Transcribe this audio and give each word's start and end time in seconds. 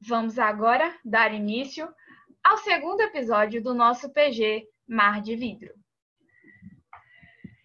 Vamos 0.00 0.38
agora 0.38 0.94
dar 1.04 1.32
início 1.32 1.88
ao 2.44 2.58
segundo 2.58 3.00
episódio 3.00 3.62
do 3.62 3.72
nosso 3.72 4.12
PG 4.12 4.66
Mar 4.86 5.22
de 5.22 5.34
Vidro. 5.34 5.72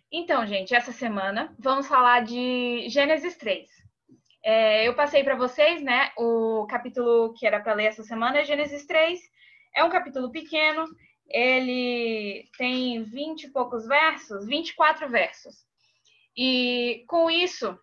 Então, 0.10 0.46
gente, 0.48 0.74
essa 0.74 0.92
semana 0.92 1.54
vamos 1.60 1.88
falar 1.88 2.24
de 2.24 2.88
Gênesis 2.90 3.36
3. 3.36 3.70
É, 4.44 4.88
eu 4.88 4.96
passei 4.96 5.24
para 5.24 5.36
vocês, 5.36 5.82
né, 5.82 6.12
o 6.18 6.66
capítulo 6.68 7.34
que 7.34 7.46
era 7.46 7.60
para 7.60 7.74
ler 7.74 7.86
essa 7.86 8.04
semana 8.04 8.40
é 8.40 8.46
Gênesis 8.46 8.86
3. 8.86 9.20
É 9.76 9.84
um 9.84 9.90
capítulo 9.90 10.32
pequeno, 10.32 10.86
ele 11.28 12.50
tem 12.58 13.04
20 13.04 13.44
e 13.44 13.52
poucos 13.52 13.86
versos, 13.86 14.48
24 14.48 15.10
versos. 15.10 15.66
E 16.36 17.04
com 17.08 17.30
isso, 17.30 17.78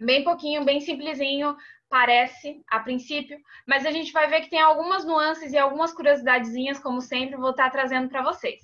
bem 0.00 0.22
pouquinho, 0.22 0.64
bem 0.64 0.80
simplesinho, 0.80 1.56
parece 1.88 2.62
a 2.68 2.80
princípio, 2.80 3.38
mas 3.66 3.86
a 3.86 3.90
gente 3.90 4.12
vai 4.12 4.28
ver 4.28 4.42
que 4.42 4.50
tem 4.50 4.60
algumas 4.60 5.04
nuances 5.04 5.52
e 5.52 5.58
algumas 5.58 5.92
curiosidadezinhas, 5.92 6.78
como 6.78 7.00
sempre, 7.00 7.36
vou 7.36 7.50
estar 7.50 7.70
trazendo 7.70 8.08
para 8.08 8.22
vocês. 8.22 8.62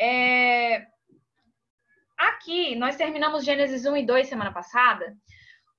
É... 0.00 0.86
Aqui, 2.18 2.76
nós 2.76 2.96
terminamos 2.96 3.44
Gênesis 3.44 3.84
1 3.84 3.96
e 3.96 4.06
2 4.06 4.28
semana 4.28 4.52
passada, 4.52 5.16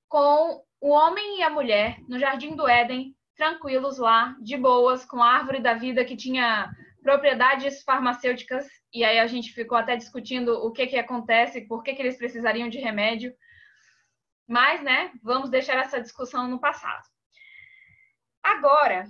com 0.08 0.62
o 0.80 0.90
homem 0.90 1.38
e 1.38 1.42
a 1.42 1.50
mulher 1.50 1.98
no 2.08 2.18
jardim 2.18 2.54
do 2.54 2.68
Éden, 2.68 3.16
tranquilos 3.36 3.98
lá, 3.98 4.36
de 4.40 4.56
boas, 4.56 5.04
com 5.04 5.22
a 5.22 5.34
árvore 5.34 5.60
da 5.60 5.74
vida 5.74 6.04
que 6.04 6.16
tinha 6.16 6.70
propriedades 7.02 7.82
farmacêuticas, 7.82 8.66
e 8.92 9.04
aí 9.04 9.18
a 9.18 9.26
gente 9.26 9.52
ficou 9.52 9.76
até 9.76 9.96
discutindo 9.96 10.52
o 10.52 10.72
que 10.72 10.86
que 10.86 10.98
acontece, 10.98 11.66
por 11.66 11.82
que 11.82 11.94
que 11.94 12.00
eles 12.00 12.16
precisariam 12.16 12.68
de 12.68 12.78
remédio. 12.78 13.34
Mas, 14.46 14.82
né, 14.82 15.10
vamos 15.22 15.50
deixar 15.50 15.76
essa 15.76 16.00
discussão 16.00 16.48
no 16.48 16.60
passado. 16.60 17.04
Agora, 18.42 19.06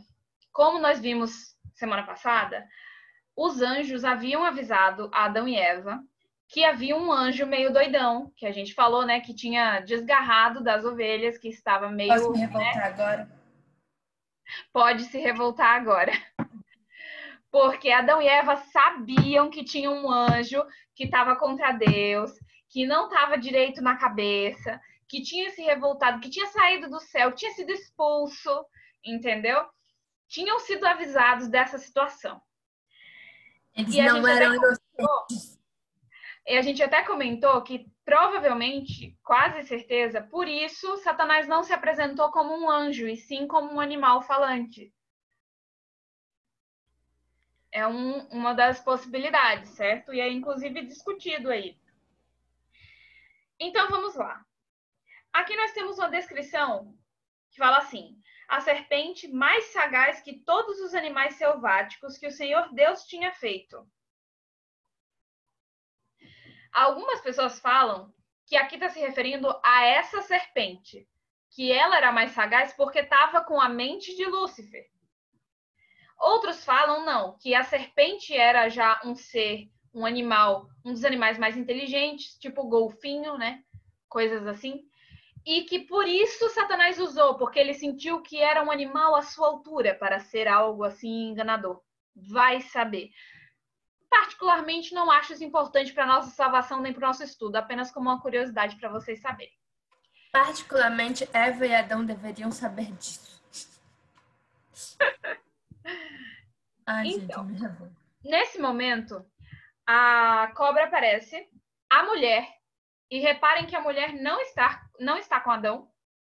como 0.52 0.78
nós 0.78 1.00
vimos 1.00 1.56
semana 1.74 2.04
passada, 2.04 2.64
os 3.36 3.60
anjos 3.60 4.04
haviam 4.04 4.44
avisado 4.44 5.10
Adão 5.12 5.48
e 5.48 5.56
Eva 5.56 6.00
que 6.48 6.64
havia 6.64 6.96
um 6.96 7.10
anjo 7.10 7.46
meio 7.46 7.72
doidão, 7.72 8.32
que 8.36 8.46
a 8.46 8.52
gente 8.52 8.74
falou, 8.74 9.04
né, 9.04 9.20
que 9.20 9.34
tinha 9.34 9.80
desgarrado 9.80 10.62
das 10.62 10.84
ovelhas, 10.84 11.38
que 11.38 11.48
estava 11.48 11.88
meio. 11.88 12.12
Posso 12.12 12.30
me 12.30 12.38
revoltar 12.38 12.76
né? 12.76 12.82
agora? 12.84 13.28
Pode 14.72 15.04
se 15.04 15.18
revoltar 15.18 15.74
agora. 15.74 16.12
Porque 17.50 17.90
Adão 17.90 18.20
e 18.20 18.28
Eva 18.28 18.56
sabiam 18.56 19.50
que 19.50 19.64
tinha 19.64 19.90
um 19.90 20.10
anjo 20.10 20.62
que 20.94 21.04
estava 21.04 21.34
contra 21.34 21.72
Deus, 21.72 22.32
que 22.68 22.86
não 22.86 23.06
estava 23.06 23.38
direito 23.38 23.80
na 23.80 23.96
cabeça, 23.96 24.80
que 25.14 25.22
tinha 25.22 25.48
se 25.50 25.62
revoltado, 25.62 26.18
que 26.18 26.28
tinha 26.28 26.46
saído 26.46 26.90
do 26.90 26.98
céu, 26.98 27.30
tinha 27.30 27.52
sido 27.52 27.70
expulso, 27.70 28.66
entendeu? 29.04 29.64
Tinham 30.26 30.58
sido 30.58 30.84
avisados 30.84 31.46
dessa 31.46 31.78
situação. 31.78 32.42
Eles 33.76 33.94
E 33.94 34.00
a 34.00 34.08
gente 34.08 34.26
até 34.26 34.44
inocentes. 34.56 35.60
E 36.46 36.56
a 36.58 36.62
gente 36.62 36.82
até 36.82 37.02
comentou 37.04 37.62
que 37.62 37.88
provavelmente, 38.04 39.16
quase 39.22 39.62
certeza, 39.62 40.20
por 40.20 40.48
isso 40.48 40.96
Satanás 40.98 41.46
não 41.46 41.62
se 41.62 41.72
apresentou 41.72 42.32
como 42.32 42.52
um 42.52 42.68
anjo, 42.68 43.06
e 43.06 43.16
sim 43.16 43.46
como 43.46 43.72
um 43.72 43.78
animal 43.80 44.20
falante. 44.20 44.92
É 47.70 47.86
um- 47.86 48.26
uma 48.30 48.52
das 48.52 48.80
possibilidades, 48.80 49.70
certo? 49.70 50.12
E 50.12 50.20
é 50.20 50.28
inclusive 50.28 50.84
discutido 50.84 51.50
aí. 51.50 51.78
Então 53.60 53.88
vamos 53.88 54.16
lá. 54.16 54.44
Aqui 55.34 55.56
nós 55.56 55.72
temos 55.72 55.98
uma 55.98 56.08
descrição 56.08 56.96
que 57.50 57.58
fala 57.58 57.78
assim: 57.78 58.16
a 58.48 58.60
serpente 58.60 59.26
mais 59.26 59.64
sagaz 59.72 60.20
que 60.20 60.38
todos 60.44 60.78
os 60.78 60.94
animais 60.94 61.34
selváticos 61.34 62.16
que 62.16 62.28
o 62.28 62.30
Senhor 62.30 62.72
Deus 62.72 63.04
tinha 63.04 63.32
feito. 63.32 63.84
Algumas 66.72 67.20
pessoas 67.20 67.58
falam 67.58 68.14
que 68.46 68.56
aqui 68.56 68.76
está 68.76 68.88
se 68.88 69.00
referindo 69.00 69.48
a 69.64 69.84
essa 69.84 70.22
serpente, 70.22 71.08
que 71.50 71.72
ela 71.72 71.96
era 71.96 72.12
mais 72.12 72.30
sagaz 72.30 72.72
porque 72.72 73.00
estava 73.00 73.42
com 73.42 73.60
a 73.60 73.68
mente 73.68 74.14
de 74.14 74.24
Lúcifer. 74.26 74.88
Outros 76.16 76.64
falam 76.64 77.04
não, 77.04 77.36
que 77.38 77.56
a 77.56 77.64
serpente 77.64 78.36
era 78.36 78.68
já 78.68 79.00
um 79.04 79.16
ser, 79.16 79.68
um 79.92 80.06
animal, 80.06 80.68
um 80.84 80.92
dos 80.92 81.04
animais 81.04 81.38
mais 81.38 81.56
inteligentes, 81.56 82.38
tipo 82.38 82.68
golfinho, 82.68 83.36
né? 83.36 83.64
Coisas 84.08 84.46
assim. 84.46 84.88
E 85.46 85.62
que 85.64 85.80
por 85.80 86.08
isso 86.08 86.48
Satanás 86.50 86.98
usou, 86.98 87.36
porque 87.36 87.58
ele 87.58 87.74
sentiu 87.74 88.22
que 88.22 88.40
era 88.40 88.62
um 88.62 88.70
animal 88.70 89.14
à 89.14 89.22
sua 89.22 89.48
altura 89.48 89.94
para 89.94 90.18
ser 90.18 90.48
algo 90.48 90.84
assim 90.84 91.28
enganador. 91.30 91.82
Vai 92.16 92.60
saber 92.60 93.10
particularmente 94.14 94.94
não 94.94 95.10
acho 95.10 95.32
isso 95.32 95.42
importante 95.42 95.92
para 95.92 96.06
nossa 96.06 96.30
salvação 96.30 96.80
nem 96.80 96.92
para 96.92 97.04
o 97.04 97.08
nosso 97.08 97.24
estudo, 97.24 97.56
apenas 97.56 97.90
como 97.90 98.08
uma 98.08 98.20
curiosidade 98.20 98.76
para 98.76 98.88
vocês 98.88 99.20
saberem. 99.20 99.52
Particularmente, 100.30 101.28
Eva 101.32 101.66
e 101.66 101.74
Adão 101.74 102.04
deveriam 102.04 102.52
saber 102.52 102.92
disso. 102.92 103.42
Ai, 106.86 107.08
Então. 107.08 107.48
gente. 107.48 107.92
Nesse 108.24 108.60
momento, 108.60 109.24
a 109.84 110.52
cobra 110.56 110.84
aparece, 110.84 111.48
a 111.90 112.04
mulher, 112.04 112.48
e 113.14 113.20
reparem 113.20 113.64
que 113.64 113.76
a 113.76 113.80
mulher 113.80 114.12
não 114.12 114.40
está, 114.40 114.84
não 114.98 115.16
está 115.16 115.38
com 115.38 115.52
Adão, 115.52 115.88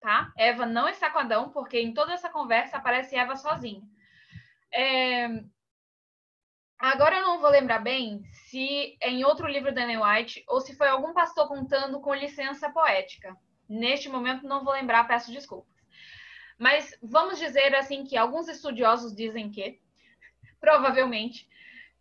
tá? 0.01 0.33
Eva 0.37 0.65
não 0.65 0.89
está 0.89 1.09
com 1.09 1.19
Adão, 1.19 1.49
porque 1.49 1.79
em 1.79 1.93
toda 1.93 2.11
essa 2.11 2.29
conversa 2.29 2.75
aparece 2.75 3.15
Eva 3.15 3.37
sozinha. 3.37 3.81
É, 4.73 5.29
Agora 6.77 7.15
eu 7.15 7.21
não 7.21 7.39
vou 7.39 7.49
lembrar 7.49 7.79
bem 7.79 8.21
se 8.49 8.97
é 9.01 9.09
em 9.09 9.23
outro 9.23 9.47
livro 9.47 9.73
da 9.73 9.83
Ellen 9.83 10.03
White 10.03 10.43
ou 10.49 10.59
se 10.59 10.75
foi 10.75 10.89
algum 10.89 11.13
pastor 11.13 11.47
contando 11.47 12.01
com 12.01 12.13
licença 12.13 12.69
poética. 12.69 13.33
Neste 13.69 14.09
momento 14.09 14.45
não 14.45 14.65
vou 14.65 14.73
lembrar, 14.73 15.07
peço 15.07 15.31
desculpas. 15.31 15.73
Mas 16.59 16.93
vamos 17.01 17.39
dizer 17.39 17.73
assim 17.73 18.03
que 18.03 18.17
alguns 18.17 18.49
estudiosos 18.49 19.15
dizem 19.15 19.49
que, 19.49 19.79
provavelmente, 20.59 21.47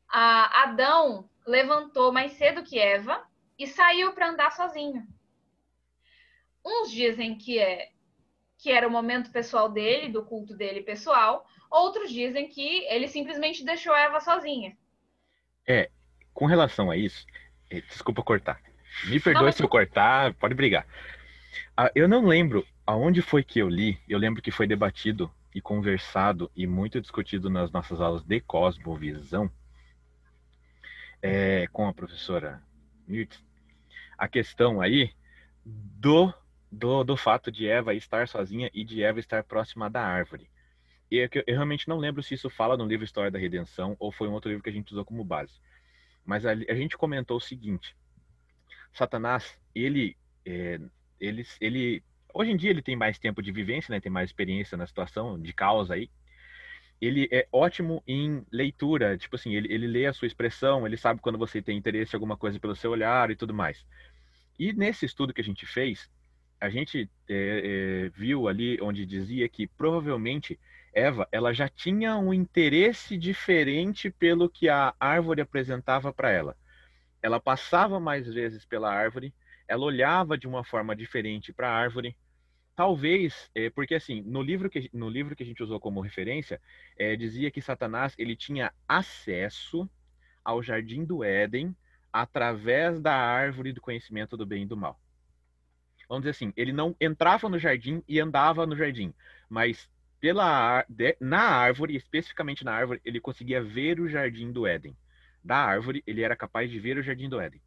Adão 0.09 1.31
levantou 1.47 2.13
mais 2.13 2.33
cedo 2.33 2.65
que 2.65 2.77
Eva 2.77 3.25
e 3.59 3.67
saiu 3.67 4.13
para 4.13 4.31
andar 4.31 4.53
sozinho. 4.53 5.07
Uns 6.65 6.91
dizem 6.91 7.37
que 7.37 7.59
é 7.59 7.91
que 8.59 8.71
era 8.71 8.89
o 8.89 8.91
momento 8.91 9.31
pessoal 9.31 9.69
dele, 9.69 10.09
do 10.09 10.25
culto 10.25 10.57
dele 10.57 10.81
pessoal, 10.81 11.47
outros 11.71 12.11
dizem 12.11 12.49
que 12.49 12.85
ele 12.87 13.09
simplesmente 13.09 13.65
deixou 13.65 13.95
Eva 13.95 14.21
sozinha. 14.21 14.77
Com 16.35 16.47
relação 16.47 16.91
a 16.91 16.97
isso, 16.97 17.25
eh, 17.71 17.81
desculpa 17.83 18.23
cortar. 18.23 18.61
Me 19.05 19.21
perdoe 19.21 19.45
mas 19.45 19.55
se 19.55 19.63
eu 19.63 19.69
cortar, 19.69 20.35
pode 20.35 20.55
brigar. 20.55 20.87
Ah, 21.77 21.91
eu 21.95 22.09
não 22.09 22.27
lembro 22.27 22.67
aonde 22.87 23.23
foi 23.23 23.45
que 23.45 23.61
eu 23.61 23.69
li, 23.69 24.01
eu 24.09 24.19
lembro 24.19 24.43
que 24.43 24.51
foi 24.51 24.67
debatido 24.67 25.31
e 25.55 25.61
conversado 25.61 26.51
e 26.57 26.67
muito 26.67 27.01
discutido 27.01 27.49
nas 27.49 27.71
nossas 27.71 28.01
aulas 28.01 28.25
de 28.25 28.41
cosmovisão 28.41 29.51
eh, 31.23 31.67
com 31.73 31.87
a 31.87 31.95
professora 31.95 32.61
A 34.17 34.29
questão 34.29 34.81
aí 34.81 35.13
do, 35.65 36.33
do, 36.71 37.05
do 37.05 37.17
fato 37.17 37.51
de 37.51 37.67
Eva 37.69 37.95
estar 37.95 38.29
sozinha 38.29 38.71
e 38.73 38.85
de 38.85 39.03
Eva 39.03 39.19
estar 39.19 39.45
próxima 39.45 39.89
da 39.91 40.03
árvore. 40.03 40.51
E 41.11 41.19
é 41.21 41.25
eu, 41.25 41.45
eu 41.47 41.55
realmente 41.55 41.89
não 41.89 41.99
lembro 41.99 42.23
se 42.23 42.35
isso 42.35 42.51
fala 42.51 42.77
no 42.77 42.87
livro 42.87 43.05
História 43.05 43.31
da 43.31 43.39
Redenção 43.39 43.97
ou 43.99 44.11
foi 44.11 44.29
um 44.29 44.33
outro 44.33 44.51
livro 44.51 44.63
que 44.63 44.71
a 44.71 44.73
gente 44.73 44.91
usou 44.93 45.05
como 45.05 45.25
base. 45.25 45.61
Mas 46.25 46.47
ali- 46.47 46.67
a, 46.71 46.75
gente 46.75 46.97
comentou 46.97 47.37
o 47.37 47.41
seguinte: 47.41 47.97
Satanás, 48.93 49.59
ele, 49.75 50.17
é, 50.45 50.81
ele, 51.21 51.45
ele, 51.61 52.03
hoje 52.33 52.51
em 52.51 52.57
dia 52.57 52.71
ele 52.71 52.83
tem 52.83 52.97
mais 52.97 53.19
tempo 53.19 53.43
de 53.43 53.53
vivência, 53.53 53.93
né? 53.93 54.01
Tem 54.01 54.11
mais 54.11 54.31
experiência 54.31 54.77
na 54.77 54.87
situação 54.87 55.41
de 55.41 55.53
causa 55.53 55.95
aí. 55.95 56.11
Ele 57.01 57.29
é 57.31 57.47
ótimo 57.53 58.03
em 58.07 58.45
leitura, 58.51 59.19
tipo 59.19 59.37
assim, 59.37 59.55
ele, 59.55 59.73
ele 59.73 59.87
lê 59.87 60.07
a 60.07 60.13
sua 60.13 60.27
expressão, 60.27 60.87
ele 60.87 60.97
sabe 60.97 61.21
quando 61.21 61.39
você 61.39 61.61
tem 61.61 61.77
interesse 61.77 62.15
em 62.15 62.17
alguma 62.17 62.37
coisa 62.37 62.59
pelo 62.59 62.77
seu 62.77 62.91
olhar 62.91 63.31
e 63.31 63.37
tudo 63.37 63.53
mais. 63.53 63.85
E 64.59 64.73
nesse 64.73 65.05
estudo 65.05 65.35
que 65.35 65.41
a 65.41 65.45
gente 65.45 65.67
fez, 65.67 66.09
a 66.61 66.71
gente 66.71 67.11
é, 67.29 68.07
é, 68.07 68.09
viu 68.11 68.49
ali 68.49 68.79
onde 68.81 69.05
dizia 69.05 69.49
que 69.49 69.67
provavelmente 69.67 70.59
Eva, 70.95 71.29
ela 71.33 71.53
já 71.53 71.69
tinha 71.69 72.17
um 72.17 72.33
interesse 72.33 73.19
diferente 73.19 74.11
pelo 74.11 74.49
que 74.49 74.69
a 74.69 74.95
árvore 74.99 75.41
apresentava 75.41 76.13
para 76.13 76.31
ela. 76.31 76.57
Ela 77.21 77.41
passava 77.41 77.99
mais 77.99 78.33
vezes 78.33 78.65
pela 78.65 78.93
árvore, 78.95 79.35
ela 79.67 79.85
olhava 79.85 80.39
de 80.39 80.47
uma 80.47 80.63
forma 80.63 80.95
diferente 80.95 81.53
para 81.53 81.69
a 81.69 81.75
árvore. 81.75 82.17
Talvez, 82.77 83.51
é, 83.55 83.71
porque 83.71 83.95
assim, 83.95 84.23
no 84.23 84.43
livro, 84.43 84.69
que, 84.69 84.91
no 84.93 85.09
livro 85.09 85.37
que 85.37 85.45
a 85.45 85.47
gente 85.47 85.63
usou 85.63 85.79
como 85.79 86.01
referência, 86.01 86.61
é, 86.97 87.15
dizia 87.15 87.51
que 87.51 87.63
Satanás 87.63 88.15
ele 88.19 88.35
tinha 88.35 88.73
acesso 88.89 89.89
ao 90.45 90.63
jardim 90.63 91.05
do 91.05 91.23
Éden 91.23 91.75
através 92.13 93.01
da 93.01 93.15
árvore 93.15 93.73
do 93.73 93.81
conhecimento 93.81 94.37
do 94.37 94.45
bem 94.45 94.65
e 94.65 94.67
do 94.67 94.77
mal. 94.77 95.01
Vamos 96.09 96.23
dizer 96.23 96.31
assim, 96.31 96.53
ele 96.57 96.73
não 96.73 96.95
entrava 97.01 97.49
no 97.49 97.59
jardim 97.59 98.03
e 98.09 98.21
andava 98.21 98.67
no 98.67 98.77
jardim, 98.77 99.15
mas 99.49 99.89
pela 100.21 100.85
na 101.21 101.41
árvore, 101.41 101.97
especificamente 101.97 102.65
na 102.65 102.73
árvore, 102.73 103.01
ele 103.05 103.21
conseguia 103.21 103.63
ver 103.63 104.01
o 104.01 104.09
jardim 104.09 104.51
do 104.51 104.67
Éden. 104.67 104.97
Da 105.43 105.57
árvore, 105.57 106.03
ele 106.07 106.23
era 106.23 106.35
capaz 106.35 106.71
de 106.71 106.79
ver 106.81 106.97
o 106.97 107.03
jardim 107.03 107.29
do 107.29 107.41
Éden. 107.41 107.61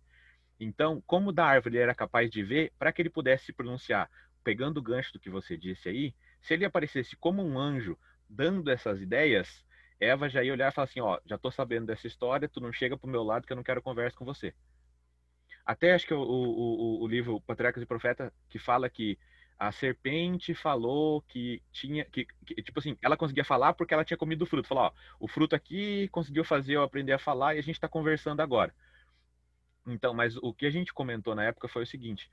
Então, 0.59 1.01
como 1.05 1.31
da 1.31 1.45
árvore 1.45 1.75
ele 1.75 1.83
era 1.83 1.93
capaz 1.93 2.31
de 2.31 2.41
ver, 2.43 2.73
para 2.79 2.91
que 2.91 3.01
ele 3.01 3.09
pudesse 3.09 3.45
se 3.45 3.53
pronunciar, 3.53 4.09
pegando 4.47 4.77
o 4.77 4.81
gancho 4.81 5.11
do 5.11 5.19
que 5.19 5.29
você 5.29 5.57
disse 5.57 5.89
aí, 5.89 6.15
se 6.39 6.53
ele 6.53 6.63
aparecesse 6.63 7.17
como 7.17 7.43
um 7.43 7.59
anjo 7.59 7.99
dando 8.29 8.71
essas 8.71 9.01
ideias, 9.01 9.65
Eva 9.99 10.29
já 10.29 10.41
ia 10.41 10.53
olhar 10.53 10.71
e 10.71 10.73
falar 10.73 10.85
assim, 10.85 11.01
ó, 11.01 11.19
já 11.25 11.37
tô 11.37 11.51
sabendo 11.51 11.87
dessa 11.87 12.07
história, 12.07 12.47
tu 12.47 12.61
não 12.61 12.71
chega 12.71 12.97
pro 12.97 13.09
meu 13.09 13.23
lado 13.23 13.45
que 13.45 13.51
eu 13.51 13.57
não 13.57 13.63
quero 13.63 13.81
conversa 13.81 14.15
com 14.15 14.23
você. 14.23 14.55
Até 15.65 15.93
acho 15.93 16.07
que 16.07 16.13
o, 16.13 16.21
o, 16.21 17.03
o 17.03 17.07
livro 17.09 17.41
Patriarcas 17.41 17.83
e 17.83 17.85
Profeta 17.85 18.33
que 18.47 18.57
fala 18.57 18.89
que 18.89 19.19
a 19.59 19.69
serpente 19.69 20.53
falou 20.53 21.21
que 21.23 21.61
tinha 21.73 22.05
que, 22.05 22.25
que, 22.45 22.55
tipo 22.63 22.79
assim 22.79 22.97
ela 23.01 23.17
conseguia 23.17 23.43
falar 23.43 23.73
porque 23.73 23.93
ela 23.93 24.05
tinha 24.05 24.15
comido 24.15 24.43
o 24.43 24.45
fruto 24.45 24.67
falou 24.67 24.85
ó, 24.85 24.91
o 25.19 25.27
fruto 25.27 25.55
aqui 25.57 26.07
conseguiu 26.09 26.45
fazer 26.45 26.75
eu 26.75 26.83
aprender 26.83 27.11
a 27.11 27.19
falar 27.19 27.55
e 27.55 27.59
a 27.59 27.63
gente 27.63 27.75
está 27.75 27.87
conversando 27.89 28.39
agora 28.39 28.73
então 29.87 30.13
mas 30.13 30.37
o 30.37 30.53
que 30.53 30.67
a 30.67 30.69
gente 30.69 30.93
comentou 30.93 31.33
na 31.33 31.43
época 31.43 31.67
foi 31.67 31.83
o 31.83 31.87
seguinte 31.87 32.31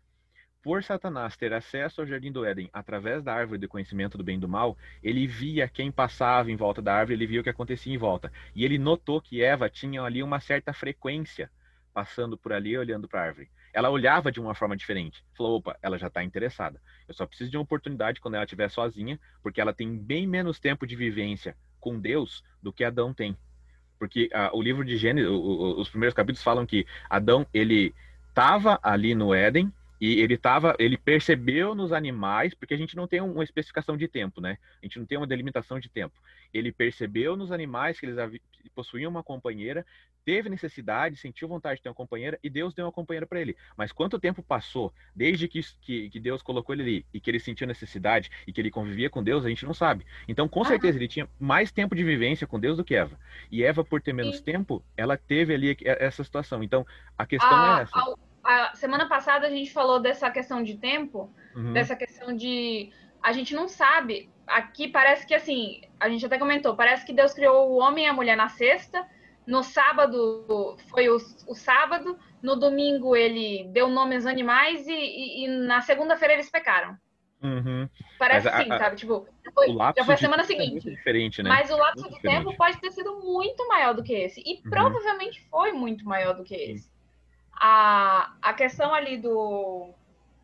por 0.65 0.83
Satanás 0.83 1.37
ter 1.37 1.53
acesso 1.53 2.01
ao 2.01 2.07
jardim 2.07 2.33
do 2.33 2.45
Éden 2.45 2.69
através 2.73 3.23
da 3.23 3.35
árvore 3.35 3.61
do 3.61 3.69
conhecimento 3.69 4.19
do 4.19 4.25
bem 4.25 4.39
e 4.39 4.41
do 4.41 4.49
mal, 4.49 4.77
ele 5.03 5.27
via 5.27 5.69
quem 5.69 5.93
passava 5.93 6.51
em 6.51 6.57
volta 6.57 6.83
da 6.83 6.95
árvore, 6.95 7.15
ele 7.15 7.27
via 7.27 7.41
o 7.41 7.45
que 7.45 7.51
acontecia 7.51 7.95
em 7.95 7.99
volta. 7.99 8.33
E 8.57 8.65
ele 8.65 8.79
notou 8.79 9.21
que 9.21 9.43
Eva 9.43 9.69
tinha 9.69 10.03
ali 10.03 10.23
uma 10.23 10.41
certa 10.41 10.73
frequência 10.73 11.51
passando 11.93 12.37
por 12.37 12.53
ali 12.53 12.77
olhando 12.77 13.07
para 13.07 13.21
a 13.21 13.25
árvore 13.25 13.49
ela 13.75 13.91
olhava 13.91 14.31
de 14.31 14.41
uma 14.41 14.55
forma 14.55 14.77
diferente. 14.77 15.23
Falou, 15.37 15.57
opa, 15.57 15.77
ela 15.83 15.99
já 15.99 16.07
está 16.07 16.23
interessada. 16.23 16.81
Eu 17.09 17.13
só 17.13 17.27
preciso 17.27 17.51
de 17.51 17.57
uma 17.57 17.65
oportunidade 17.65 18.21
quando 18.21 18.35
ela 18.35 18.45
estiver 18.45 18.71
sozinha, 18.71 19.19
porque 19.43 19.61
ela 19.61 19.75
tem 19.75 19.99
bem 19.99 20.29
menos 20.29 20.61
tempo 20.61 20.87
de 20.87 20.95
vivência 20.95 21.57
com 21.81 21.99
Deus 21.99 22.45
do 22.63 22.73
que 22.73 22.85
Adão 22.85 23.13
tem. 23.13 23.37
Porque 23.99 24.31
uh, 24.33 24.57
o 24.57 24.63
livro 24.63 24.85
de 24.85 24.97
Gênesis, 24.97 25.29
o, 25.29 25.35
o, 25.35 25.81
os 25.81 25.91
primeiros 25.91 26.15
capítulos 26.15 26.43
falam 26.43 26.65
que 26.65 26.87
Adão, 27.11 27.45
ele 27.53 27.93
estava 28.29 28.79
ali 28.81 29.13
no 29.13 29.35
Éden, 29.35 29.73
e 30.05 30.21
ele 30.21 30.37
tava, 30.37 30.77
ele 30.79 30.99
percebeu 30.99 31.75
nos 31.75 31.91
animais, 31.91 32.53
porque 32.53 32.75
a 32.75 32.77
gente 32.77 32.95
não 32.95 33.09
tem 33.09 33.23
uma 33.23 33.43
especificação 33.43 33.97
de 33.97 34.07
tempo, 34.07 34.39
né? 34.39 34.59
A 34.83 34.85
gente 34.85 34.99
não 34.99 35.07
tem 35.07 35.17
uma 35.17 35.27
delimitação 35.27 35.81
de 35.81 35.89
tempo. 35.89 36.15
Ele 36.53 36.71
percebeu 36.71 37.35
nos 37.39 37.51
animais 37.51 37.99
que 37.99 38.05
eles 38.05 38.19
possuíam 38.75 39.11
uma 39.11 39.23
companheira, 39.23 39.87
teve 40.23 40.51
necessidade, 40.51 41.17
sentiu 41.17 41.49
vontade 41.49 41.77
de 41.77 41.85
ter 41.85 41.89
uma 41.89 41.95
companheira 41.95 42.39
e 42.45 42.51
Deus 42.51 42.75
deu 42.75 42.85
uma 42.85 42.93
companheira 42.93 43.27
para 43.27 43.41
ele. 43.41 43.57
Mas 43.79 43.93
quanto 43.93 44.19
tempo 44.19 44.43
passou 44.43 44.93
desde 45.17 45.49
que, 45.49 45.63
que, 45.81 46.11
que, 46.11 46.21
Deus 46.21 46.43
colocou 46.43 46.75
ele 46.75 46.83
ali 46.83 47.07
e 47.15 47.19
que 47.19 47.31
ele 47.31 47.41
sentiu 47.41 47.67
necessidade 47.67 48.31
e 48.47 48.53
que 48.53 48.61
ele 48.61 48.71
convivia 48.71 49.09
com 49.09 49.25
Deus, 49.25 49.47
a 49.47 49.49
gente 49.49 49.65
não 49.65 49.73
sabe. 49.73 50.05
Então, 50.29 50.47
com 50.47 50.67
certeza, 50.67 50.99
ele 50.99 51.09
tinha 51.09 51.27
mais 51.41 51.73
tempo 51.73 51.95
de 51.95 52.05
vivência 52.05 52.47
com 52.47 52.61
Deus 52.61 52.77
do 52.77 52.85
que 52.85 52.95
Eva. 52.95 53.19
E 53.51 53.65
Eva, 53.65 53.83
por 53.83 54.03
ter 54.03 54.13
menos 54.13 54.39
tempo, 54.43 54.85
ela 54.99 55.17
teve 55.17 55.55
ali 55.55 55.75
essa 55.83 56.23
situação. 56.23 56.63
Então, 56.63 56.87
a 57.17 57.25
questão 57.25 57.79
é 57.79 57.83
essa. 57.85 57.99
A 57.99 58.34
semana 58.75 59.09
passada 59.09 59.47
a 59.47 59.51
gente 59.51 59.73
falou 59.73 60.01
dessa 60.01 60.31
questão 60.31 60.63
de 60.63 60.77
tempo, 60.77 61.33
uhum. 61.55 61.73
dessa 61.73 61.97
questão 61.97 62.35
de 62.35 62.93
a 63.23 63.33
gente 63.33 63.55
não 63.55 63.69
sabe. 63.69 64.31
Aqui 64.47 64.89
parece 64.89 65.27
que 65.27 65.35
assim, 65.35 65.81
a 65.99 66.09
gente 66.09 66.27
até 66.27 66.39
comentou, 66.39 66.77
parece 66.77 67.07
que 67.07 67.13
Deus 67.13 67.33
criou 67.33 67.71
o 67.71 67.79
homem 67.79 68.05
e 68.05 68.09
a 68.09 68.13
mulher 68.13 68.37
na 68.37 68.49
sexta, 68.49 69.07
no 69.47 69.63
sábado 69.63 70.77
foi 70.91 71.09
o, 71.09 71.17
o 71.47 71.55
sábado, 71.55 72.19
no 72.43 72.57
domingo 72.57 73.17
ele 73.17 73.69
deu 73.73 73.89
nome 73.89 74.15
aos 74.15 74.27
animais 74.27 74.87
e, 74.87 74.93
e, 74.93 75.45
e 75.45 75.49
na 75.49 75.81
segunda-feira 75.81 76.35
eles 76.35 76.51
pecaram. 76.51 76.97
Uhum. 77.43 77.87
Parece 78.19 78.49
assim, 78.49 78.69
sabe? 78.69 78.97
Tipo, 78.97 79.27
foi, 79.55 79.69
já 79.97 80.05
foi 80.05 80.15
a 80.15 80.19
semana 80.19 80.43
é 80.43 80.47
seguinte. 80.47 80.89
É 80.89 80.93
diferente, 80.93 81.43
né? 81.43 81.51
Mas 81.51 81.71
o 81.71 81.77
lapso 81.77 82.01
muito 82.01 82.15
de 82.15 82.17
diferente. 82.17 82.45
tempo 82.45 82.57
pode 82.57 82.81
ter 82.81 82.91
sido 82.91 83.21
muito 83.21 83.69
maior 83.69 83.95
do 83.95 84.03
que 84.03 84.15
esse. 84.15 84.41
E 84.41 84.63
uhum. 84.65 84.71
provavelmente 84.71 85.47
foi 85.51 85.73
muito 85.73 86.07
maior 86.07 86.35
do 86.35 86.43
que 86.43 86.55
esse. 86.55 86.94
A, 87.57 88.35
a 88.43 88.53
questão 88.53 88.93
ali 88.93 89.17
do, 89.17 89.95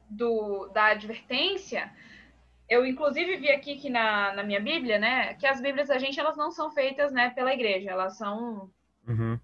do, 0.08 0.68
da 0.68 0.86
advertência, 0.86 1.90
eu 2.68 2.86
inclusive 2.86 3.36
vi 3.36 3.50
aqui 3.50 3.76
que 3.76 3.90
na, 3.90 4.32
na 4.32 4.42
minha 4.42 4.60
Bíblia, 4.60 4.98
né, 4.98 5.34
que 5.34 5.46
as 5.46 5.60
Bíblias 5.60 5.88
da 5.88 5.98
gente 5.98 6.18
elas 6.18 6.36
não 6.36 6.50
são 6.50 6.70
feitas, 6.70 7.12
né, 7.12 7.30
pela 7.30 7.52
igreja, 7.52 7.90
elas 7.90 8.16
são 8.16 8.70
uhum. 9.06 9.38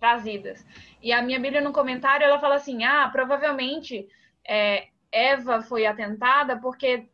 trazidas. 0.00 0.66
E 1.00 1.12
a 1.12 1.22
minha 1.22 1.38
Bíblia, 1.38 1.60
no 1.60 1.72
comentário, 1.72 2.24
ela 2.24 2.40
fala 2.40 2.56
assim: 2.56 2.84
ah, 2.84 3.08
provavelmente 3.10 4.08
é, 4.46 4.88
Eva 5.12 5.62
foi 5.62 5.86
atentada 5.86 6.58
porque 6.58 7.08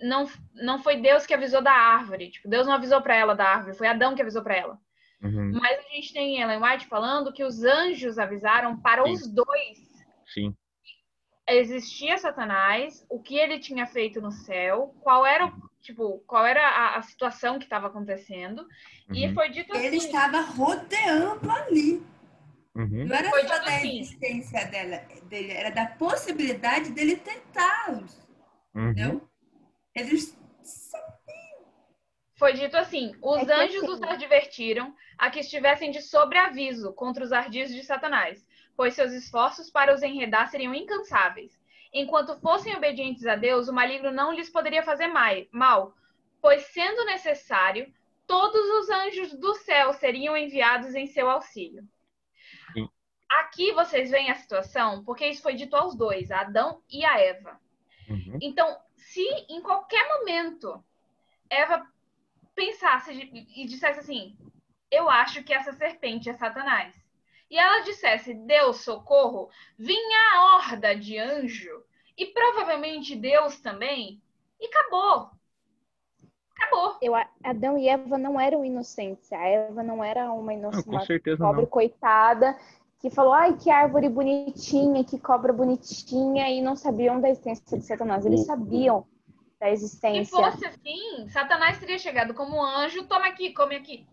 não, 0.00 0.28
não 0.54 0.82
foi 0.82 0.96
Deus 0.96 1.26
que 1.26 1.34
avisou 1.34 1.62
da 1.62 1.72
árvore. 1.72 2.30
Tipo, 2.30 2.48
Deus 2.48 2.66
não 2.66 2.74
avisou 2.74 3.00
para 3.00 3.14
ela 3.14 3.34
da 3.34 3.46
árvore, 3.46 3.76
foi 3.76 3.86
Adão 3.86 4.14
que 4.14 4.22
avisou 4.22 4.42
para 4.42 4.56
ela. 4.56 4.78
Uhum. 5.22 5.52
Mas 5.52 5.78
a 5.78 5.94
gente 5.94 6.12
tem 6.12 6.40
Ellen 6.40 6.60
White 6.62 6.86
falando 6.86 7.32
que 7.32 7.44
os 7.44 7.62
anjos 7.62 8.18
avisaram 8.18 8.76
para 8.80 9.04
Sim. 9.04 9.12
os 9.12 9.26
dois. 9.28 9.78
Sim. 10.26 10.54
Existia 11.48 12.18
Satanás, 12.18 13.04
o 13.08 13.20
que 13.20 13.36
ele 13.36 13.58
tinha 13.58 13.86
feito 13.86 14.20
no 14.20 14.30
céu, 14.30 14.94
qual 15.00 15.26
era 15.26 15.46
o 15.46 15.52
tipo, 15.82 16.22
qual 16.26 16.46
era 16.46 16.62
a, 16.66 16.98
a 16.98 17.02
situação 17.02 17.58
que 17.58 17.64
estava 17.64 17.88
acontecendo. 17.88 18.60
Uhum. 19.08 19.16
E 19.16 19.34
foi 19.34 19.50
dito 19.50 19.72
assim. 19.72 19.84
Ele 19.84 19.96
estava 19.96 20.40
rodeando 20.40 21.50
ali. 21.50 22.02
Uhum. 22.74 23.06
Não 23.06 23.16
era 23.16 23.28
foi 23.28 23.42
só 23.42 23.58
da 23.58 23.76
assim. 23.76 24.00
existência 24.00 24.64
dela, 24.66 25.02
dele, 25.24 25.52
era 25.52 25.70
da 25.70 25.86
possibilidade 25.86 26.90
dele 26.92 27.16
tentá-los. 27.16 28.18
Uhum. 28.74 28.90
Entendeu? 28.90 29.28
Eles 29.94 30.38
foi 32.42 32.54
dito 32.54 32.76
assim: 32.76 33.14
os 33.22 33.48
é 33.48 33.54
anjos 33.54 33.84
os 33.84 34.02
advertiram 34.02 34.92
a 35.16 35.30
que 35.30 35.38
estivessem 35.38 35.92
de 35.92 36.02
sobreaviso 36.02 36.92
contra 36.92 37.22
os 37.22 37.30
ardis 37.30 37.72
de 37.72 37.84
Satanás, 37.84 38.44
pois 38.76 38.94
seus 38.94 39.12
esforços 39.12 39.70
para 39.70 39.94
os 39.94 40.02
enredar 40.02 40.50
seriam 40.50 40.74
incansáveis. 40.74 41.56
Enquanto 41.94 42.40
fossem 42.40 42.74
obedientes 42.74 43.24
a 43.28 43.36
Deus, 43.36 43.68
o 43.68 43.72
maligno 43.72 44.10
não 44.10 44.32
lhes 44.32 44.50
poderia 44.50 44.82
fazer 44.82 45.06
mal, 45.06 45.94
pois, 46.40 46.62
sendo 46.62 47.04
necessário, 47.04 47.94
todos 48.26 48.60
os 48.80 48.90
anjos 48.90 49.32
do 49.34 49.54
céu 49.54 49.92
seriam 49.92 50.36
enviados 50.36 50.96
em 50.96 51.06
seu 51.06 51.30
auxílio. 51.30 51.86
Sim. 52.72 52.88
Aqui 53.38 53.70
vocês 53.70 54.10
veem 54.10 54.32
a 54.32 54.34
situação, 54.34 55.04
porque 55.04 55.28
isso 55.28 55.42
foi 55.42 55.54
dito 55.54 55.76
aos 55.76 55.94
dois, 55.94 56.32
a 56.32 56.40
Adão 56.40 56.82
e 56.90 57.04
a 57.04 57.20
Eva. 57.20 57.60
Uhum. 58.08 58.38
Então, 58.42 58.76
se 58.96 59.22
em 59.48 59.62
qualquer 59.62 60.08
momento 60.08 60.84
Eva 61.48 61.86
pensasse 62.54 63.12
e 63.12 63.66
dissesse 63.66 64.00
assim: 64.00 64.36
Eu 64.90 65.08
acho 65.08 65.42
que 65.42 65.52
essa 65.52 65.72
serpente 65.72 66.28
é 66.28 66.34
Satanás 66.34 66.94
e 67.50 67.58
ela 67.58 67.84
dissesse 67.84 68.32
Deus 68.32 68.78
socorro, 68.78 69.50
vinha 69.78 70.18
a 70.34 70.56
horda 70.56 70.96
de 70.96 71.18
anjo 71.18 71.84
e 72.16 72.26
provavelmente 72.26 73.14
Deus 73.14 73.60
também, 73.60 74.22
e 74.58 74.66
acabou. 74.66 75.30
Acabou. 76.56 76.96
Eu, 77.02 77.12
Adão 77.42 77.76
e 77.76 77.88
Eva 77.88 78.16
não 78.16 78.40
eram 78.40 78.64
inocentes. 78.64 79.32
A 79.32 79.44
Eva 79.46 79.82
não 79.82 80.02
era 80.02 80.32
uma 80.32 80.54
inocente, 80.54 80.88
não, 80.88 81.04
certeza 81.04 81.44
pobre 81.44 81.62
não. 81.62 81.68
coitada 81.68 82.56
que 83.00 83.10
falou, 83.10 83.32
ai, 83.32 83.56
que 83.56 83.68
árvore 83.68 84.08
bonitinha, 84.08 85.02
que 85.02 85.18
cobra 85.18 85.52
bonitinha, 85.52 86.48
e 86.48 86.62
não 86.62 86.76
sabiam 86.76 87.20
da 87.20 87.28
existência 87.28 87.76
de 87.76 87.84
Satanás. 87.84 88.24
Eles 88.24 88.46
sabiam 88.46 89.04
da 89.62 89.70
existência. 89.70 90.24
Se 90.24 90.30
fosse 90.30 90.66
assim, 90.66 91.28
Satanás 91.28 91.78
teria 91.78 91.96
chegado 91.96 92.34
como 92.34 92.60
anjo, 92.60 93.04
toma 93.04 93.28
aqui, 93.28 93.52
come 93.54 93.76
aqui. 93.76 94.04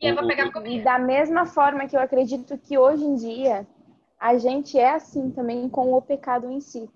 E 0.00 0.06
Eva 0.06 0.24
pegava 0.24 0.68
E 0.68 0.80
da 0.80 1.00
mesma 1.00 1.44
forma 1.44 1.88
que 1.88 1.96
eu 1.96 2.00
acredito 2.00 2.56
que 2.56 2.78
hoje 2.78 3.04
em 3.04 3.16
dia 3.16 3.66
a 4.20 4.38
gente 4.38 4.78
é 4.78 4.90
assim 4.90 5.32
também 5.32 5.68
com 5.68 5.92
o 5.92 6.00
pecado 6.00 6.48
em 6.48 6.60
si. 6.60 6.88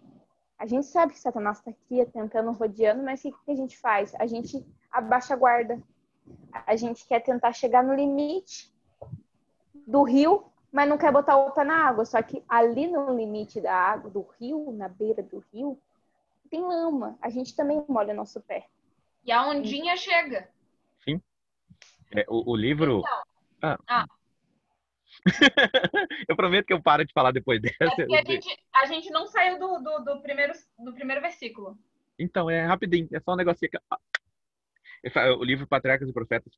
A 0.56 0.64
gente 0.64 0.86
sabe 0.86 1.12
que 1.12 1.18
Satanás 1.18 1.58
está 1.58 1.72
aqui 1.72 2.06
tentando, 2.12 2.52
rodeando, 2.52 3.02
mas 3.02 3.18
o 3.24 3.32
que, 3.32 3.44
que 3.46 3.50
a 3.50 3.56
gente 3.56 3.76
faz? 3.76 4.14
A 4.14 4.26
gente 4.26 4.64
abaixa 4.92 5.34
a 5.34 5.36
guarda. 5.36 5.82
A 6.64 6.76
gente 6.76 7.04
quer 7.04 7.18
tentar 7.18 7.52
chegar 7.52 7.82
no 7.82 7.96
limite 7.96 8.72
do 9.88 10.04
rio, 10.04 10.44
mas 10.70 10.88
não 10.88 10.96
quer 10.96 11.10
botar 11.10 11.36
o 11.36 11.50
pé 11.50 11.64
na 11.64 11.88
água. 11.88 12.04
Só 12.04 12.22
que 12.22 12.44
ali 12.48 12.86
no 12.86 13.12
limite 13.12 13.60
da 13.60 13.74
água, 13.74 14.08
do 14.08 14.24
rio, 14.38 14.70
na 14.70 14.88
beira 14.88 15.20
do 15.20 15.44
rio, 15.52 15.76
tem 16.52 16.60
lama. 16.60 17.18
A 17.22 17.30
gente 17.30 17.56
também 17.56 17.82
molha 17.88 18.12
nosso 18.12 18.38
pé. 18.42 18.68
E 19.24 19.32
a 19.32 19.48
ondinha 19.48 19.96
chega. 19.96 20.50
É, 22.14 22.26
o, 22.28 22.52
o, 22.52 22.54
livro. 22.54 22.98
Então, 22.98 23.22
ah. 23.62 23.78
ah. 23.88 24.06
eu 26.28 26.36
prometo 26.36 26.66
que 26.66 26.74
eu 26.74 26.82
paro 26.82 27.06
de 27.06 27.12
falar 27.14 27.32
depois 27.32 27.58
dessa. 27.58 28.02
É 28.02 28.18
a, 28.18 28.22
gente, 28.22 28.64
a 28.74 28.86
gente 28.86 29.08
não 29.08 29.26
saiu 29.26 29.58
do, 29.58 29.78
do, 29.78 30.04
do, 30.04 30.20
primeiro, 30.20 30.52
do 30.78 30.92
primeiro 30.92 31.22
versículo. 31.22 31.78
Então, 32.18 32.50
é 32.50 32.66
rapidinho, 32.66 33.08
é 33.12 33.20
só 33.20 33.32
um 33.32 33.36
negocinho. 33.36 33.70
O 35.38 35.44
livro 35.44 35.66
Patriarcas 35.66 36.06
e 36.06 36.12
Profetas. 36.12 36.52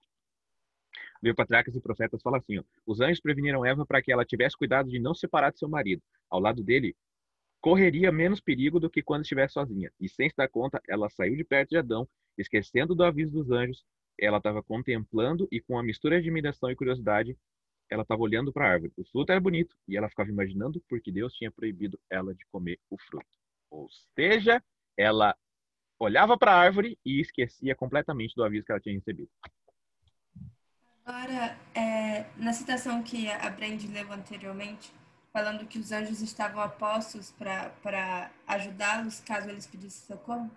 O 1.22 1.24
livro 1.24 1.36
Patriarcas 1.36 1.76
e 1.76 1.80
Profetas 1.80 2.20
fala 2.20 2.38
assim: 2.38 2.58
ó, 2.58 2.64
os 2.84 3.00
anjos 3.00 3.20
preveniram 3.20 3.64
Eva 3.64 3.86
para 3.86 4.02
que 4.02 4.10
ela 4.10 4.24
tivesse 4.24 4.56
cuidado 4.56 4.90
de 4.90 4.98
não 4.98 5.14
separar 5.14 5.52
de 5.52 5.60
seu 5.60 5.68
marido. 5.68 6.02
Ao 6.28 6.40
lado 6.40 6.64
dele, 6.64 6.96
correria 7.64 8.12
menos 8.12 8.42
perigo 8.42 8.78
do 8.78 8.90
que 8.90 9.02
quando 9.02 9.22
estivesse 9.22 9.54
sozinha. 9.54 9.90
E 9.98 10.06
sem 10.06 10.28
se 10.28 10.36
dar 10.36 10.48
conta, 10.48 10.82
ela 10.86 11.08
saiu 11.08 11.34
de 11.34 11.42
perto 11.42 11.70
de 11.70 11.78
Adão, 11.78 12.06
esquecendo 12.36 12.94
do 12.94 13.02
aviso 13.02 13.32
dos 13.32 13.50
anjos. 13.50 13.86
Ela 14.20 14.36
estava 14.36 14.62
contemplando 14.62 15.48
e 15.50 15.62
com 15.62 15.72
uma 15.72 15.82
mistura 15.82 16.20
de 16.20 16.28
admiração 16.28 16.70
e 16.70 16.76
curiosidade, 16.76 17.34
ela 17.90 18.02
estava 18.02 18.20
olhando 18.20 18.52
para 18.52 18.66
a 18.66 18.70
árvore. 18.70 18.92
O 18.98 19.04
fruto 19.06 19.32
era 19.32 19.40
bonito 19.40 19.74
e 19.88 19.96
ela 19.96 20.10
ficava 20.10 20.28
imaginando 20.28 20.78
porque 20.86 21.10
Deus 21.10 21.32
tinha 21.32 21.50
proibido 21.50 21.98
ela 22.10 22.34
de 22.34 22.44
comer 22.52 22.78
o 22.90 22.98
fruto. 22.98 23.24
Ou 23.70 23.88
seja, 24.14 24.62
ela 24.94 25.34
olhava 25.98 26.36
para 26.36 26.52
a 26.52 26.58
árvore 26.58 26.98
e 27.02 27.18
esquecia 27.18 27.74
completamente 27.74 28.34
do 28.34 28.44
aviso 28.44 28.66
que 28.66 28.72
ela 28.72 28.80
tinha 28.80 28.94
recebido. 28.94 29.30
Agora, 31.02 31.58
é, 31.74 32.26
na 32.36 32.52
citação 32.52 33.02
que 33.02 33.26
a 33.30 33.48
Brand 33.48 33.82
leu 33.90 34.12
anteriormente, 34.12 34.92
falando 35.34 35.66
que 35.66 35.80
os 35.80 35.90
anjos 35.90 36.22
estavam 36.22 36.62
apostos 36.62 37.32
para 37.32 38.30
ajudá-los 38.46 39.18
caso 39.18 39.50
eles 39.50 39.66
pedissem 39.66 40.06
socorro, 40.06 40.48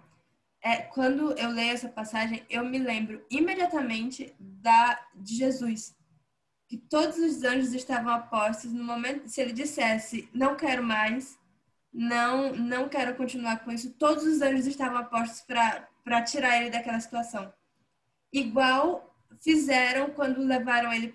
é, 0.62 0.78
quando 0.78 1.32
eu 1.32 1.50
leio 1.50 1.74
essa 1.74 1.90
passagem, 1.90 2.46
eu 2.48 2.64
me 2.64 2.78
lembro 2.78 3.26
imediatamente 3.28 4.36
da 4.40 5.04
de 5.16 5.36
Jesus, 5.36 5.96
que 6.68 6.78
todos 6.78 7.18
os 7.18 7.44
anjos 7.44 7.74
estavam 7.74 8.14
apostos 8.14 8.72
no 8.72 8.84
momento, 8.84 9.28
se 9.28 9.42
ele 9.42 9.52
dissesse, 9.52 10.30
não 10.32 10.56
quero 10.56 10.84
mais, 10.84 11.40
não, 11.92 12.54
não 12.54 12.88
quero 12.88 13.16
continuar 13.16 13.64
com 13.64 13.72
isso, 13.72 13.94
todos 13.94 14.26
os 14.26 14.42
anjos 14.42 14.68
estavam 14.68 15.00
apostos 15.00 15.42
para 15.42 16.22
tirar 16.22 16.62
ele 16.62 16.70
daquela 16.70 17.00
situação. 17.00 17.52
Igual 18.32 19.16
fizeram 19.42 20.12
quando 20.12 20.40
levaram 20.40 20.94
ele 20.94 21.08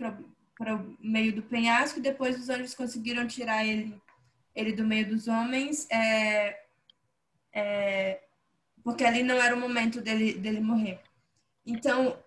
para 0.58 0.76
o 0.76 0.96
meio 1.00 1.34
do 1.34 1.42
penhasco 1.42 1.98
e 1.98 2.02
depois 2.02 2.38
os 2.38 2.48
anjos 2.48 2.74
conseguiram 2.74 3.26
tirar 3.26 3.64
ele, 3.64 4.00
ele 4.54 4.72
do 4.72 4.84
meio 4.84 5.08
dos 5.08 5.28
homens, 5.28 5.88
é, 5.90 6.60
é, 7.52 8.22
porque 8.84 9.04
ali 9.04 9.22
não 9.22 9.36
era 9.36 9.54
o 9.54 9.60
momento 9.60 10.00
dele, 10.00 10.34
dele 10.34 10.60
morrer. 10.60 11.00
Então, 11.64 12.18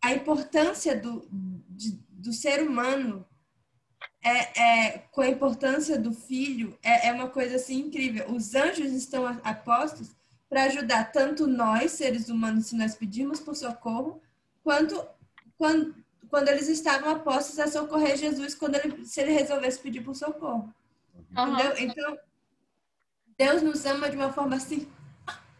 a 0.00 0.12
importância 0.12 0.96
do, 0.98 1.26
de, 1.30 1.98
do 2.08 2.32
ser 2.32 2.62
humano 2.62 3.26
é, 4.22 4.60
é, 4.60 4.98
com 5.12 5.20
a 5.20 5.28
importância 5.28 5.98
do 5.98 6.12
filho 6.12 6.76
é, 6.82 7.08
é 7.08 7.12
uma 7.12 7.28
coisa 7.28 7.56
assim 7.56 7.78
incrível. 7.78 8.30
Os 8.30 8.54
anjos 8.54 8.92
estão 8.92 9.26
apostos 9.44 10.10
para 10.48 10.64
ajudar 10.64 11.12
tanto 11.12 11.46
nós, 11.46 11.92
seres 11.92 12.28
humanos, 12.28 12.66
se 12.66 12.76
nós 12.76 12.94
pedirmos 12.94 13.40
por 13.40 13.54
socorro, 13.54 14.20
quanto 14.62 15.04
quando, 15.56 15.94
quando 16.28 16.48
eles 16.48 16.68
estavam 16.68 17.10
apostos 17.10 17.58
a 17.58 17.66
socorrer 17.66 18.16
Jesus 18.16 18.54
quando 18.54 18.76
ele, 18.76 19.04
se 19.04 19.20
ele 19.20 19.32
resolvesse 19.32 19.80
pedir 19.80 20.02
por 20.02 20.14
socorro. 20.14 20.72
Uhum. 21.36 21.56
Então, 21.78 22.18
Deus 23.38 23.62
nos 23.62 23.84
ama 23.86 24.08
de 24.08 24.16
uma 24.16 24.32
forma 24.32 24.56
assim 24.56 24.90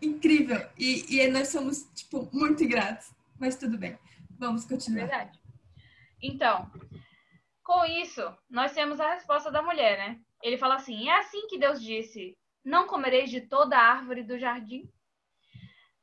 incrível 0.01 0.67
e, 0.79 1.17
e 1.17 1.29
nós 1.29 1.49
somos 1.49 1.85
tipo 1.95 2.29
muito 2.33 2.67
gratos. 2.67 3.11
Mas 3.39 3.57
tudo 3.57 3.77
bem, 3.77 3.99
vamos 4.31 4.65
continuar. 4.65 5.07
Verdade. 5.07 5.39
Então, 6.23 6.71
com 7.63 7.85
isso, 7.85 8.23
nós 8.49 8.73
temos 8.73 9.01
a 9.01 9.15
resposta 9.15 9.51
da 9.51 9.61
mulher, 9.61 9.99
né? 9.99 10.21
Ele 10.43 10.57
fala 10.57 10.77
assim: 10.77 11.09
é 11.09 11.19
assim 11.19 11.47
que 11.49 11.59
Deus 11.59 11.83
disse: 11.83 12.37
não 12.65 12.87
comereis 12.87 13.31
de 13.31 13.43
toda 13.43 13.79
árvore 13.79 14.23
do 14.23 14.39
jardim. 14.39 14.91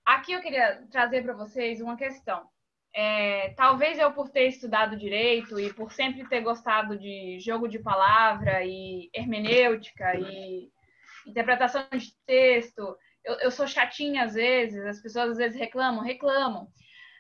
Aqui 0.06 0.34
eu 0.34 0.42
queria 0.42 0.86
trazer 0.92 1.24
para 1.24 1.34
vocês 1.34 1.82
uma 1.82 1.96
questão. 1.96 2.48
É, 2.96 3.50
talvez 3.56 3.98
eu, 3.98 4.12
por 4.12 4.30
ter 4.30 4.48
estudado 4.48 4.96
direito 4.96 5.60
e 5.60 5.74
por 5.74 5.92
sempre 5.92 6.28
ter 6.28 6.42
gostado 6.42 6.98
de 6.98 7.40
jogo 7.40 7.68
de 7.68 7.80
palavra 7.80 8.64
e 8.64 9.10
hermenêutica 9.14 10.16
e 10.16 10.72
interpretação 11.26 11.88
de 11.92 12.14
texto, 12.26 12.96
eu, 13.24 13.36
eu 13.36 13.52
sou 13.52 13.66
chatinha 13.68 14.24
às 14.24 14.36
vezes, 14.36 14.86
as 14.86 15.02
pessoas 15.02 15.32
às 15.32 15.38
vezes 15.38 15.60
reclamam, 15.60 16.04
reclamam. 16.04 16.68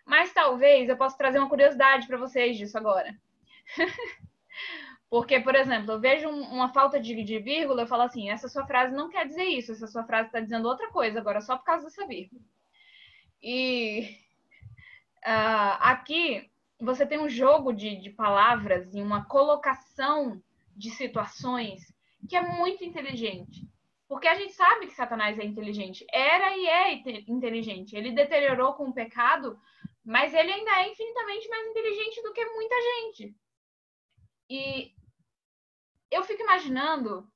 Mas 0.06 0.34
talvez 0.34 0.90
eu 0.90 0.98
possa 0.98 1.18
trazer 1.18 1.40
uma 1.40 1.50
curiosidade 1.50 2.06
para 2.08 2.18
vocês 2.18 2.58
disso 2.58 2.78
agora. 2.78 3.16
Porque, 5.10 5.40
por 5.40 5.56
exemplo, 5.56 5.94
eu 5.94 6.00
vejo 6.00 6.28
uma 6.28 6.74
falta 6.74 7.00
de, 7.00 7.24
de, 7.24 7.40
vírgula, 7.40 7.84
eu 7.84 7.88
falo 7.88 8.04
assim: 8.04 8.30
essa 8.30 8.48
sua 8.50 8.66
frase 8.66 8.96
não 8.96 9.10
quer 9.10 9.28
dizer 9.28 9.44
isso, 9.44 9.72
essa 9.72 9.88
sua 9.88 10.04
frase 10.04 10.28
está 10.28 10.40
dizendo 10.40 10.68
outra 10.68 10.90
coisa, 10.90 11.20
agora 11.20 11.40
só 11.40 11.58
por 11.58 11.64
causa 11.64 11.86
dessa 11.86 12.06
vírgula. 12.06 12.42
E 13.42 14.23
Uh, 15.26 15.78
aqui 15.80 16.52
você 16.80 17.06
tem 17.06 17.20
um 17.20 17.30
jogo 17.30 17.72
de, 17.72 17.96
de 17.96 18.10
palavras 18.10 18.94
e 18.94 19.02
uma 19.02 19.26
colocação 19.26 20.42
de 20.76 20.90
situações 20.90 21.82
que 22.28 22.36
é 22.36 22.42
muito 22.42 22.84
inteligente. 22.84 23.68
Porque 24.08 24.28
a 24.28 24.36
gente 24.36 24.54
sabe 24.54 24.88
que 24.88 24.94
Satanás 24.94 25.40
é 25.40 25.44
inteligente. 25.44 26.06
Era 26.12 26.56
e 26.58 26.68
é 26.68 26.94
inteligente. 27.28 27.96
Ele 27.96 28.12
deteriorou 28.12 28.74
com 28.74 28.90
o 28.90 28.94
pecado, 28.94 29.60
mas 30.04 30.34
ele 30.34 30.52
ainda 30.52 30.72
é 30.82 30.92
infinitamente 30.92 31.48
mais 31.48 31.68
inteligente 31.68 32.22
do 32.22 32.34
que 32.34 32.46
muita 32.46 32.76
gente. 32.82 33.36
E 34.50 34.94
eu 36.12 36.24
fico 36.24 36.44
imaginando 36.44 37.28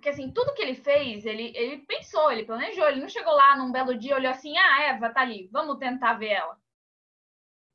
que 0.00 0.08
assim, 0.08 0.30
tudo 0.32 0.54
que 0.54 0.62
ele 0.62 0.74
fez, 0.74 1.24
ele, 1.26 1.52
ele 1.56 1.78
pensou, 1.78 2.30
ele 2.30 2.44
planejou, 2.44 2.86
ele 2.88 3.00
não 3.00 3.08
chegou 3.08 3.32
lá 3.32 3.56
num 3.56 3.72
belo 3.72 3.96
dia, 3.98 4.16
olhou 4.16 4.30
assim, 4.30 4.56
ah, 4.56 4.82
Eva 4.84 5.10
tá 5.10 5.20
ali, 5.20 5.48
vamos 5.52 5.78
tentar 5.78 6.14
ver 6.14 6.28
ela. 6.28 6.56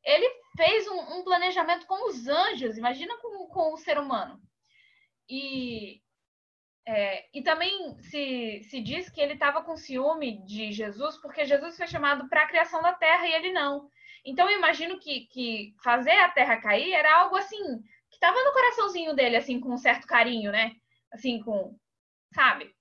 Ele 0.04 0.30
fez 0.58 0.88
um, 0.88 1.20
um 1.20 1.24
planejamento 1.24 1.86
com 1.88 2.10
os 2.10 2.28
anjos, 2.28 2.78
imagina 2.78 3.18
com, 3.18 3.48
com 3.48 3.74
o 3.74 3.78
ser 3.78 3.98
humano. 3.98 4.42
E, 5.30 6.02
é, 6.86 7.26
e 7.34 7.42
também 7.42 7.98
se, 8.02 8.62
se 8.64 8.82
diz 8.82 9.10
que 9.10 9.22
ele 9.22 9.34
estava 9.34 9.64
com 9.64 9.78
ciúme 9.78 10.44
de 10.46 10.72
Jesus, 10.72 11.18
porque 11.18 11.46
Jesus 11.46 11.78
foi 11.78 11.88
chamado 11.88 12.28
para 12.28 12.44
a 12.44 12.48
criação 12.48 12.82
da 12.82 12.94
terra 12.94 13.26
e 13.28 13.34
ele 13.34 13.54
não. 13.54 13.90
Então 14.26 14.50
eu 14.50 14.58
imagino 14.58 15.00
que, 15.00 15.22
que 15.28 15.74
fazer 15.84 16.12
a 16.12 16.30
terra 16.30 16.58
cair 16.58 16.94
era 16.94 17.20
algo 17.20 17.36
assim, 17.36 17.82
que 18.10 18.16
estava 18.16 18.42
no 18.44 18.54
coraçãozinho 18.54 19.14
dele, 19.16 19.38
assim, 19.38 19.60
com 19.60 19.74
um 19.74 19.78
certo 19.78 20.06
carinho, 20.08 20.52
né? 20.52 20.76
Assim, 21.12 21.42
com 21.42 21.78
sabe? 22.34 22.74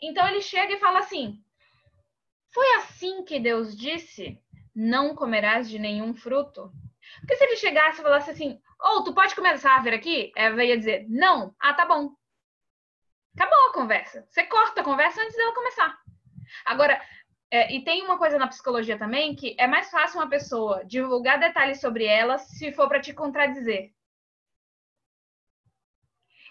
Então 0.00 0.26
ele 0.28 0.40
chega 0.40 0.74
e 0.74 0.80
fala 0.80 0.98
assim: 0.98 1.38
Foi 2.52 2.66
assim 2.76 3.24
que 3.24 3.38
Deus 3.38 3.76
disse: 3.76 4.38
Não 4.74 5.14
comerás 5.14 5.68
de 5.70 5.78
nenhum 5.78 6.14
fruto? 6.14 6.72
Porque 7.20 7.36
se 7.36 7.44
ele 7.44 7.56
chegasse 7.56 8.00
e 8.00 8.02
falasse 8.02 8.30
assim: 8.30 8.60
Oh, 8.80 9.02
tu 9.02 9.14
pode 9.14 9.34
comer 9.34 9.54
essa 9.54 9.70
árvore 9.70 9.96
aqui? 9.96 10.32
Ela 10.36 10.64
ia 10.64 10.76
dizer: 10.76 11.06
Não. 11.08 11.54
Ah, 11.60 11.74
tá 11.74 11.86
bom. 11.86 12.14
Acabou 13.34 13.68
a 13.68 13.72
conversa. 13.72 14.26
Você 14.28 14.44
corta 14.44 14.80
a 14.80 14.84
conversa 14.84 15.22
antes 15.22 15.36
dela 15.36 15.54
começar. 15.54 15.96
Agora, 16.66 17.00
é, 17.50 17.72
e 17.72 17.84
tem 17.84 18.02
uma 18.02 18.18
coisa 18.18 18.38
na 18.38 18.48
psicologia 18.48 18.98
também 18.98 19.34
que 19.34 19.54
é 19.58 19.66
mais 19.66 19.90
fácil 19.90 20.20
uma 20.20 20.28
pessoa 20.28 20.84
divulgar 20.84 21.38
detalhes 21.38 21.80
sobre 21.80 22.04
ela 22.04 22.38
se 22.38 22.72
for 22.72 22.88
para 22.88 23.00
te 23.00 23.14
contradizer. 23.14 23.92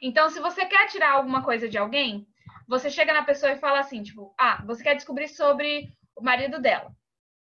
Então, 0.01 0.29
se 0.29 0.39
você 0.39 0.65
quer 0.65 0.87
tirar 0.87 1.11
alguma 1.11 1.43
coisa 1.43 1.69
de 1.69 1.77
alguém, 1.77 2.27
você 2.67 2.89
chega 2.89 3.13
na 3.13 3.23
pessoa 3.23 3.51
e 3.51 3.59
fala 3.59 3.79
assim, 3.79 4.01
tipo, 4.01 4.33
ah, 4.39 4.63
você 4.65 4.83
quer 4.83 4.95
descobrir 4.95 5.27
sobre 5.27 5.93
o 6.15 6.23
marido 6.23 6.59
dela, 6.59 6.91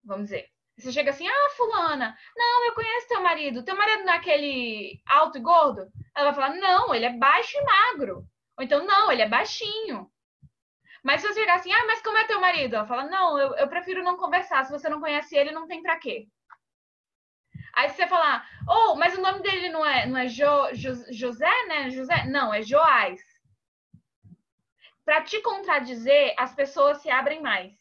vamos 0.05 0.25
dizer. 0.25 0.49
Você 0.77 0.93
chega 0.93 1.11
assim, 1.11 1.29
ah, 1.29 1.51
fulana, 1.57 2.17
não, 2.35 2.65
eu 2.65 2.75
conheço 2.75 3.09
teu 3.09 3.23
marido. 3.23 3.63
Teu 3.63 3.77
marido 3.77 4.03
não 4.05 4.15
é 4.15 4.17
aquele 4.17 5.01
alto 5.07 5.37
e 5.39 5.41
gordo? 5.41 5.89
Ela 6.17 6.33
vai 6.33 6.35
falar, 6.35 6.55
não, 6.57 6.95
ele 6.95 7.05
é 7.05 7.13
baixo 7.13 7.57
e 7.57 7.65
magro. 7.65 8.25
Ou 8.59 8.65
então, 8.65 8.85
não, 8.87 9.13
ele 9.13 9.23
é 9.23 9.29
baixinho. 9.29 10.11
Mas 11.05 11.21
se 11.21 11.29
você 11.29 11.41
chegar 11.41 11.57
assim, 11.57 11.73
ah, 11.73 11.87
mas 11.87 12.03
como 12.03 12.17
é 12.19 12.25
teu 12.25 12.41
marido? 12.41 12.77
Ela 12.77 12.87
fala, 12.87 13.05
não, 13.05 13.39
eu, 13.39 13.55
eu 13.57 13.69
prefiro 13.69 14.03
não 14.03 14.17
conversar. 14.17 14.65
Se 14.65 14.73
você 14.73 14.89
não 14.89 15.01
conhece 15.01 15.37
ele, 15.37 15.53
não 15.53 15.67
tem 15.67 15.83
pra 15.83 15.99
quê. 15.99 16.27
Aí 17.73 17.89
você 17.89 18.07
falar, 18.07 18.49
oh, 18.69 18.95
mas 18.97 19.17
o 19.17 19.21
nome 19.21 19.41
dele 19.41 19.69
não 19.69 19.85
é, 19.85 20.07
não 20.07 20.19
é 20.19 20.29
jo, 20.29 20.45
jo, 20.73 20.93
José, 21.13 21.67
né? 21.67 21.91
José? 21.91 22.27
Não, 22.27 22.53
é 22.53 22.63
Joás. 22.63 23.21
Para 25.05 25.23
te 25.23 25.41
contradizer, 25.41 26.35
as 26.37 26.55
pessoas 26.55 26.99
se 26.99 27.11
abrem 27.11 27.41
mais. 27.41 27.73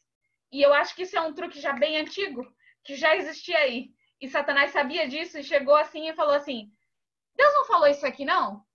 E 0.52 0.62
eu 0.62 0.74
acho 0.74 0.96
que 0.96 1.04
isso 1.04 1.18
é 1.18 1.22
um 1.22 1.34
truque 1.34 1.60
já 1.60 1.74
bem 1.74 1.98
antigo, 1.98 2.46
que 2.84 2.96
já 2.96 3.16
existia 3.16 3.58
aí. 3.58 3.92
E 4.22 4.28
Satanás 4.28 4.72
sabia 4.72 5.08
disso 5.08 5.38
e 5.38 5.44
chegou 5.44 5.76
assim 5.76 6.10
e 6.10 6.16
falou 6.16 6.34
assim: 6.34 6.72
Deus 7.36 7.54
não 7.54 7.66
falou 7.66 7.88
isso 7.88 8.06
aqui, 8.06 8.26
não? 8.26 8.66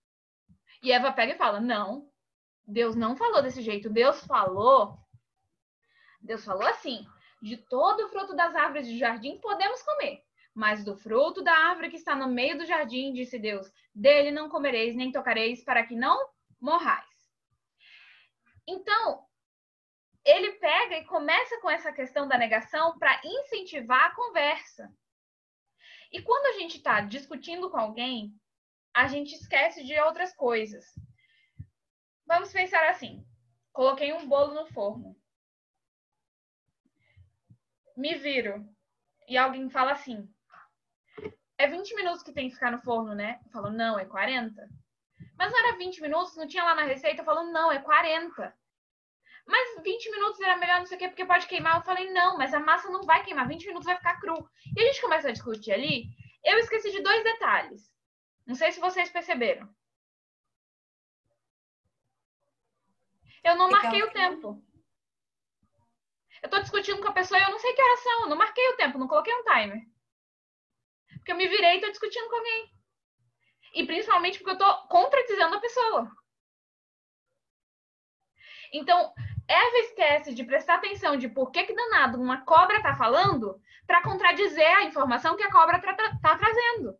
E 0.83 0.92
Eva 0.92 1.12
pega 1.12 1.35
e 1.35 1.38
fala: 1.38 1.61
Não, 1.61 2.09
Deus 2.66 2.94
não 2.94 3.16
falou 3.16 3.42
desse 3.42 3.61
jeito. 3.61 3.90
Deus 3.90 4.25
falou. 4.26 4.99
Deus 6.21 6.44
falou 6.44 6.66
assim: 6.66 7.06
De 7.42 7.56
todo 7.56 8.04
o 8.04 8.09
fruto 8.09 8.35
das 8.35 8.54
árvores 8.54 8.87
do 8.87 8.97
jardim 8.97 9.38
podemos 9.38 9.83
comer 9.83 10.25
mas 10.54 10.84
do 10.84 10.96
fruto 10.96 11.42
da 11.42 11.52
árvore 11.52 11.90
que 11.90 11.96
está 11.96 12.14
no 12.14 12.28
meio 12.28 12.56
do 12.56 12.64
jardim, 12.64 13.12
disse 13.12 13.38
Deus, 13.38 13.70
dele 13.94 14.30
não 14.30 14.49
comereis 14.49 14.94
nem 14.94 15.11
tocareis, 15.11 15.64
para 15.64 15.84
que 15.84 15.96
não 15.96 16.30
morrais. 16.61 17.04
Então, 18.66 19.26
ele 20.25 20.52
pega 20.52 20.99
e 20.99 21.04
começa 21.04 21.61
com 21.61 21.68
essa 21.68 21.92
questão 21.92 22.26
da 22.26 22.38
negação 22.38 22.99
para 22.99 23.20
incentivar 23.25 24.06
a 24.06 24.14
conversa. 24.14 24.90
E 26.11 26.23
quando 26.23 26.46
a 26.46 26.58
gente 26.61 26.76
está 26.76 27.00
discutindo 27.00 27.68
com 27.70 27.76
alguém, 27.76 28.32
a 28.94 29.08
gente 29.08 29.34
esquece 29.34 29.84
de 29.84 29.99
outras 30.00 30.34
coisas. 30.34 30.87
Vamos 32.26 32.52
pensar 32.52 32.88
assim: 32.88 33.26
Coloquei 33.73 34.12
um 34.12 34.28
bolo 34.28 34.54
no 34.54 34.66
forno. 34.66 35.20
Me 37.96 38.14
viro 38.14 38.64
e 39.28 39.37
alguém 39.37 39.68
fala 39.68 39.92
assim: 39.92 40.32
é 41.58 41.66
20 41.68 41.94
minutos 41.94 42.23
que 42.23 42.32
tem 42.32 42.49
que 42.49 42.54
ficar 42.54 42.70
no 42.70 42.80
forno, 42.80 43.14
né? 43.14 43.40
Eu 43.44 43.50
falo, 43.50 43.70
não, 43.70 43.99
é 43.99 44.04
40. 44.04 44.68
Mas 45.37 45.50
não 45.50 45.58
era 45.58 45.76
20 45.76 46.00
minutos, 46.00 46.37
não 46.37 46.46
tinha 46.46 46.64
lá 46.64 46.75
na 46.75 46.84
receita. 46.84 47.20
Eu 47.20 47.25
falo, 47.25 47.44
não, 47.52 47.70
é 47.70 47.78
40. 47.78 48.54
Mas 49.46 49.82
20 49.82 50.11
minutos 50.11 50.40
era 50.40 50.56
melhor, 50.56 50.78
não 50.78 50.87
sei 50.87 50.96
o 50.96 50.99
quê, 50.99 51.08
porque 51.08 51.25
pode 51.25 51.46
queimar. 51.46 51.76
Eu 51.76 51.82
falei, 51.82 52.11
não, 52.11 52.38
mas 52.38 52.54
a 52.54 52.61
massa 52.61 52.88
não 52.88 53.02
vai 53.02 53.23
queimar, 53.23 53.46
20 53.46 53.66
minutos 53.66 53.87
vai 53.87 53.96
ficar 53.96 54.18
cru. 54.18 54.49
E 54.76 54.80
a 54.80 54.84
gente 54.87 55.00
começa 55.00 55.28
a 55.28 55.32
discutir 55.32 55.73
ali. 55.73 56.06
Eu 56.44 56.58
esqueci 56.58 56.90
de 56.90 57.02
dois 57.02 57.23
detalhes. 57.23 57.92
Não 58.46 58.54
sei 58.54 58.73
se 58.73 58.80
vocês 58.80 59.11
perceberam. 59.11 59.68
Eu 63.42 63.56
não 63.56 63.70
marquei 63.70 64.02
o 64.02 64.11
tempo. 64.11 64.62
Eu 66.42 66.49
tô 66.49 66.61
discutindo 66.61 67.00
com 67.00 67.08
a 67.08 67.12
pessoa 67.12 67.38
e 67.38 67.42
eu 67.42 67.50
não 67.50 67.58
sei 67.58 67.73
que 67.75 67.82
horas 67.82 68.00
são. 68.00 68.23
Eu 68.23 68.28
não 68.28 68.37
marquei 68.37 68.66
o 68.70 68.76
tempo, 68.76 68.99
não 68.99 69.08
coloquei 69.08 69.34
um 69.34 69.44
timer. 69.44 69.93
Porque 71.16 71.33
eu 71.33 71.37
me 71.37 71.49
virei 71.49 71.76
e 71.76 71.80
tô 71.80 71.90
discutindo 71.90 72.28
com 72.28 72.37
alguém. 72.37 72.75
E 73.75 73.87
principalmente 73.87 74.38
porque 74.38 74.52
eu 74.52 74.59
tô 74.59 74.88
contradizendo 74.88 75.56
a 75.56 75.61
pessoa. 75.61 76.11
Então, 78.73 79.12
Eva 79.47 79.78
esquece 79.78 80.35
de 80.35 80.44
prestar 80.44 80.76
atenção 80.76 81.16
de 81.16 81.28
por 81.28 81.50
que, 81.50 81.64
que 81.64 81.75
danado 81.75 82.21
uma 82.21 82.44
cobra 82.44 82.83
tá 82.83 82.97
falando 82.97 83.61
para 83.87 84.02
contradizer 84.02 84.66
a 84.76 84.85
informação 84.85 85.37
que 85.37 85.42
a 85.42 85.52
cobra 85.52 85.80
tá, 85.80 85.94
tá 86.21 86.38
trazendo. 86.38 86.99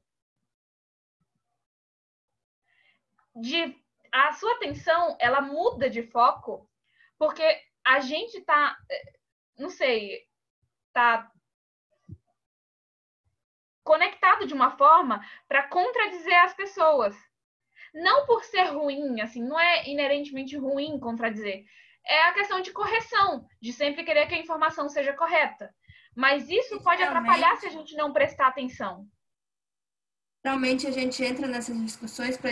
De, 3.35 3.77
a 4.13 4.33
sua 4.33 4.53
atenção, 4.55 5.17
ela 5.19 5.41
muda 5.41 5.91
de 5.91 6.03
foco 6.03 6.71
porque 7.19 7.43
a 7.85 8.01
gente 8.01 8.41
tá, 8.43 8.77
eh, 8.91 9.13
não 9.59 9.71
sei, 9.71 10.27
tá 10.93 11.31
conectado 13.85 14.47
de 14.47 14.55
uma 14.55 14.71
forma 14.73 15.25
para 15.47 15.69
contradizer 15.69 16.43
as 16.43 16.55
pessoas. 16.55 17.15
Não 17.93 18.27
por 18.27 18.43
ser 18.43 18.65
ruim, 18.65 19.21
assim, 19.21 19.43
não 19.43 19.61
é 19.61 19.89
inerentemente 19.89 20.57
ruim 20.57 20.99
contradizer. 20.99 21.65
É 22.05 22.25
a 22.25 22.33
questão 22.33 22.61
de 22.61 22.73
correção, 22.73 23.47
de 23.61 23.73
sempre 23.73 24.03
querer 24.03 24.27
que 24.27 24.35
a 24.35 24.41
informação 24.41 24.89
seja 24.89 25.13
correta. 25.13 25.73
Mas 26.17 26.49
isso 26.49 26.81
pode 26.83 27.03
atrapalhar 27.03 27.57
se 27.57 27.67
a 27.67 27.71
gente 27.71 27.95
não 27.97 28.13
prestar 28.13 28.49
atenção. 28.49 29.07
Realmente 30.45 30.87
a 30.87 30.91
gente 30.91 31.25
entra 31.25 31.47
nessas 31.47 31.81
discussões 31.81 32.37
para 32.37 32.51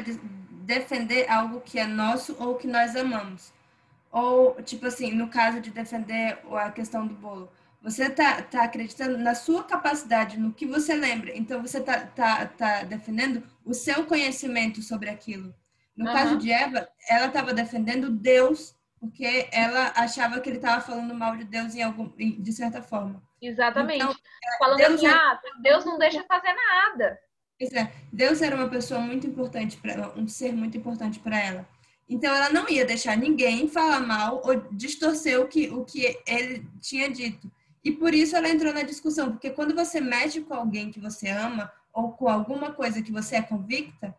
defender 0.65 1.29
algo 1.31 1.61
que 1.61 1.79
é 1.79 1.87
nosso 1.87 2.37
ou 2.43 2.57
que 2.57 2.67
nós 2.67 2.97
amamos. 2.97 3.53
Ou, 4.11 4.63
tipo 4.63 4.87
assim, 4.87 5.13
no 5.13 5.29
caso 5.29 5.61
de 5.61 5.71
defender 5.71 6.39
a 6.53 6.71
questão 6.71 7.07
do 7.07 7.15
bolo 7.15 7.51
você 7.83 8.05
está 8.05 8.41
tá 8.43 8.65
acreditando 8.65 9.19
na 9.19 9.35
sua 9.35 9.65
capacidade, 9.65 10.39
no 10.39 10.53
que 10.53 10.67
você 10.67 10.95
lembra. 10.95 11.37
Então, 11.37 11.61
você 11.61 11.79
está 11.79 12.07
tá, 12.07 12.47
tá 12.47 12.85
defendendo 12.85 13.43
o 13.65 13.75
seu 13.75 14.07
conhecimento 14.07 14.81
sobre 14.81 15.11
aquilo. 15.11 15.55
No 15.97 16.07
uhum. 16.07 16.13
caso 16.13 16.39
de 16.39 16.51
Eva, 16.51 16.89
ela 17.09 17.27
estava 17.27 17.53
defendendo 17.53 18.11
Deus, 18.11 18.75
porque 19.01 19.49
ela 19.51 19.93
achava 19.97 20.41
que 20.41 20.49
ele 20.49 20.57
estava 20.57 20.81
falando 20.81 21.15
mal 21.15 21.37
de 21.37 21.45
Deus 21.45 21.75
em 21.75 21.83
algum, 21.83 22.09
de 22.17 22.53
certa 22.53 22.81
forma. 22.81 23.23
Exatamente. 23.41 24.03
Então, 24.03 24.15
falando 24.59 24.79
Deus 24.79 24.95
assim, 24.95 25.07
ah, 25.09 25.41
Deus 25.61 25.85
não 25.85 25.99
deixa 25.99 26.25
fazer 26.25 26.53
nada. 26.55 27.19
É, 27.61 27.89
Deus 28.13 28.41
era 28.43 28.57
uma 28.57 28.69
pessoa 28.69 29.01
muito 29.01 29.27
importante 29.27 29.77
para 29.77 29.93
ela, 29.93 30.15
um 30.17 30.27
ser 30.27 30.53
muito 30.53 30.77
importante 30.77 31.19
para 31.19 31.39
ela. 31.39 31.69
Então 32.09 32.35
ela 32.35 32.51
não 32.51 32.69
ia 32.69 32.85
deixar 32.85 33.17
ninguém 33.17 33.69
falar 33.69 34.01
mal 34.01 34.43
ou 34.45 34.57
distorcer 34.73 35.41
o 35.41 35.47
que, 35.47 35.69
o 35.71 35.85
que 35.85 36.19
ele 36.27 36.67
tinha 36.81 37.09
dito. 37.11 37.51
E 37.85 37.91
por 37.91 38.15
isso 38.15 38.37
ela 38.37 38.49
entrou 38.49 38.73
na 38.73 38.83
discussão, 38.83 39.33
porque 39.33 39.51
quando 39.51 39.75
você 39.75 40.01
mexe 40.01 40.41
com 40.41 40.55
alguém 40.55 40.91
que 40.91 41.01
você 41.01 41.29
ama 41.29 41.73
ou 41.93 42.13
com 42.13 42.29
alguma 42.29 42.73
coisa 42.73 43.03
que 43.03 43.11
você 43.11 43.37
é 43.37 43.43
convicta, 43.43 44.17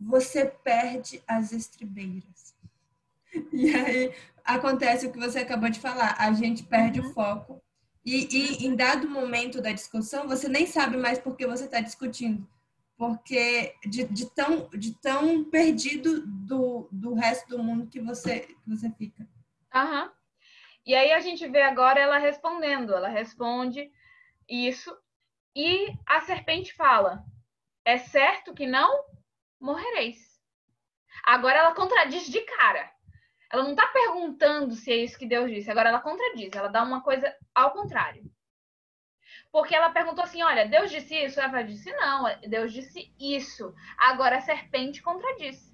você 0.00 0.46
perde 0.46 1.22
as 1.26 1.52
estribeiras. 1.52 2.52
E 3.50 3.74
aí 3.74 4.14
acontece 4.44 5.06
o 5.06 5.10
que 5.10 5.18
você 5.18 5.38
acabou 5.38 5.70
de 5.70 5.80
falar, 5.80 6.16
a 6.18 6.32
gente 6.34 6.64
perde 6.64 7.00
uhum. 7.00 7.08
o 7.08 7.14
foco. 7.14 7.62
E, 8.04 8.28
e 8.30 8.66
em 8.66 8.76
dado 8.76 9.08
momento 9.08 9.62
da 9.62 9.72
discussão, 9.72 10.28
você 10.28 10.48
nem 10.48 10.66
sabe 10.66 10.98
mais 10.98 11.18
por 11.18 11.34
que 11.34 11.46
você 11.46 11.64
está 11.64 11.80
discutindo. 11.80 12.46
Porque 12.94 13.74
de, 13.86 14.04
de, 14.04 14.26
tão, 14.30 14.68
de 14.70 14.92
tão 14.98 15.44
perdido 15.44 16.26
do, 16.26 16.88
do 16.92 17.14
resto 17.14 17.48
do 17.48 17.62
mundo 17.62 17.86
que 17.86 18.00
você, 18.00 18.40
que 18.40 18.56
você 18.66 18.90
fica. 18.90 19.26
Aham. 19.74 20.04
Uhum. 20.04 20.10
E 20.84 20.94
aí 20.94 21.12
a 21.12 21.20
gente 21.20 21.46
vê 21.48 21.62
agora 21.62 22.00
ela 22.00 22.18
respondendo, 22.18 22.94
ela 22.94 23.08
responde 23.08 23.90
isso 24.48 24.96
e 25.54 25.92
a 26.06 26.20
serpente 26.20 26.74
fala: 26.74 27.24
"É 27.84 27.98
certo 27.98 28.54
que 28.54 28.66
não 28.66 29.04
morrereis". 29.60 30.18
Agora 31.24 31.58
ela 31.58 31.74
contradiz 31.74 32.26
de 32.26 32.40
cara. 32.42 32.90
Ela 33.50 33.64
não 33.64 33.72
está 33.72 33.86
perguntando 33.88 34.74
se 34.74 34.90
é 34.90 34.96
isso 34.96 35.18
que 35.18 35.26
Deus 35.26 35.50
disse, 35.50 35.70
agora 35.70 35.90
ela 35.90 36.00
contradiz, 36.00 36.50
ela 36.54 36.68
dá 36.68 36.82
uma 36.82 37.02
coisa 37.02 37.36
ao 37.54 37.72
contrário. 37.72 38.24
Porque 39.52 39.74
ela 39.74 39.90
perguntou 39.90 40.24
assim: 40.24 40.42
olha, 40.42 40.66
Deus 40.66 40.90
disse 40.90 41.14
isso? 41.14 41.38
Ela 41.38 41.62
disse: 41.62 41.92
não, 41.92 42.24
Deus 42.48 42.72
disse 42.72 43.14
isso. 43.20 43.74
Agora 43.98 44.38
a 44.38 44.40
serpente 44.40 45.02
contradiz. 45.02 45.71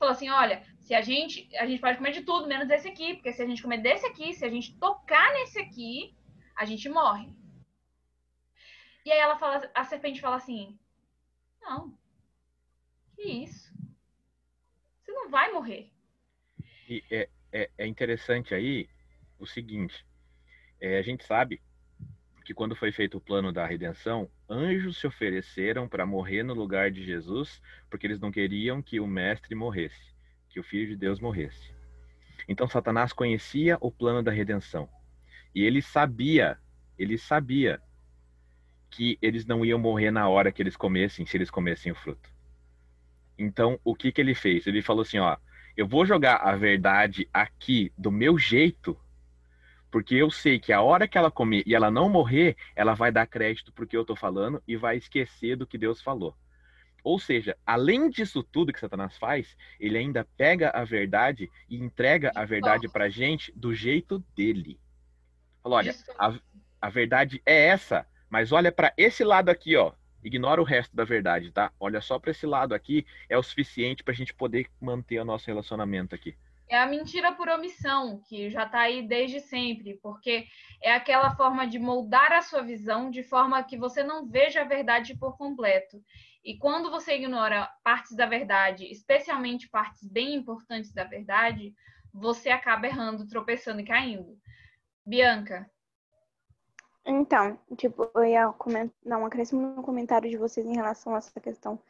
Falou 0.00 0.12
assim: 0.12 0.30
olha, 0.30 0.64
se 0.78 0.94
a 0.94 1.02
gente, 1.02 1.54
a 1.58 1.66
gente 1.66 1.78
pode 1.78 1.98
comer 1.98 2.12
de 2.12 2.22
tudo, 2.22 2.48
menos 2.48 2.66
desse 2.66 2.88
aqui, 2.88 3.16
porque 3.16 3.34
se 3.34 3.42
a 3.42 3.46
gente 3.46 3.62
comer 3.62 3.82
desse 3.82 4.06
aqui, 4.06 4.32
se 4.32 4.46
a 4.46 4.48
gente 4.48 4.74
tocar 4.78 5.30
nesse 5.34 5.60
aqui, 5.60 6.16
a 6.56 6.64
gente 6.64 6.88
morre. 6.88 7.28
E 9.04 9.12
aí 9.12 9.18
ela 9.18 9.38
fala, 9.38 9.70
a 9.74 9.84
serpente 9.84 10.18
fala 10.18 10.36
assim: 10.36 10.78
Não. 11.60 11.94
Que 13.14 13.44
isso? 13.44 13.70
Você 15.02 15.12
não 15.12 15.28
vai 15.28 15.52
morrer. 15.52 15.92
E 16.88 17.04
é, 17.10 17.28
é, 17.52 17.70
é 17.76 17.86
interessante 17.86 18.54
aí 18.54 18.88
o 19.38 19.46
seguinte: 19.46 20.06
é, 20.80 20.98
a 20.98 21.02
gente 21.02 21.24
sabe 21.24 21.60
que 22.46 22.54
quando 22.54 22.74
foi 22.74 22.90
feito 22.90 23.18
o 23.18 23.20
plano 23.20 23.52
da 23.52 23.66
redenção, 23.66 24.30
anjos 24.50 24.98
se 24.98 25.06
ofereceram 25.06 25.88
para 25.88 26.04
morrer 26.04 26.42
no 26.42 26.52
lugar 26.52 26.90
de 26.90 27.04
Jesus, 27.04 27.62
porque 27.88 28.06
eles 28.06 28.18
não 28.18 28.32
queriam 28.32 28.82
que 28.82 28.98
o 28.98 29.06
mestre 29.06 29.54
morresse 29.54 30.10
que 30.48 30.58
o 30.58 30.64
Filho 30.64 30.88
de 30.88 30.96
Deus 30.96 31.20
morresse. 31.20 31.72
Então 32.48 32.68
Satanás 32.68 33.12
conhecia 33.12 33.78
o 33.80 33.90
plano 33.90 34.22
da 34.22 34.32
redenção. 34.32 34.88
E 35.54 35.62
ele 35.62 35.80
sabia, 35.80 36.58
ele 36.98 37.16
sabia 37.16 37.80
que 38.90 39.16
eles 39.22 39.46
não 39.46 39.64
iam 39.64 39.78
morrer 39.78 40.10
na 40.10 40.28
hora 40.28 40.50
que 40.50 40.60
eles 40.60 40.76
comessem, 40.76 41.24
se 41.24 41.36
eles 41.36 41.50
comessem 41.50 41.92
o 41.92 41.94
fruto. 41.94 42.28
Então, 43.38 43.80
o 43.84 43.94
que 43.94 44.10
que 44.10 44.20
ele 44.20 44.34
fez? 44.34 44.66
Ele 44.66 44.82
falou 44.82 45.02
assim, 45.02 45.18
ó, 45.18 45.36
eu 45.76 45.86
vou 45.86 46.04
jogar 46.04 46.36
a 46.36 46.56
verdade 46.56 47.28
aqui 47.32 47.92
do 47.96 48.10
meu 48.10 48.36
jeito, 48.36 48.98
porque 49.90 50.14
eu 50.14 50.30
sei 50.30 50.58
que 50.58 50.72
a 50.72 50.80
hora 50.80 51.08
que 51.08 51.18
ela 51.18 51.30
comer 51.30 51.62
e 51.66 51.74
ela 51.74 51.90
não 51.90 52.08
morrer, 52.08 52.56
ela 52.76 52.94
vai 52.94 53.10
dar 53.10 53.26
crédito 53.26 53.72
porque 53.72 53.96
eu 53.96 54.04
tô 54.04 54.14
falando 54.14 54.62
e 54.66 54.76
vai 54.76 54.96
esquecer 54.96 55.56
do 55.56 55.66
que 55.66 55.76
Deus 55.76 56.00
falou. 56.00 56.36
Ou 57.02 57.18
seja, 57.18 57.56
além 57.64 58.10
disso 58.10 58.42
tudo 58.42 58.72
que 58.72 58.80
Satanás 58.80 59.16
faz, 59.16 59.56
ele 59.78 59.96
ainda 59.96 60.26
pega 60.36 60.70
a 60.70 60.84
verdade 60.84 61.50
e 61.68 61.76
entrega 61.76 62.30
a 62.34 62.44
verdade 62.44 62.88
para 62.88 63.08
gente 63.08 63.52
do 63.56 63.74
jeito 63.74 64.18
dele. 64.36 64.78
Fala, 65.62 65.76
olha, 65.76 65.94
a, 66.18 66.34
a 66.80 66.90
verdade 66.90 67.42
é 67.44 67.66
essa, 67.66 68.06
mas 68.28 68.52
olha 68.52 68.70
para 68.70 68.92
esse 68.96 69.24
lado 69.24 69.48
aqui, 69.48 69.76
ó. 69.76 69.92
Ignora 70.22 70.60
o 70.60 70.64
resto 70.64 70.94
da 70.94 71.02
verdade, 71.02 71.50
tá? 71.50 71.72
Olha 71.80 72.00
só 72.02 72.18
para 72.18 72.30
esse 72.30 72.44
lado 72.46 72.74
aqui, 72.74 73.06
é 73.28 73.38
o 73.38 73.42
suficiente 73.42 74.04
para 74.04 74.12
a 74.12 74.16
gente 74.16 74.34
poder 74.34 74.66
manter 74.78 75.18
o 75.18 75.24
nosso 75.24 75.46
relacionamento 75.46 76.14
aqui. 76.14 76.36
É 76.70 76.78
a 76.78 76.86
mentira 76.86 77.32
por 77.32 77.48
omissão, 77.48 78.22
que 78.28 78.48
já 78.48 78.62
está 78.62 78.82
aí 78.82 79.02
desde 79.02 79.40
sempre, 79.40 79.98
porque 80.00 80.46
é 80.80 80.94
aquela 80.94 81.34
forma 81.34 81.66
de 81.66 81.80
moldar 81.80 82.32
a 82.32 82.42
sua 82.42 82.62
visão 82.62 83.10
de 83.10 83.24
forma 83.24 83.60
que 83.64 83.76
você 83.76 84.04
não 84.04 84.24
veja 84.24 84.60
a 84.60 84.64
verdade 84.64 85.16
por 85.18 85.36
completo. 85.36 86.00
E 86.44 86.56
quando 86.56 86.88
você 86.88 87.16
ignora 87.16 87.68
partes 87.82 88.16
da 88.16 88.24
verdade, 88.24 88.86
especialmente 88.86 89.68
partes 89.68 90.06
bem 90.06 90.36
importantes 90.36 90.92
da 90.92 91.02
verdade, 91.02 91.74
você 92.14 92.50
acaba 92.50 92.86
errando, 92.86 93.26
tropeçando 93.26 93.80
e 93.80 93.84
caindo. 93.84 94.38
Bianca. 95.04 95.68
Então, 97.04 97.58
tipo, 97.76 98.08
eu 98.14 98.24
ia 98.24 98.46
comentar, 98.52 98.94
dar 99.04 99.18
um 99.18 99.26
acréscimo 99.26 99.74
no 99.74 99.82
comentário 99.82 100.30
de 100.30 100.36
vocês 100.36 100.64
em 100.64 100.76
relação 100.76 101.16
a 101.16 101.18
essa 101.18 101.40
questão 101.40 101.80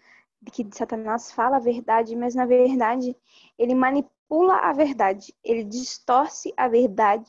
de 0.40 0.50
que 0.50 0.66
Satanás 0.72 1.30
fala 1.32 1.58
a 1.58 1.60
verdade, 1.60 2.16
mas 2.16 2.34
na 2.34 2.46
verdade 2.46 3.14
ele 3.58 3.74
manipula 3.74 4.19
a 4.32 4.72
verdade, 4.72 5.34
ele 5.42 5.64
distorce 5.64 6.52
a 6.56 6.68
verdade 6.68 7.28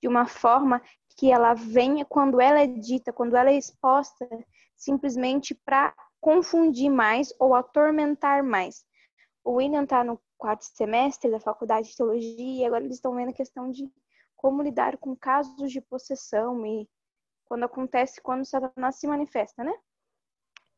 de 0.00 0.08
uma 0.08 0.26
forma 0.26 0.82
que 1.16 1.30
ela 1.30 1.54
venha 1.54 2.04
quando 2.04 2.40
ela 2.40 2.60
é 2.60 2.66
dita, 2.66 3.12
quando 3.12 3.36
ela 3.36 3.50
é 3.50 3.56
exposta, 3.56 4.26
simplesmente 4.74 5.54
para 5.54 5.94
confundir 6.20 6.90
mais 6.90 7.32
ou 7.38 7.54
atormentar 7.54 8.42
mais. 8.42 8.84
O 9.44 9.54
William 9.54 9.84
está 9.84 10.02
no 10.02 10.20
quarto 10.38 10.64
semestre 10.64 11.30
da 11.30 11.38
faculdade 11.38 11.88
de 11.88 11.96
teologia 11.96 12.62
e 12.62 12.64
agora 12.64 12.84
eles 12.84 12.96
estão 12.96 13.14
vendo 13.14 13.30
a 13.30 13.34
questão 13.34 13.70
de 13.70 13.88
como 14.36 14.62
lidar 14.62 14.96
com 14.98 15.14
casos 15.14 15.70
de 15.70 15.80
possessão 15.80 16.66
e 16.66 16.88
quando 17.44 17.64
acontece 17.64 18.20
quando 18.20 18.44
Satanás 18.44 18.96
se 18.96 19.06
manifesta, 19.06 19.62
né? 19.62 19.72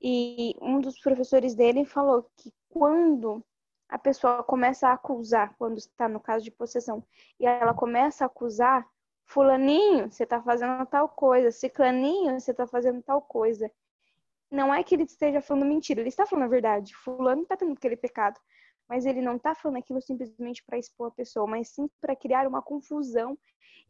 E 0.00 0.54
um 0.60 0.80
dos 0.80 1.00
professores 1.00 1.54
dele 1.54 1.86
falou 1.86 2.28
que 2.36 2.52
quando 2.68 3.42
a 3.88 3.98
pessoa 3.98 4.42
começa 4.42 4.88
a 4.88 4.94
acusar, 4.94 5.54
quando 5.56 5.78
está 5.78 6.08
no 6.08 6.20
caso 6.20 6.44
de 6.44 6.50
possessão, 6.50 7.04
e 7.38 7.46
ela 7.46 7.74
começa 7.74 8.24
a 8.24 8.26
acusar, 8.26 8.86
fulaninho, 9.24 10.10
você 10.10 10.24
está 10.24 10.42
fazendo 10.42 10.84
tal 10.86 11.08
coisa, 11.08 11.50
ciclaninho, 11.50 12.38
você 12.38 12.50
está 12.50 12.66
fazendo 12.66 13.02
tal 13.02 13.22
coisa. 13.22 13.70
Não 14.50 14.72
é 14.72 14.82
que 14.82 14.94
ele 14.94 15.04
esteja 15.04 15.40
falando 15.40 15.66
mentira, 15.66 16.00
ele 16.00 16.08
está 16.08 16.26
falando 16.26 16.44
a 16.44 16.48
verdade. 16.48 16.94
Fulano 16.96 17.42
está 17.42 17.56
tendo 17.56 17.72
aquele 17.72 17.96
pecado 17.96 18.38
mas 18.88 19.06
ele 19.06 19.22
não 19.22 19.36
está 19.36 19.54
falando 19.54 19.78
aquilo 19.78 20.00
simplesmente 20.00 20.62
para 20.64 20.78
expor 20.78 21.08
a 21.08 21.14
pessoa, 21.14 21.46
mas 21.46 21.68
sim 21.68 21.88
para 22.00 22.14
criar 22.14 22.46
uma 22.46 22.62
confusão 22.62 23.38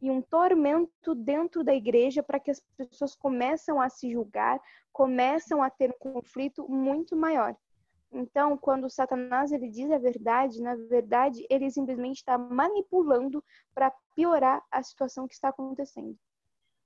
e 0.01 0.09
um 0.09 0.21
tormento 0.21 1.15
dentro 1.15 1.63
da 1.63 1.73
igreja 1.73 2.21
para 2.21 2.39
que 2.39 2.51
as 2.51 2.59
pessoas 2.77 3.15
começam 3.15 3.79
a 3.79 3.89
se 3.89 4.11
julgar, 4.11 4.59
começam 4.91 5.61
a 5.61 5.69
ter 5.69 5.91
um 5.91 6.13
conflito 6.13 6.69
muito 6.69 7.15
maior. 7.15 7.55
Então, 8.15 8.57
quando 8.57 8.89
Satanás 8.89 9.51
ele 9.51 9.69
diz 9.69 9.91
a 9.91 9.97
verdade, 9.97 10.61
na 10.61 10.75
verdade 10.75 11.45
ele 11.49 11.69
simplesmente 11.69 12.17
está 12.17 12.37
manipulando 12.37 13.43
para 13.73 13.91
piorar 14.15 14.63
a 14.71 14.81
situação 14.81 15.27
que 15.27 15.33
está 15.33 15.49
acontecendo. 15.49 16.17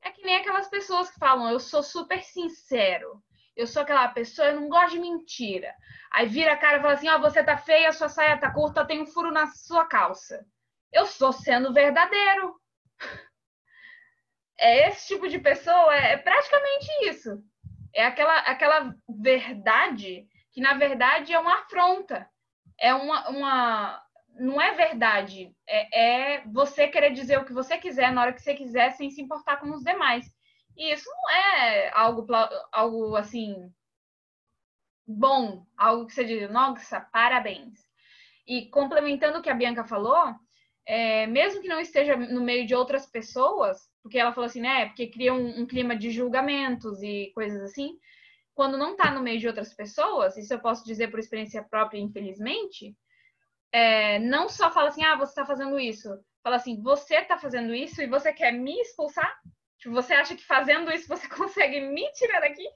É 0.01 0.11
que 0.11 0.23
nem 0.23 0.37
aquelas 0.37 0.67
pessoas 0.67 1.11
que 1.11 1.19
falam, 1.19 1.49
eu 1.49 1.59
sou 1.59 1.83
super 1.83 2.23
sincero 2.23 3.21
eu 3.59 3.67
sou 3.67 3.81
aquela 3.81 4.07
pessoa, 4.07 4.47
eu 4.47 4.61
não 4.61 4.69
gosto 4.69 4.91
de 4.91 4.99
mentira. 4.99 5.75
Aí 6.13 6.25
vira 6.25 6.53
a 6.53 6.57
cara 6.57 6.77
e 6.77 6.81
fala 6.81 6.93
assim: 6.93 7.09
Ó, 7.09 7.17
oh, 7.17 7.19
você 7.19 7.43
tá 7.43 7.57
feia, 7.57 7.91
sua 7.91 8.07
saia 8.07 8.39
tá 8.39 8.53
curta, 8.53 8.85
tem 8.85 9.01
um 9.01 9.05
furo 9.05 9.31
na 9.31 9.47
sua 9.47 9.85
calça. 9.85 10.45
Eu 10.93 11.03
estou 11.03 11.33
sendo 11.33 11.73
verdadeiro. 11.73 12.55
É 14.61 14.89
esse 14.89 15.07
tipo 15.07 15.29
de 15.29 15.39
pessoa, 15.39 15.95
é, 15.95 16.11
é 16.11 16.17
praticamente 16.17 16.85
isso. 17.03 17.41
É 17.95 18.05
aquela, 18.05 18.39
aquela 18.39 18.93
verdade 19.07 20.27
que, 20.51 20.61
na 20.61 20.73
verdade, 20.75 21.33
é 21.33 21.39
uma 21.39 21.59
afronta. 21.59 22.29
É 22.77 22.93
uma. 22.93 23.29
uma 23.29 24.03
não 24.35 24.61
é 24.61 24.73
verdade. 24.73 25.53
É, 25.67 26.37
é 26.37 26.43
você 26.47 26.87
querer 26.87 27.11
dizer 27.11 27.37
o 27.39 27.45
que 27.45 27.53
você 27.53 27.77
quiser 27.77 28.11
na 28.11 28.21
hora 28.21 28.33
que 28.33 28.41
você 28.41 28.53
quiser, 28.53 28.91
sem 28.91 29.09
se 29.09 29.21
importar 29.21 29.57
com 29.57 29.69
os 29.71 29.83
demais. 29.83 30.31
E 30.77 30.93
isso 30.93 31.09
não 31.09 31.29
é 31.31 31.91
algo, 31.93 32.25
algo 32.71 33.15
assim 33.15 33.71
bom, 35.09 35.65
algo 35.75 36.05
que 36.05 36.13
você 36.13 36.23
diz, 36.23 36.49
nossa, 36.51 37.01
parabéns. 37.01 37.79
E 38.47 38.67
complementando 38.67 39.39
o 39.39 39.41
que 39.41 39.49
a 39.49 39.55
Bianca 39.55 39.83
falou, 39.83 40.35
é, 40.85 41.25
mesmo 41.27 41.61
que 41.61 41.67
não 41.67 41.79
esteja 41.79 42.15
no 42.15 42.41
meio 42.41 42.65
de 42.65 42.75
outras 42.75 43.07
pessoas, 43.07 43.89
porque 44.03 44.19
ela 44.19 44.31
falou 44.31 44.45
assim, 44.45 44.61
né? 44.61 44.85
Porque 44.85 45.07
cria 45.07 45.33
um, 45.33 45.61
um 45.61 45.65
clima 45.65 45.95
de 45.95 46.11
julgamentos 46.11 47.01
e 47.01 47.31
coisas 47.33 47.61
assim. 47.61 47.97
Quando 48.59 48.77
não 48.77 48.91
está 48.91 49.09
no 49.09 49.21
meio 49.21 49.39
de 49.39 49.47
outras 49.47 49.73
pessoas, 49.73 50.35
isso 50.35 50.53
eu 50.53 50.59
posso 50.59 50.83
dizer 50.83 51.09
por 51.09 51.17
experiência 51.17 51.63
própria, 51.63 51.97
infelizmente, 51.97 52.93
é, 53.71 54.19
não 54.19 54.49
só 54.49 54.69
fala 54.69 54.89
assim, 54.89 55.01
ah, 55.01 55.15
você 55.15 55.31
está 55.31 55.45
fazendo 55.45 55.79
isso. 55.79 56.09
Fala 56.43 56.57
assim, 56.57 56.83
você 56.83 57.15
está 57.15 57.37
fazendo 57.37 57.73
isso 57.73 58.01
e 58.01 58.07
você 58.07 58.33
quer 58.33 58.51
me 58.51 58.77
expulsar? 58.81 59.33
Tipo, 59.77 59.95
você 59.95 60.13
acha 60.13 60.35
que 60.35 60.45
fazendo 60.45 60.91
isso 60.91 61.07
você 61.07 61.25
consegue 61.33 61.79
me 61.79 62.11
tirar 62.11 62.41
daqui? 62.41 62.67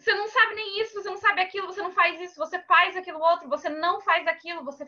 Você 0.00 0.12
não 0.12 0.26
sabe 0.26 0.56
nem 0.56 0.80
isso, 0.80 0.94
você 0.94 1.10
não 1.10 1.18
sabe 1.18 1.40
aquilo, 1.40 1.68
você 1.68 1.80
não 1.80 1.92
faz 1.92 2.20
isso, 2.20 2.34
você 2.34 2.58
faz 2.64 2.96
aquilo 2.96 3.20
outro, 3.20 3.48
você 3.48 3.68
não 3.68 4.00
faz 4.00 4.26
aquilo, 4.26 4.64
você 4.64 4.84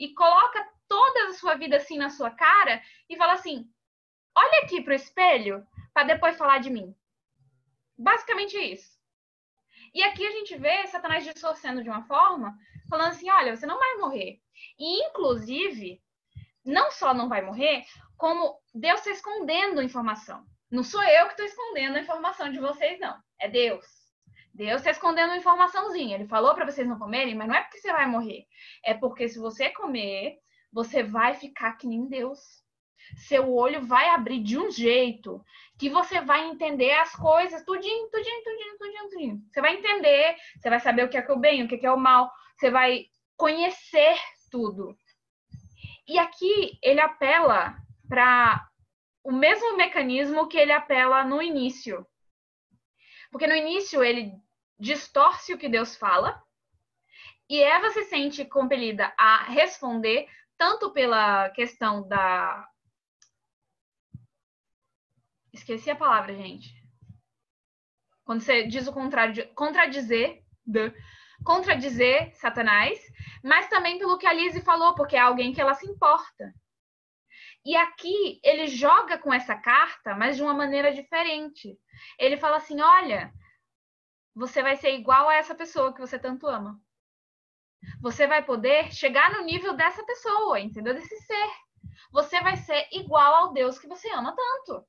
e 0.00 0.12
coloca 0.14 0.68
toda 0.88 1.28
a 1.28 1.32
sua 1.34 1.54
vida 1.54 1.76
assim 1.76 1.96
na 1.96 2.10
sua 2.10 2.32
cara 2.32 2.82
e 3.08 3.16
fala 3.16 3.34
assim: 3.34 3.70
"Olha 4.36 4.64
aqui 4.64 4.82
pro 4.82 4.92
espelho 4.92 5.64
para 5.94 6.08
depois 6.08 6.36
falar 6.36 6.58
de 6.58 6.70
mim". 6.70 6.92
Basicamente 8.00 8.56
é 8.56 8.64
isso. 8.64 8.98
E 9.92 10.02
aqui 10.02 10.26
a 10.26 10.30
gente 10.30 10.56
vê 10.56 10.86
Satanás 10.86 11.22
distorcendo 11.22 11.82
de 11.82 11.90
uma 11.90 12.02
forma, 12.04 12.56
falando 12.88 13.10
assim: 13.10 13.30
"Olha, 13.30 13.54
você 13.54 13.66
não 13.66 13.78
vai 13.78 13.96
morrer". 13.96 14.40
E 14.78 15.06
inclusive, 15.06 16.02
não 16.64 16.90
só 16.90 17.12
não 17.12 17.28
vai 17.28 17.42
morrer, 17.42 17.84
como 18.16 18.58
Deus 18.74 19.00
está 19.00 19.10
escondendo 19.10 19.82
informação. 19.82 20.44
Não 20.70 20.82
sou 20.82 21.02
eu 21.02 21.26
que 21.26 21.32
estou 21.32 21.44
escondendo 21.44 21.96
a 21.96 22.00
informação 22.00 22.50
de 22.50 22.58
vocês, 22.58 22.98
não. 22.98 23.18
É 23.38 23.48
Deus. 23.48 23.86
Deus 24.54 24.80
está 24.80 24.90
escondendo 24.90 25.30
uma 25.30 25.36
informaçãozinha. 25.36 26.16
Ele 26.16 26.26
falou 26.26 26.54
para 26.54 26.64
vocês 26.64 26.86
não 26.88 26.98
comerem, 26.98 27.34
mas 27.34 27.48
não 27.48 27.54
é 27.54 27.62
porque 27.62 27.78
você 27.78 27.92
vai 27.92 28.06
morrer. 28.06 28.46
É 28.84 28.94
porque 28.94 29.28
se 29.28 29.38
você 29.38 29.70
comer, 29.70 30.38
você 30.72 31.02
vai 31.02 31.34
ficar 31.34 31.76
que 31.76 31.86
nem 31.86 32.08
Deus. 32.08 32.40
Seu 33.16 33.52
olho 33.52 33.86
vai 33.86 34.08
abrir 34.10 34.42
de 34.42 34.58
um 34.58 34.70
jeito 34.70 35.44
que 35.78 35.88
você 35.88 36.20
vai 36.20 36.46
entender 36.48 36.92
as 36.92 37.14
coisas, 37.14 37.64
tudinho, 37.64 38.08
tudinho, 38.10 38.42
tudinho, 38.42 38.78
tudinho, 38.78 39.08
tudinho. 39.08 39.42
Você 39.50 39.60
vai 39.60 39.76
entender, 39.76 40.36
você 40.58 40.68
vai 40.68 40.80
saber 40.80 41.04
o 41.04 41.08
que 41.08 41.16
é, 41.16 41.22
que 41.22 41.30
é 41.30 41.34
o 41.34 41.38
bem, 41.38 41.62
o 41.62 41.68
que 41.68 41.74
é, 41.76 41.78
que 41.78 41.86
é 41.86 41.92
o 41.92 41.98
mal. 41.98 42.30
Você 42.56 42.70
vai 42.70 43.06
conhecer 43.36 44.16
tudo. 44.50 44.96
E 46.06 46.18
aqui 46.18 46.78
ele 46.82 47.00
apela 47.00 47.76
para 48.08 48.68
o 49.24 49.32
mesmo 49.32 49.76
mecanismo 49.76 50.48
que 50.48 50.58
ele 50.58 50.72
apela 50.72 51.24
no 51.24 51.40
início. 51.40 52.06
Porque 53.30 53.46
no 53.46 53.54
início 53.54 54.02
ele 54.02 54.32
distorce 54.78 55.54
o 55.54 55.58
que 55.58 55.68
Deus 55.68 55.96
fala, 55.96 56.42
e 57.50 57.60
Eva 57.60 57.90
se 57.90 58.04
sente 58.04 58.44
compelida 58.44 59.12
a 59.18 59.42
responder 59.44 60.28
tanto 60.56 60.92
pela 60.92 61.50
questão 61.50 62.06
da. 62.06 62.64
Esqueci 65.52 65.90
a 65.90 65.96
palavra, 65.96 66.34
gente. 66.34 66.68
Quando 68.24 68.42
você 68.42 68.66
diz 68.66 68.86
o 68.86 68.92
contrário, 68.92 69.52
contradizer, 69.54 70.44
contradizer 71.44 72.34
Satanás, 72.36 73.00
mas 73.42 73.68
também 73.68 73.98
pelo 73.98 74.18
que 74.18 74.26
a 74.26 74.32
Lizzie 74.32 74.62
falou, 74.62 74.94
porque 74.94 75.16
é 75.16 75.20
alguém 75.20 75.52
que 75.52 75.60
ela 75.60 75.74
se 75.74 75.86
importa. 75.86 76.54
E 77.64 77.76
aqui 77.76 78.40
ele 78.42 78.66
joga 78.68 79.18
com 79.18 79.32
essa 79.32 79.54
carta, 79.54 80.14
mas 80.14 80.36
de 80.36 80.42
uma 80.42 80.54
maneira 80.54 80.92
diferente. 80.92 81.78
Ele 82.18 82.36
fala 82.36 82.56
assim: 82.56 82.80
olha, 82.80 83.32
você 84.34 84.62
vai 84.62 84.76
ser 84.76 84.94
igual 84.94 85.28
a 85.28 85.34
essa 85.34 85.54
pessoa 85.54 85.92
que 85.92 86.00
você 86.00 86.18
tanto 86.18 86.46
ama. 86.46 86.80
Você 88.00 88.26
vai 88.26 88.44
poder 88.44 88.92
chegar 88.92 89.32
no 89.32 89.44
nível 89.44 89.74
dessa 89.74 90.04
pessoa, 90.04 90.60
entendeu? 90.60 90.94
Desse 90.94 91.16
ser. 91.18 91.50
Você 92.12 92.40
vai 92.40 92.56
ser 92.56 92.88
igual 92.92 93.34
ao 93.34 93.52
Deus 93.52 93.78
que 93.78 93.86
você 93.86 94.10
ama 94.10 94.34
tanto. 94.34 94.86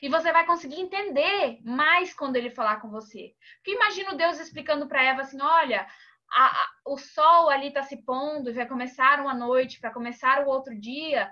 E 0.00 0.08
você 0.08 0.32
vai 0.32 0.46
conseguir 0.46 0.80
entender 0.80 1.60
mais 1.64 2.14
quando 2.14 2.36
ele 2.36 2.50
falar 2.50 2.80
com 2.80 2.90
você. 2.90 3.34
Porque 3.56 3.72
imagina 3.72 4.14
Deus 4.14 4.38
explicando 4.38 4.86
para 4.86 5.04
Eva 5.04 5.22
assim: 5.22 5.40
olha, 5.40 5.86
a, 6.30 6.46
a, 6.46 6.70
o 6.86 6.98
sol 6.98 7.48
ali 7.50 7.68
está 7.68 7.82
se 7.82 7.96
pondo 8.04 8.50
e 8.50 8.54
vai 8.54 8.66
começar 8.66 9.20
uma 9.20 9.34
noite 9.34 9.80
para 9.80 9.92
começar 9.92 10.44
o 10.44 10.48
outro 10.48 10.78
dia 10.78 11.30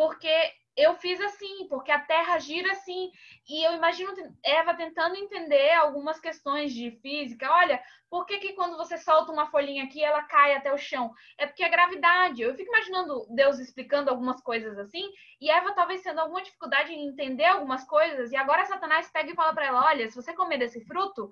porque 0.00 0.32
eu 0.80 0.94
fiz 0.96 1.20
assim, 1.20 1.66
porque 1.68 1.90
a 1.90 2.00
Terra 2.00 2.38
gira 2.38 2.72
assim. 2.72 3.10
E 3.48 3.66
eu 3.66 3.74
imagino 3.74 4.12
Eva 4.44 4.74
tentando 4.74 5.16
entender 5.16 5.72
algumas 5.72 6.18
questões 6.18 6.72
de 6.72 6.90
física. 7.02 7.50
Olha, 7.50 7.82
por 8.08 8.26
que, 8.26 8.38
que 8.38 8.54
quando 8.54 8.76
você 8.76 8.96
solta 8.96 9.30
uma 9.30 9.50
folhinha 9.50 9.84
aqui, 9.84 10.02
ela 10.02 10.22
cai 10.22 10.54
até 10.54 10.72
o 10.72 10.78
chão? 10.78 11.12
É 11.38 11.46
porque 11.46 11.62
é 11.62 11.68
gravidade. 11.68 12.42
Eu 12.42 12.54
fico 12.54 12.70
imaginando 12.70 13.26
Deus 13.30 13.58
explicando 13.58 14.10
algumas 14.10 14.40
coisas 14.40 14.78
assim, 14.78 15.08
e 15.40 15.50
Eva 15.50 15.74
talvez 15.74 16.02
tendo 16.02 16.20
alguma 16.20 16.42
dificuldade 16.42 16.92
em 16.92 17.08
entender 17.08 17.44
algumas 17.44 17.84
coisas, 17.84 18.32
e 18.32 18.36
agora 18.36 18.66
Satanás 18.66 19.10
pega 19.10 19.30
e 19.30 19.34
fala 19.34 19.54
para 19.54 19.66
ela: 19.66 19.84
olha, 19.86 20.08
se 20.08 20.16
você 20.16 20.32
comer 20.32 20.58
desse 20.58 20.84
fruto. 20.84 21.30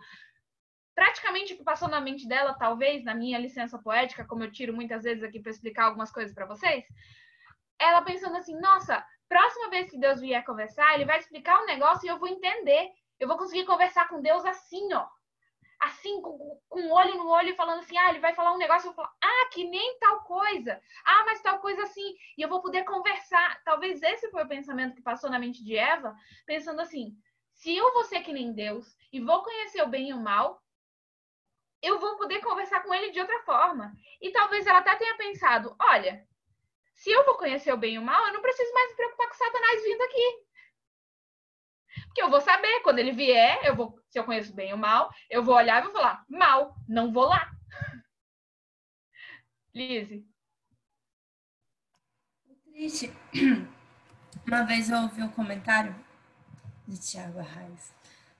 Praticamente 0.94 1.54
o 1.54 1.56
que 1.56 1.62
passou 1.62 1.87
na 1.87 2.00
mente 2.00 2.26
dela, 2.26 2.54
talvez, 2.54 3.04
na 3.04 3.14
minha 3.14 3.38
licença 3.38 3.78
poética, 3.78 4.24
como 4.24 4.42
eu 4.42 4.50
tiro 4.50 4.72
muitas 4.74 5.04
vezes 5.04 5.22
aqui 5.22 5.38
para 5.38 5.52
explicar 5.52 5.84
algumas 5.84 6.11
coisas 6.11 6.34
para 6.34 6.44
vocês, 6.44 6.84
ela 7.78 8.02
pensando 8.02 8.37
assim, 8.37 8.58
nossa, 8.58 9.04
próxima 9.28 9.70
vez 9.70 9.90
que 9.90 9.98
Deus 9.98 10.20
vier 10.20 10.44
conversar, 10.44 10.94
ele 10.94 11.04
vai 11.04 11.18
explicar 11.18 11.62
um 11.62 11.66
negócio 11.66 12.06
e 12.06 12.08
eu 12.08 12.18
vou 12.18 12.28
entender. 12.28 12.90
Eu 13.18 13.28
vou 13.28 13.36
conseguir 13.36 13.64
conversar 13.64 14.08
com 14.08 14.22
Deus 14.22 14.44
assim, 14.44 14.92
ó. 14.92 15.06
Assim, 15.80 16.20
com, 16.20 16.60
com 16.68 16.90
olho 16.90 17.14
no 17.16 17.28
olho, 17.28 17.54
falando 17.54 17.80
assim, 17.80 17.96
ah, 17.96 18.10
ele 18.10 18.18
vai 18.18 18.34
falar 18.34 18.52
um 18.52 18.58
negócio, 18.58 18.88
eu 18.88 18.92
vou 18.92 19.04
falar, 19.04 19.14
ah, 19.22 19.48
que 19.52 19.64
nem 19.64 19.98
tal 19.98 20.24
coisa. 20.24 20.80
Ah, 21.04 21.24
mas 21.24 21.40
tal 21.40 21.60
coisa 21.60 21.82
assim. 21.82 22.16
E 22.36 22.42
eu 22.42 22.48
vou 22.48 22.60
poder 22.60 22.84
conversar. 22.84 23.62
Talvez 23.64 24.02
esse 24.02 24.30
foi 24.30 24.44
o 24.44 24.48
pensamento 24.48 24.96
que 24.96 25.02
passou 25.02 25.30
na 25.30 25.38
mente 25.38 25.62
de 25.64 25.76
Eva, 25.76 26.16
pensando 26.46 26.80
assim, 26.80 27.16
se 27.54 27.76
eu 27.76 27.92
vou 27.92 28.04
ser 28.04 28.20
que 28.22 28.32
nem 28.32 28.52
Deus 28.52 28.96
e 29.12 29.20
vou 29.20 29.42
conhecer 29.42 29.82
o 29.82 29.88
bem 29.88 30.08
e 30.08 30.14
o 30.14 30.20
mal, 30.20 30.60
eu 31.82 31.98
vou 31.98 32.16
poder 32.16 32.40
conversar 32.40 32.82
com 32.82 32.92
ele 32.92 33.10
de 33.10 33.20
outra 33.20 33.40
forma. 33.42 33.92
E 34.20 34.30
talvez 34.30 34.66
ela 34.66 34.78
até 34.78 34.96
tenha 34.96 35.16
pensado, 35.16 35.76
olha, 35.80 36.26
se 36.98 37.11
eu 37.11 37.24
vou 37.24 37.37
conhecer 37.37 37.72
o 37.72 37.76
bem 37.76 37.94
e 37.94 37.98
o 37.98 38.02
mal, 38.02 38.26
eu 38.26 38.34
não 38.34 38.42
preciso 38.42 38.72
mais 38.74 38.90
me 38.90 38.96
preocupar 38.96 39.28
com 39.28 39.34
Satanás 39.34 39.82
vindo 39.82 40.02
aqui. 40.02 40.44
Porque 42.06 42.22
eu 42.22 42.30
vou 42.30 42.40
saber, 42.40 42.80
quando 42.82 42.98
ele 42.98 43.12
vier, 43.12 43.61
eu 43.64 43.74
vou, 43.74 43.98
se 44.08 44.18
eu 44.18 44.24
conheço 44.24 44.54
bem 44.54 44.72
o 44.72 44.78
mal, 44.78 45.11
eu 45.30 45.42
vou 45.42 45.54
olhar 45.54 45.80
e 45.80 45.84
vou 45.84 45.92
falar, 45.92 46.24
mal, 46.28 46.76
não 46.88 47.12
vou 47.12 47.24
lá. 47.24 47.50
Lise, 49.74 50.26
triste. 52.78 53.12
Uma 54.46 54.62
vez 54.62 54.88
eu 54.88 54.98
ouvi 54.98 55.20
um 55.20 55.30
comentário 55.30 55.94
de 56.87 56.96
Tiago 56.98 57.40
Arraes, 57.40 57.92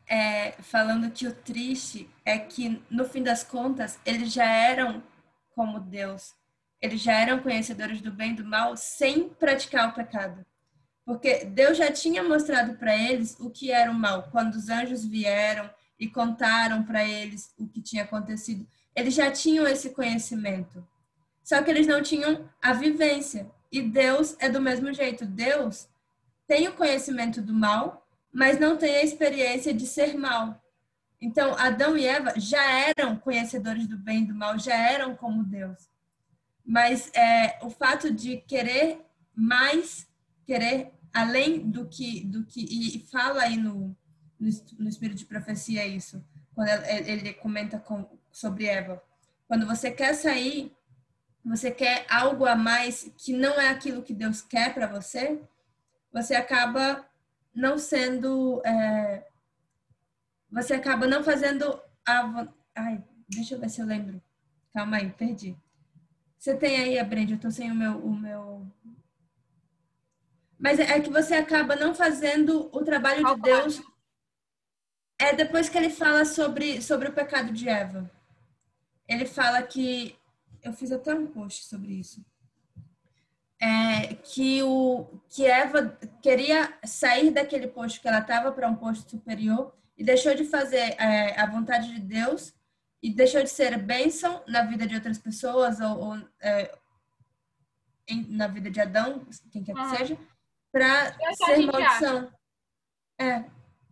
é, 0.07 0.53
falando 0.63 1.11
que 1.11 1.27
o 1.27 1.35
triste 1.35 2.09
é 2.25 2.39
que, 2.39 2.81
no 2.89 3.05
fim 3.05 3.23
das 3.23 3.43
contas, 3.43 3.99
eles 4.07 4.33
já 4.33 4.45
eram 4.45 5.03
como 5.51 5.81
Deus. 5.81 6.38
Eles 6.81 7.01
já 7.01 7.13
eram 7.13 7.41
conhecedores 7.41 8.01
do 8.01 8.13
bem 8.13 8.33
e 8.33 8.37
do 8.37 8.45
mal 8.45 8.77
sem 8.77 9.29
praticar 9.29 9.89
o 9.89 9.93
pecado. 9.93 10.45
Porque 11.05 11.45
Deus 11.45 11.79
já 11.79 11.91
tinha 11.91 12.23
mostrado 12.23 12.75
para 12.75 12.97
eles 12.97 13.37
o 13.41 13.51
que 13.51 13.71
era 13.73 13.91
o 13.91 13.95
mal. 13.95 14.29
Quando 14.31 14.55
os 14.55 14.69
anjos 14.69 15.05
vieram 15.05 15.69
e 15.99 16.07
contaram 16.07 16.85
para 16.85 17.03
eles 17.03 17.53
o 17.59 17.67
que 17.67 17.81
tinha 17.81 18.05
acontecido, 18.05 18.67
eles 18.95 19.15
já 19.15 19.31
tinham 19.31 19.67
esse 19.67 19.91
conhecimento. 19.91 20.87
Só 21.43 21.63
que 21.63 21.71
eles 21.71 21.87
não 21.87 22.03
tinham 22.03 22.49
a 22.61 22.73
vivência. 22.75 23.51
E 23.73 23.81
Deus 23.81 24.37
é 24.39 24.49
do 24.49 24.61
mesmo 24.61 24.93
jeito. 24.93 25.25
Deus 25.25 25.89
tem 26.47 26.69
o 26.69 26.75
conhecimento 26.75 27.41
do 27.41 27.55
mal, 27.55 28.07
mas 28.33 28.59
não 28.59 28.77
tem 28.77 28.97
a 28.97 29.03
experiência 29.03 29.73
de 29.73 29.87
ser 29.87 30.17
mal. 30.17 30.63
Então, 31.21 31.55
Adão 31.55 31.97
e 31.97 32.07
Eva 32.07 32.35
já 32.37 32.63
eram 32.63 33.17
conhecedores 33.17 33.87
do 33.87 33.97
bem 33.97 34.23
e 34.23 34.27
do 34.27 34.35
mal, 34.35 34.59
já 34.59 34.75
eram 34.75 35.17
como 35.17 35.43
Deus. 35.43 35.89
Mas 36.69 37.11
é, 37.15 37.59
o 37.63 37.71
fato 37.71 38.13
de 38.13 38.37
querer 38.43 39.01
mais, 39.35 40.07
querer 40.45 40.93
além 41.15 41.61
do 41.61 41.87
que, 41.87 42.23
do 42.25 42.45
que 42.45 42.61
e 42.61 43.01
fala 43.11 43.45
aí 43.45 43.57
no, 43.57 43.97
no, 44.39 44.51
no 44.79 44.87
Espírito 44.87 45.17
de 45.17 45.25
Profecia 45.25 45.87
isso, 45.87 46.23
quando 46.55 46.69
ele, 46.69 47.11
ele 47.11 47.33
comenta 47.33 47.79
com, 47.79 48.07
sobre 48.31 48.67
Eva. 48.67 49.03
Quando 49.47 49.67
você 49.67 49.91
quer 49.91 50.13
sair, 50.13 50.71
você 51.43 51.71
quer 51.71 52.05
algo 52.11 52.45
a 52.45 52.55
mais 52.55 53.11
que 53.17 53.33
não 53.33 53.59
é 53.59 53.71
aquilo 53.71 54.03
que 54.03 54.13
Deus 54.13 54.43
quer 54.43 54.75
para 54.75 54.87
você, 54.87 55.41
você 56.13 56.35
acaba 56.35 57.09
não 57.55 57.79
sendo. 57.79 58.61
É, 58.63 59.27
você 60.53 60.75
acaba 60.75 61.07
não 61.07 61.25
fazendo 61.25 61.81
a. 62.07 62.47
Ai, 62.75 63.03
deixa 63.27 63.55
eu 63.55 63.59
ver 63.59 63.71
se 63.71 63.81
eu 63.81 63.87
lembro. 63.87 64.21
Calma 64.75 64.99
aí, 64.99 65.09
perdi. 65.11 65.57
Você 66.39 66.57
tem 66.57 66.79
aí, 66.79 67.05
Brenda, 67.05 67.33
eu 67.33 67.39
tô 67.39 67.51
sem 67.51 67.71
o 67.71 67.75
meu, 67.75 67.99
o 67.99 68.15
meu. 68.15 68.67
Mas 70.59 70.79
é 70.79 71.01
que 71.01 71.11
você 71.11 71.35
acaba 71.35 71.77
não 71.77 71.95
fazendo 71.95 72.69
o 72.73 72.85
trabalho 72.85 73.25
de 73.25 73.43
Deus. 73.43 73.83
É 75.19 75.35
depois 75.35 75.69
que 75.69 75.77
ele 75.77 75.91
fala 75.91 76.25
sobre, 76.25 76.81
sobre 76.81 77.09
o 77.09 77.13
pecado 77.13 77.53
de 77.53 77.69
Eva. 77.69 78.11
Ele 79.07 79.27
fala 79.27 79.63
que. 79.63 80.17
Eu 80.63 80.73
fiz 80.73 80.91
até 80.91 81.15
um 81.15 81.27
post 81.27 81.65
sobre 81.67 81.93
isso 81.93 82.25
é, 83.61 84.15
que, 84.15 84.63
o, 84.63 85.07
que 85.29 85.45
Eva 85.47 85.99
queria 86.23 86.73
sair 86.85 87.31
daquele 87.31 87.67
posto 87.67 88.01
que 88.01 88.09
ela 88.09 88.21
estava 88.21 88.53
para 88.53 88.69
um 88.69 88.77
posto 88.77 89.11
superior 89.11 89.75
e 89.97 90.05
deixou 90.05 90.35
de 90.35 90.45
fazer 90.45 90.95
é, 90.99 91.39
a 91.41 91.47
vontade 91.47 91.93
de 91.93 92.01
Deus 92.01 92.55
e 93.03 93.13
deixou 93.13 93.43
de 93.43 93.51
ser 93.51 93.79
bênção 93.79 94.43
na 94.47 94.63
vida 94.63 94.87
de 94.87 94.95
outras 94.95 95.19
pessoas 95.19 95.81
ou, 95.81 95.99
ou 95.99 96.29
é, 96.41 96.77
em, 98.07 98.27
na 98.29 98.47
vida 98.47 98.71
de 98.71 98.81
Adão, 98.81 99.27
quem 99.51 99.63
quer 99.63 99.75
que 99.75 99.81
ah. 99.81 99.97
seja, 99.97 100.19
para 100.73 101.17
ser 101.35 101.59
maldição. 101.67 102.33
É, 103.21 103.45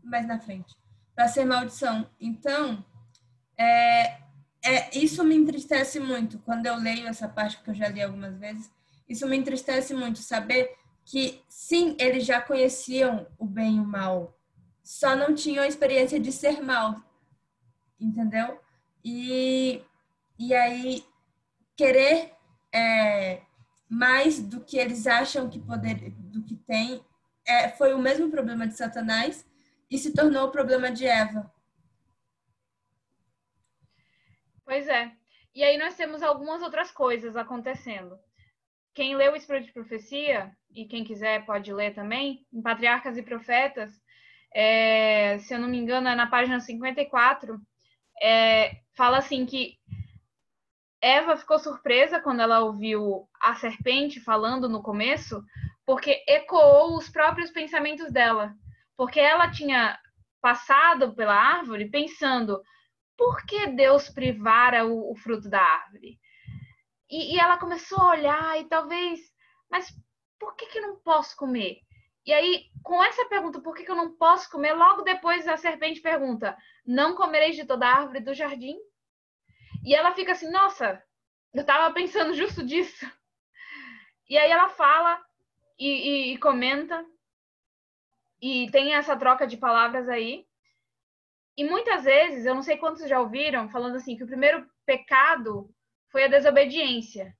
mais 0.02 0.26
na 0.26 0.38
frente. 0.38 0.74
Para 1.14 1.28
ser 1.28 1.44
maldição. 1.44 2.08
Então, 2.20 2.84
é, 3.56 4.18
é, 4.62 4.98
isso 4.98 5.24
me 5.24 5.34
entristece 5.34 5.98
muito 5.98 6.38
quando 6.40 6.66
eu 6.66 6.76
leio 6.76 7.06
essa 7.06 7.28
parte 7.28 7.58
que 7.62 7.70
eu 7.70 7.74
já 7.74 7.88
li 7.88 8.02
algumas 8.02 8.36
vezes 8.38 8.70
isso 9.08 9.26
me 9.26 9.36
entristece 9.36 9.94
muito 9.94 10.18
saber 10.18 10.76
que 11.04 11.40
sim, 11.48 11.96
eles 12.00 12.26
já 12.26 12.40
conheciam 12.40 13.26
o 13.38 13.46
bem 13.46 13.76
e 13.76 13.80
o 13.80 13.84
mal, 13.84 14.36
só 14.82 15.14
não 15.14 15.34
tinham 15.34 15.62
a 15.62 15.68
experiência 15.68 16.18
de 16.18 16.32
ser 16.32 16.60
mal, 16.60 17.00
entendeu? 18.00 18.60
E, 19.08 19.84
e 20.36 20.52
aí 20.52 21.04
querer 21.76 22.34
é, 22.74 23.40
mais 23.88 24.42
do 24.42 24.64
que 24.64 24.76
eles 24.76 25.06
acham 25.06 25.48
que 25.48 25.60
poder, 25.60 26.10
do 26.10 26.42
que 26.42 26.56
tem, 26.56 27.00
é, 27.46 27.68
foi 27.68 27.94
o 27.94 28.00
mesmo 28.00 28.28
problema 28.32 28.66
de 28.66 28.76
Satanás 28.76 29.48
e 29.88 29.96
se 29.96 30.12
tornou 30.12 30.48
o 30.48 30.50
problema 30.50 30.90
de 30.90 31.06
Eva. 31.06 31.48
Pois 34.64 34.88
é. 34.88 35.12
E 35.54 35.62
aí 35.62 35.78
nós 35.78 35.94
temos 35.94 36.20
algumas 36.20 36.60
outras 36.60 36.90
coisas 36.90 37.36
acontecendo. 37.36 38.18
Quem 38.92 39.14
leu 39.14 39.34
o 39.34 39.36
Espírito 39.36 39.66
de 39.66 39.72
Profecia, 39.72 40.50
e 40.74 40.84
quem 40.84 41.04
quiser 41.04 41.46
pode 41.46 41.72
ler 41.72 41.94
também, 41.94 42.44
em 42.52 42.60
Patriarcas 42.60 43.16
e 43.16 43.22
Profetas, 43.22 43.92
é, 44.52 45.38
se 45.38 45.54
eu 45.54 45.60
não 45.60 45.68
me 45.68 45.78
engano, 45.78 46.08
é 46.08 46.16
na 46.16 46.26
página 46.26 46.58
54, 46.58 47.60
é, 48.20 48.80
fala 48.96 49.18
assim 49.18 49.44
que 49.44 49.78
Eva 51.00 51.36
ficou 51.36 51.58
surpresa 51.58 52.20
quando 52.20 52.40
ela 52.40 52.60
ouviu 52.60 53.28
a 53.40 53.54
serpente 53.54 54.20
falando 54.20 54.68
no 54.68 54.82
começo, 54.82 55.42
porque 55.84 56.24
ecoou 56.26 56.96
os 56.96 57.08
próprios 57.08 57.50
pensamentos 57.50 58.10
dela. 58.10 58.54
Porque 58.96 59.20
ela 59.20 59.50
tinha 59.50 59.98
passado 60.40 61.14
pela 61.14 61.34
árvore 61.34 61.90
pensando: 61.90 62.60
por 63.16 63.44
que 63.44 63.68
Deus 63.68 64.08
privara 64.08 64.86
o, 64.86 65.12
o 65.12 65.16
fruto 65.16 65.48
da 65.48 65.60
árvore? 65.60 66.18
E, 67.08 67.34
e 67.34 67.38
ela 67.38 67.58
começou 67.58 68.00
a 68.00 68.10
olhar 68.10 68.60
e 68.60 68.64
talvez, 68.64 69.20
mas 69.70 69.94
por 70.38 70.56
que, 70.56 70.66
que 70.66 70.80
não 70.80 70.96
posso 70.96 71.36
comer? 71.36 71.78
E 72.24 72.32
aí, 72.32 72.64
com 72.82 73.02
essa 73.04 73.24
pergunta, 73.26 73.60
por 73.60 73.74
que, 73.74 73.84
que 73.84 73.90
eu 73.90 73.96
não 73.96 74.16
posso 74.16 74.50
comer? 74.50 74.72
Logo 74.72 75.02
depois 75.02 75.46
a 75.46 75.56
serpente 75.56 76.00
pergunta: 76.00 76.56
Não 76.84 77.14
comereis 77.14 77.54
de 77.54 77.64
toda 77.64 77.86
árvore 77.86 78.20
do 78.20 78.34
jardim? 78.34 78.76
E 79.84 79.94
ela 79.94 80.14
fica 80.14 80.32
assim: 80.32 80.50
Nossa, 80.50 81.02
eu 81.52 81.60
estava 81.60 81.92
pensando 81.92 82.34
justo 82.34 82.64
disso. 82.64 83.10
E 84.28 84.36
aí 84.36 84.50
ela 84.50 84.68
fala 84.68 85.24
e, 85.78 85.86
e, 85.86 86.34
e, 86.34 86.38
comenta, 86.38 87.04
e 88.40 88.70
tem 88.70 88.94
essa 88.94 89.16
troca 89.16 89.46
de 89.46 89.56
palavras 89.56 90.08
aí. 90.08 90.46
E 91.56 91.64
muitas 91.64 92.04
vezes, 92.04 92.44
eu 92.44 92.54
não 92.54 92.62
sei 92.62 92.76
quantos 92.76 93.08
já 93.08 93.18
ouviram, 93.20 93.70
falando 93.70 93.96
assim, 93.96 94.16
que 94.16 94.24
o 94.24 94.26
primeiro 94.26 94.68
pecado 94.84 95.72
foi 96.10 96.24
a 96.24 96.28
desobediência. 96.28 97.34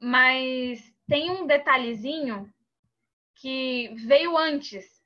Mas 0.00 0.94
tem 1.06 1.30
um 1.30 1.46
detalhezinho 1.46 2.52
que 3.34 3.94
veio 4.06 4.36
antes. 4.36 5.02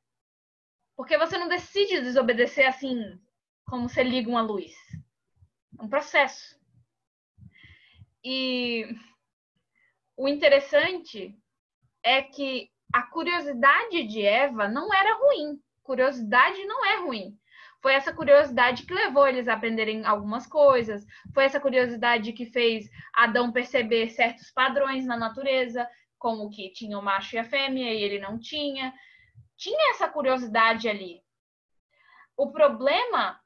Porque 0.97 1.19
você 1.19 1.37
não 1.39 1.49
decide 1.49 2.01
desobedecer 2.01 2.69
assim, 2.69 3.21
como 3.67 3.89
você 3.89 4.03
liga 4.03 4.29
uma 4.29 4.43
luz. 4.43 4.75
Um 5.81 5.89
processo. 5.89 6.59
E 8.25 8.87
o 10.17 10.29
interessante 10.29 11.35
é 12.03 12.23
que 12.23 12.71
a 12.93 13.03
curiosidade 13.03 14.05
de 14.05 14.23
Eva 14.23 14.69
não 14.69 14.93
era 14.93 15.17
ruim. 15.19 15.61
Curiosidade 15.83 16.65
não 16.65 16.85
é 16.85 16.97
ruim. 16.97 17.39
Foi 17.81 17.95
essa 17.95 18.13
curiosidade 18.13 18.85
que 18.85 18.93
levou 18.93 19.27
eles 19.29 19.47
a 19.47 19.55
aprenderem 19.55 20.05
algumas 20.05 20.47
coisas, 20.47 21.07
foi 21.33 21.45
essa 21.45 21.61
curiosidade 21.61 22.33
que 22.33 22.47
fez 22.47 22.91
Adão 23.15 23.53
perceber 23.53 24.11
certos 24.11 24.51
padrões 24.51 25.07
na 25.07 25.17
natureza, 25.17 25.89
como 26.19 26.51
que 26.51 26.73
tinha 26.73 26.99
o 26.99 27.03
macho 27.03 27.37
e 27.37 27.39
a 27.39 27.45
fêmea 27.45 27.95
e 27.95 28.03
ele 28.03 28.19
não 28.19 28.39
tinha. 28.39 28.93
Tinha 29.57 29.93
essa 29.93 30.09
curiosidade 30.09 30.89
ali. 30.89 31.23
O 32.37 32.51
problema 32.51 33.41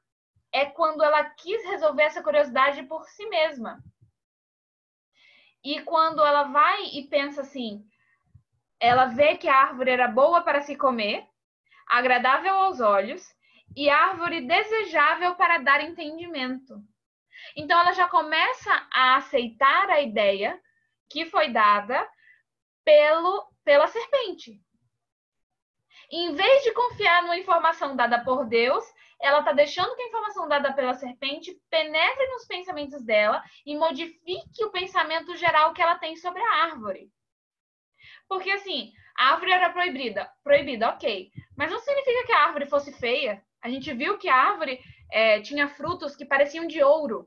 é 0.53 0.65
quando 0.65 1.03
ela 1.03 1.23
quis 1.23 1.65
resolver 1.65 2.03
essa 2.03 2.21
curiosidade 2.21 2.83
por 2.83 3.03
si 3.09 3.25
mesma. 3.25 3.83
E 5.63 5.81
quando 5.81 6.23
ela 6.23 6.43
vai 6.43 6.83
e 6.93 7.07
pensa 7.07 7.41
assim, 7.41 7.83
ela 8.79 9.05
vê 9.05 9.35
que 9.35 9.47
a 9.47 9.55
árvore 9.55 9.89
era 9.89 10.07
boa 10.07 10.41
para 10.41 10.61
se 10.61 10.75
comer, 10.75 11.25
agradável 11.87 12.53
aos 12.53 12.79
olhos 12.79 13.25
e 13.75 13.89
árvore 13.89 14.41
desejável 14.41 15.35
para 15.35 15.57
dar 15.57 15.81
entendimento. 15.81 16.75
Então 17.55 17.79
ela 17.79 17.93
já 17.93 18.07
começa 18.07 18.71
a 18.93 19.15
aceitar 19.17 19.89
a 19.89 20.01
ideia 20.01 20.61
que 21.09 21.25
foi 21.25 21.49
dada 21.49 22.07
pelo, 22.83 23.47
pela 23.63 23.87
serpente. 23.87 24.61
em 26.11 26.35
vez 26.35 26.63
de 26.63 26.71
confiar 26.73 27.23
numa 27.23 27.37
informação 27.37 27.95
dada 27.95 28.23
por 28.23 28.45
Deus, 28.45 28.83
ela 29.23 29.39
está 29.39 29.53
deixando 29.53 29.95
que 29.95 30.01
a 30.01 30.07
informação 30.07 30.49
dada 30.49 30.73
pela 30.73 30.93
serpente 30.93 31.57
penetre 31.69 32.27
nos 32.27 32.45
pensamentos 32.45 33.01
dela 33.05 33.41
e 33.65 33.73
modifique 33.73 34.65
o 34.65 34.69
pensamento 34.69 35.33
geral 35.37 35.73
que 35.73 35.81
ela 35.81 35.97
tem 35.97 36.17
sobre 36.17 36.41
a 36.41 36.65
árvore. 36.65 37.09
Porque 38.27 38.51
assim, 38.51 38.91
a 39.17 39.31
árvore 39.31 39.53
era 39.53 39.69
proibida, 39.69 40.29
proibida, 40.43 40.89
ok. 40.89 41.31
Mas 41.55 41.71
não 41.71 41.79
significa 41.79 42.25
que 42.25 42.33
a 42.33 42.43
árvore 42.43 42.65
fosse 42.65 42.91
feia. 42.91 43.41
A 43.61 43.69
gente 43.69 43.93
viu 43.93 44.17
que 44.17 44.27
a 44.27 44.35
árvore 44.35 44.81
é, 45.09 45.39
tinha 45.39 45.69
frutos 45.69 46.17
que 46.17 46.25
pareciam 46.25 46.67
de 46.67 46.83
ouro. 46.83 47.25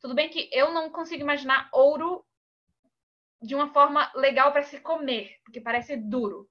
Tudo 0.00 0.14
bem 0.14 0.28
que 0.28 0.48
eu 0.52 0.72
não 0.72 0.88
consigo 0.88 1.22
imaginar 1.22 1.68
ouro 1.72 2.24
de 3.42 3.56
uma 3.56 3.72
forma 3.72 4.08
legal 4.14 4.52
para 4.52 4.62
se 4.62 4.78
comer, 4.80 5.36
porque 5.42 5.60
parece 5.60 5.96
duro. 5.96 6.48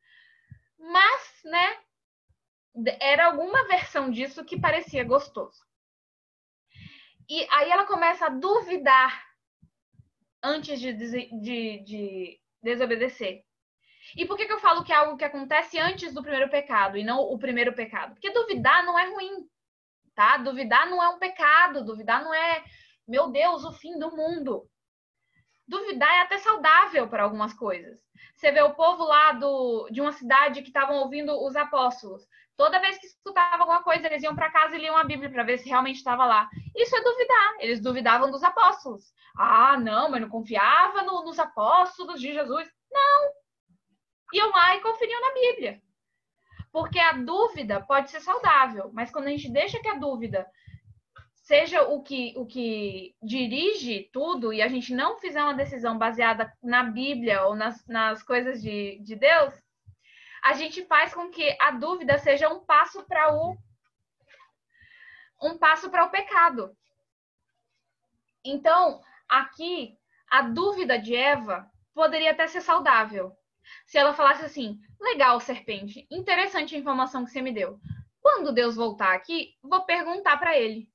Mas, 0.78 1.42
né, 1.46 1.78
era 3.00 3.26
alguma 3.26 3.68
versão 3.68 4.10
disso 4.10 4.46
que 4.46 4.60
parecia 4.60 5.04
gostoso. 5.04 5.64
E 7.30 7.48
aí 7.52 7.70
ela 7.70 7.86
começa 7.86 8.26
a 8.26 8.30
duvidar 8.30 9.24
antes 10.42 10.80
de, 10.80 10.94
de, 10.94 11.84
de 11.84 12.40
desobedecer. 12.62 13.44
E 14.16 14.26
por 14.26 14.36
que, 14.36 14.46
que 14.46 14.54
eu 14.54 14.60
falo 14.60 14.84
que 14.84 14.92
é 14.92 14.96
algo 14.96 15.18
que 15.18 15.24
acontece 15.24 15.78
antes 15.78 16.14
do 16.14 16.24
primeiro 16.24 16.50
pecado 16.50 16.98
e 16.98 17.04
não 17.04 17.20
o 17.20 17.38
primeiro 17.38 17.74
pecado? 17.74 18.14
Porque 18.14 18.32
duvidar 18.32 18.84
não 18.84 18.98
é 18.98 19.06
ruim, 19.10 19.48
tá? 20.16 20.38
Duvidar 20.38 20.90
não 20.90 21.04
é 21.04 21.10
um 21.10 21.20
pecado, 21.20 21.86
duvidar 21.86 22.24
não 22.24 22.34
é, 22.34 22.64
meu 23.08 23.30
Deus, 23.32 23.64
o 23.64 23.74
fim 23.74 24.00
do 24.00 24.10
mundo. 24.16 24.68
Duvidar 25.68 26.10
é 26.10 26.22
até 26.22 26.40
saudável 26.40 27.08
para 27.08 27.24
algumas 27.24 27.54
coisas. 27.54 28.00
Você 28.36 28.52
vê 28.52 28.62
o 28.62 28.74
povo 28.74 29.04
lá 29.04 29.34
do, 29.34 29.88
de 29.92 30.02
uma 30.02 30.14
cidade 30.14 30.62
que 30.62 30.70
estavam 30.70 30.98
ouvindo 30.98 31.32
os 31.46 31.56
apóstolos. 31.56 32.26
Toda 32.60 32.82
vez 32.82 32.98
que 32.98 33.08
escutavam 33.08 33.62
alguma 33.62 33.82
coisa, 33.82 34.06
eles 34.06 34.22
iam 34.22 34.36
para 34.36 34.52
casa 34.52 34.76
e 34.76 34.82
liam 34.82 34.98
a 34.98 35.06
Bíblia 35.06 35.30
para 35.30 35.44
ver 35.44 35.60
se 35.60 35.70
realmente 35.70 35.96
estava 35.96 36.26
lá. 36.26 36.50
Isso 36.76 36.94
é 36.94 37.02
duvidar. 37.02 37.56
Eles 37.60 37.80
duvidavam 37.80 38.30
dos 38.30 38.44
apóstolos. 38.44 39.14
Ah, 39.34 39.78
não, 39.80 40.12
mas 40.12 40.20
não 40.20 40.28
confiava 40.28 41.02
no, 41.04 41.24
nos 41.24 41.40
apóstolos 41.40 42.20
de 42.20 42.34
Jesus. 42.34 42.70
Não. 42.92 43.32
Iam 44.34 44.50
lá 44.50 44.76
e 44.76 44.82
conferiam 44.82 45.22
na 45.22 45.34
Bíblia. 45.34 45.82
Porque 46.70 47.00
a 47.00 47.14
dúvida 47.14 47.80
pode 47.80 48.12
ser 48.12 48.20
saudável, 48.20 48.92
mas 48.92 49.10
quando 49.10 49.28
a 49.28 49.32
gente 49.32 49.50
deixa 49.50 49.80
que 49.80 49.88
a 49.88 49.96
dúvida 49.96 50.46
seja 51.36 51.84
o 51.84 52.04
que, 52.04 52.34
o 52.36 52.46
que 52.46 53.16
dirige 53.24 54.10
tudo 54.12 54.52
e 54.52 54.62
a 54.62 54.68
gente 54.68 54.94
não 54.94 55.18
fizer 55.18 55.42
uma 55.42 55.54
decisão 55.54 55.98
baseada 55.98 56.52
na 56.62 56.84
Bíblia 56.84 57.46
ou 57.46 57.56
nas, 57.56 57.88
nas 57.88 58.22
coisas 58.22 58.62
de, 58.62 59.00
de 59.00 59.16
Deus, 59.16 59.54
a 60.44 60.54
gente 60.54 60.86
faz 60.86 61.14
com 61.14 61.30
que 61.30 61.56
a 61.60 61.72
dúvida 61.72 62.18
seja 62.18 62.50
um 62.50 62.60
passo 62.60 63.04
para 63.06 63.34
o 63.34 63.58
um 65.42 65.58
passo 65.58 65.90
para 65.90 66.06
o 66.06 66.10
pecado. 66.10 66.76
Então, 68.44 69.02
aqui 69.28 69.98
a 70.30 70.42
dúvida 70.42 71.00
de 71.00 71.16
Eva 71.16 71.70
poderia 71.94 72.32
até 72.32 72.48
ser 72.48 72.62
saudável. 72.62 73.36
Se 73.86 73.98
ela 73.98 74.14
falasse 74.14 74.44
assim: 74.46 74.80
"Legal, 75.00 75.40
serpente, 75.40 76.08
interessante 76.12 76.76
a 76.76 76.80
informação 76.80 77.26
que 77.26 77.32
você 77.32 77.42
me 77.42 77.54
deu. 77.54 77.80
Quando 78.22 78.54
Deus 78.54 78.76
voltar 78.76 79.14
aqui, 79.14 79.58
vou 79.62 79.86
perguntar 79.86 80.38
para 80.38 80.58
ele. 80.58 80.90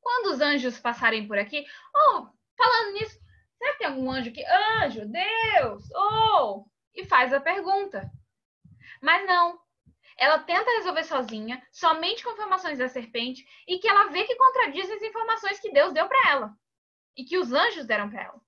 Quando 0.00 0.34
os 0.34 0.40
anjos 0.40 0.80
passarem 0.80 1.28
por 1.28 1.38
aqui, 1.38 1.64
oh, 1.94 2.26
falando 2.56 2.94
nisso, 2.94 3.18
será 3.56 3.72
que 3.72 3.78
tem 3.78 3.86
algum 3.86 4.10
anjo 4.10 4.30
aqui? 4.30 4.44
Anjo, 4.44 5.06
Deus, 5.06 5.88
oh, 5.94 6.66
e 6.94 7.04
faz 7.04 7.32
a 7.32 7.40
pergunta. 7.40 8.10
Mas 9.00 9.26
não. 9.26 9.60
Ela 10.16 10.38
tenta 10.38 10.70
resolver 10.76 11.04
sozinha, 11.04 11.60
somente 11.72 12.22
com 12.22 12.32
informações 12.32 12.78
da 12.78 12.88
serpente, 12.88 13.46
e 13.66 13.78
que 13.78 13.88
ela 13.88 14.10
vê 14.10 14.24
que 14.24 14.36
contradiz 14.36 14.90
as 14.90 15.02
informações 15.02 15.58
que 15.58 15.72
Deus 15.72 15.92
deu 15.92 16.06
para 16.06 16.30
ela 16.30 16.56
e 17.16 17.24
que 17.24 17.38
os 17.38 17.52
anjos 17.52 17.86
deram 17.86 18.10
para 18.10 18.22
ela. 18.22 18.40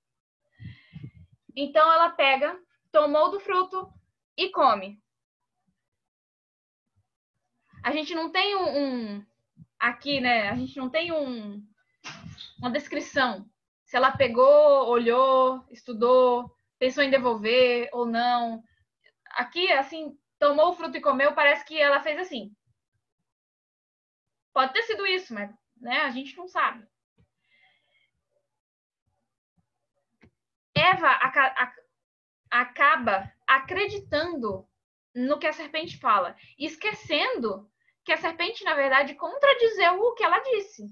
Então 1.56 1.90
ela 1.92 2.10
pega, 2.10 2.58
tomou 2.90 3.30
do 3.30 3.40
fruto 3.40 3.92
e 4.36 4.50
come. 4.50 5.02
A 7.82 7.92
gente 7.92 8.14
não 8.14 8.30
tem 8.30 8.56
um, 8.56 8.78
um 8.78 9.26
aqui, 9.78 10.20
né? 10.20 10.48
A 10.48 10.56
gente 10.56 10.76
não 10.76 10.88
tem 10.88 11.12
um, 11.12 11.62
uma 12.58 12.70
descrição. 12.70 13.48
Se 13.84 13.96
ela 13.96 14.10
pegou, 14.10 14.88
olhou, 14.88 15.64
estudou, 15.70 16.50
pensou 16.84 17.02
em 17.02 17.08
devolver 17.08 17.88
ou 17.94 18.04
não. 18.04 18.62
Aqui, 19.30 19.72
assim, 19.72 20.18
tomou 20.38 20.68
o 20.68 20.72
fruto 20.74 20.98
e 20.98 21.00
comeu, 21.00 21.32
parece 21.32 21.64
que 21.64 21.80
ela 21.80 22.02
fez 22.02 22.18
assim. 22.18 22.54
Pode 24.52 24.74
ter 24.74 24.82
sido 24.82 25.06
isso, 25.06 25.32
mas 25.32 25.50
né, 25.78 26.00
a 26.00 26.10
gente 26.10 26.36
não 26.36 26.46
sabe. 26.46 26.86
Eva 30.76 31.08
acaba 32.50 33.32
acreditando 33.46 34.68
no 35.14 35.38
que 35.38 35.46
a 35.46 35.54
serpente 35.54 35.98
fala, 35.98 36.36
esquecendo 36.58 37.66
que 38.04 38.12
a 38.12 38.18
serpente, 38.18 38.62
na 38.62 38.74
verdade, 38.74 39.14
contradizeu 39.14 40.02
o 40.02 40.12
que 40.12 40.22
ela 40.22 40.38
disse. 40.40 40.84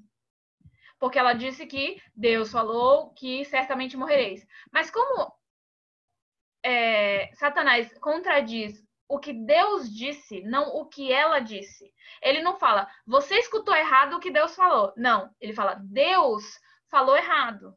Porque 0.98 1.18
ela 1.18 1.34
disse 1.34 1.66
que 1.66 2.00
Deus 2.16 2.50
falou 2.50 3.12
que 3.12 3.44
certamente 3.44 3.94
morrereis. 3.94 4.46
Mas 4.72 4.90
como 4.90 5.41
é, 6.64 7.30
Satanás 7.34 7.92
contradiz 7.98 8.82
o 9.08 9.18
que 9.18 9.32
Deus 9.32 9.92
disse, 9.92 10.42
não 10.42 10.68
o 10.68 10.86
que 10.86 11.12
ela 11.12 11.40
disse. 11.40 11.92
Ele 12.22 12.40
não 12.40 12.58
fala, 12.58 12.88
você 13.06 13.36
escutou 13.38 13.74
errado 13.74 14.14
o 14.14 14.20
que 14.20 14.30
Deus 14.30 14.54
falou. 14.54 14.92
Não, 14.96 15.34
ele 15.40 15.52
fala, 15.52 15.74
Deus 15.74 16.44
falou 16.90 17.16
errado. 17.16 17.76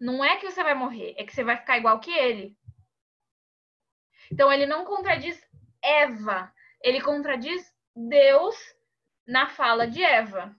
Não 0.00 0.24
é 0.24 0.36
que 0.36 0.50
você 0.50 0.62
vai 0.62 0.74
morrer, 0.74 1.14
é 1.16 1.24
que 1.24 1.34
você 1.34 1.42
vai 1.42 1.56
ficar 1.56 1.78
igual 1.78 1.98
que 1.98 2.10
ele. 2.10 2.56
Então 4.30 4.52
ele 4.52 4.66
não 4.66 4.84
contradiz 4.84 5.42
Eva, 5.82 6.52
ele 6.82 7.00
contradiz 7.00 7.72
Deus 7.96 8.54
na 9.26 9.48
fala 9.48 9.86
de 9.86 10.02
Eva. 10.02 10.54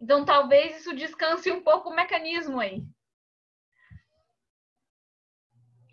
Então, 0.00 0.22
talvez 0.22 0.80
isso 0.80 0.94
descanse 0.94 1.50
um 1.50 1.62
pouco 1.62 1.88
o 1.88 1.96
mecanismo 1.96 2.60
aí. 2.60 2.84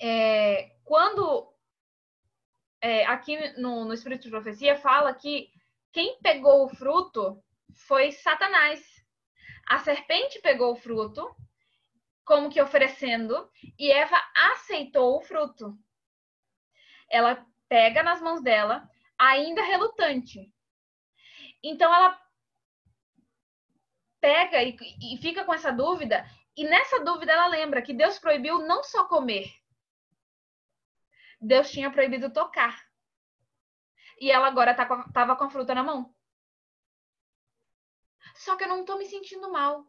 É, 0.02 0.76
quando 0.84 1.54
é, 2.82 3.06
aqui 3.06 3.38
no, 3.60 3.86
no 3.86 3.94
Espírito 3.94 4.24
de 4.24 4.32
Profecia 4.32 4.76
fala 4.76 5.14
que 5.14 5.52
quem 5.92 6.20
pegou 6.22 6.66
o 6.66 6.70
fruto 6.70 7.44
foi 7.88 8.12
Satanás. 8.12 8.84
A 9.68 9.78
serpente 9.78 10.40
pegou 10.40 10.74
o 10.74 10.76
fruto, 10.76 11.36
como 12.26 12.50
que 12.50 12.60
oferecendo, 12.60 13.48
e 13.78 13.92
Eva 13.92 14.18
aceitou 14.36 15.18
o 15.18 15.22
fruto. 15.22 15.78
Ela 17.08 17.46
pega 17.70 18.02
nas 18.02 18.22
mãos 18.22 18.42
dela 18.42 18.90
ainda 19.20 19.62
relutante. 19.62 20.52
Então 21.64 21.94
ela 21.94 22.20
pega 24.20 24.64
e, 24.64 24.76
e 25.14 25.18
fica 25.18 25.46
com 25.46 25.54
essa 25.54 25.72
dúvida, 25.72 26.26
e 26.58 26.64
nessa 26.64 27.04
dúvida 27.04 27.32
ela 27.32 27.48
lembra 27.48 27.82
que 27.82 27.94
Deus 27.94 28.18
proibiu 28.18 28.60
não 28.60 28.84
só 28.84 29.06
comer, 29.06 29.61
Deus 31.42 31.72
tinha 31.72 31.92
proibido 31.92 32.32
tocar. 32.32 32.86
E 34.20 34.30
ela 34.32 34.48
agora 34.48 34.76
tá 34.76 34.86
com, 34.86 35.12
tava 35.12 35.36
com 35.36 35.46
a 35.46 35.50
fruta 35.50 35.74
na 35.74 35.82
mão. 35.82 36.14
Só 38.36 38.56
que 38.56 38.64
eu 38.64 38.68
não 38.68 38.86
tô 38.86 38.98
me 38.98 39.06
sentindo 39.08 39.52
mal. 39.52 39.86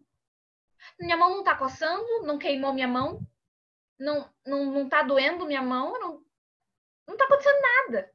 Minha 0.98 1.16
mão 1.16 1.30
não 1.30 1.44
tá 1.44 1.54
coçando, 1.54 2.22
não 2.22 2.38
queimou 2.38 2.72
minha 2.72 2.88
mão, 2.88 3.20
não, 3.98 4.32
não, 4.44 4.64
não 4.66 4.88
tá 4.88 5.02
doendo 5.02 5.46
minha 5.46 5.62
mão, 5.62 5.92
não, 6.00 6.24
não 7.06 7.16
tá 7.16 7.24
acontecendo 7.24 7.60
nada. 7.60 8.12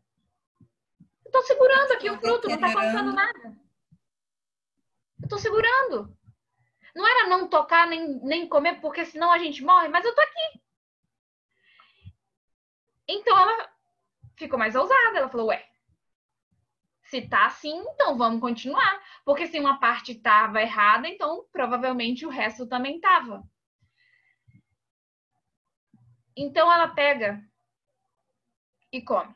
Eu 1.24 1.32
tô 1.32 1.42
segurando 1.44 1.92
aqui 1.92 2.10
o 2.10 2.20
fruto, 2.20 2.50
não 2.50 2.60
tá 2.60 2.68
acontecendo 2.68 3.14
nada. 3.14 3.58
Eu 5.22 5.30
tô 5.30 5.38
segurando. 5.38 6.18
Não 6.96 7.08
era 7.08 7.30
não 7.30 7.48
tocar 7.48 7.88
nem, 7.88 8.20
nem 8.24 8.48
comer, 8.50 8.82
porque 8.82 9.06
senão 9.06 9.32
a 9.32 9.38
gente 9.38 9.64
morre, 9.64 9.88
mas 9.88 10.04
eu 10.04 10.16
tô 10.16 10.22
aqui. 10.22 10.62
Então 13.08 13.38
ela 13.40 13.70
ficou 14.36 14.60
mais 14.60 14.76
ousada. 14.76 15.18
Ela 15.18 15.30
falou: 15.30 15.48
Ué, 15.48 15.68
se 17.04 17.22
tá 17.22 17.46
assim, 17.46 17.78
então 17.94 18.18
vamos 18.18 18.42
continuar. 18.42 19.02
Porque 19.24 19.48
se 19.48 19.60
uma 19.60 19.80
parte 19.80 20.16
tava 20.16 20.62
errada, 20.62 21.08
então 21.08 21.46
provavelmente 21.52 22.26
o 22.26 22.30
resto 22.30 22.68
também 22.68 23.00
tava. 23.00 23.44
Então 26.36 26.72
ela 26.72 26.90
pega 26.90 27.42
e 28.92 29.02
come. 29.02 29.36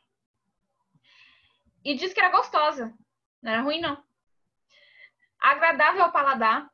E 1.84 1.94
disse 1.94 2.14
que 2.14 2.20
era 2.20 2.30
gostosa. 2.30 2.96
Não 3.42 3.52
era 3.52 3.62
ruim, 3.62 3.80
não. 3.80 4.02
Agradável 5.40 6.04
ao 6.04 6.12
paladar. 6.12 6.70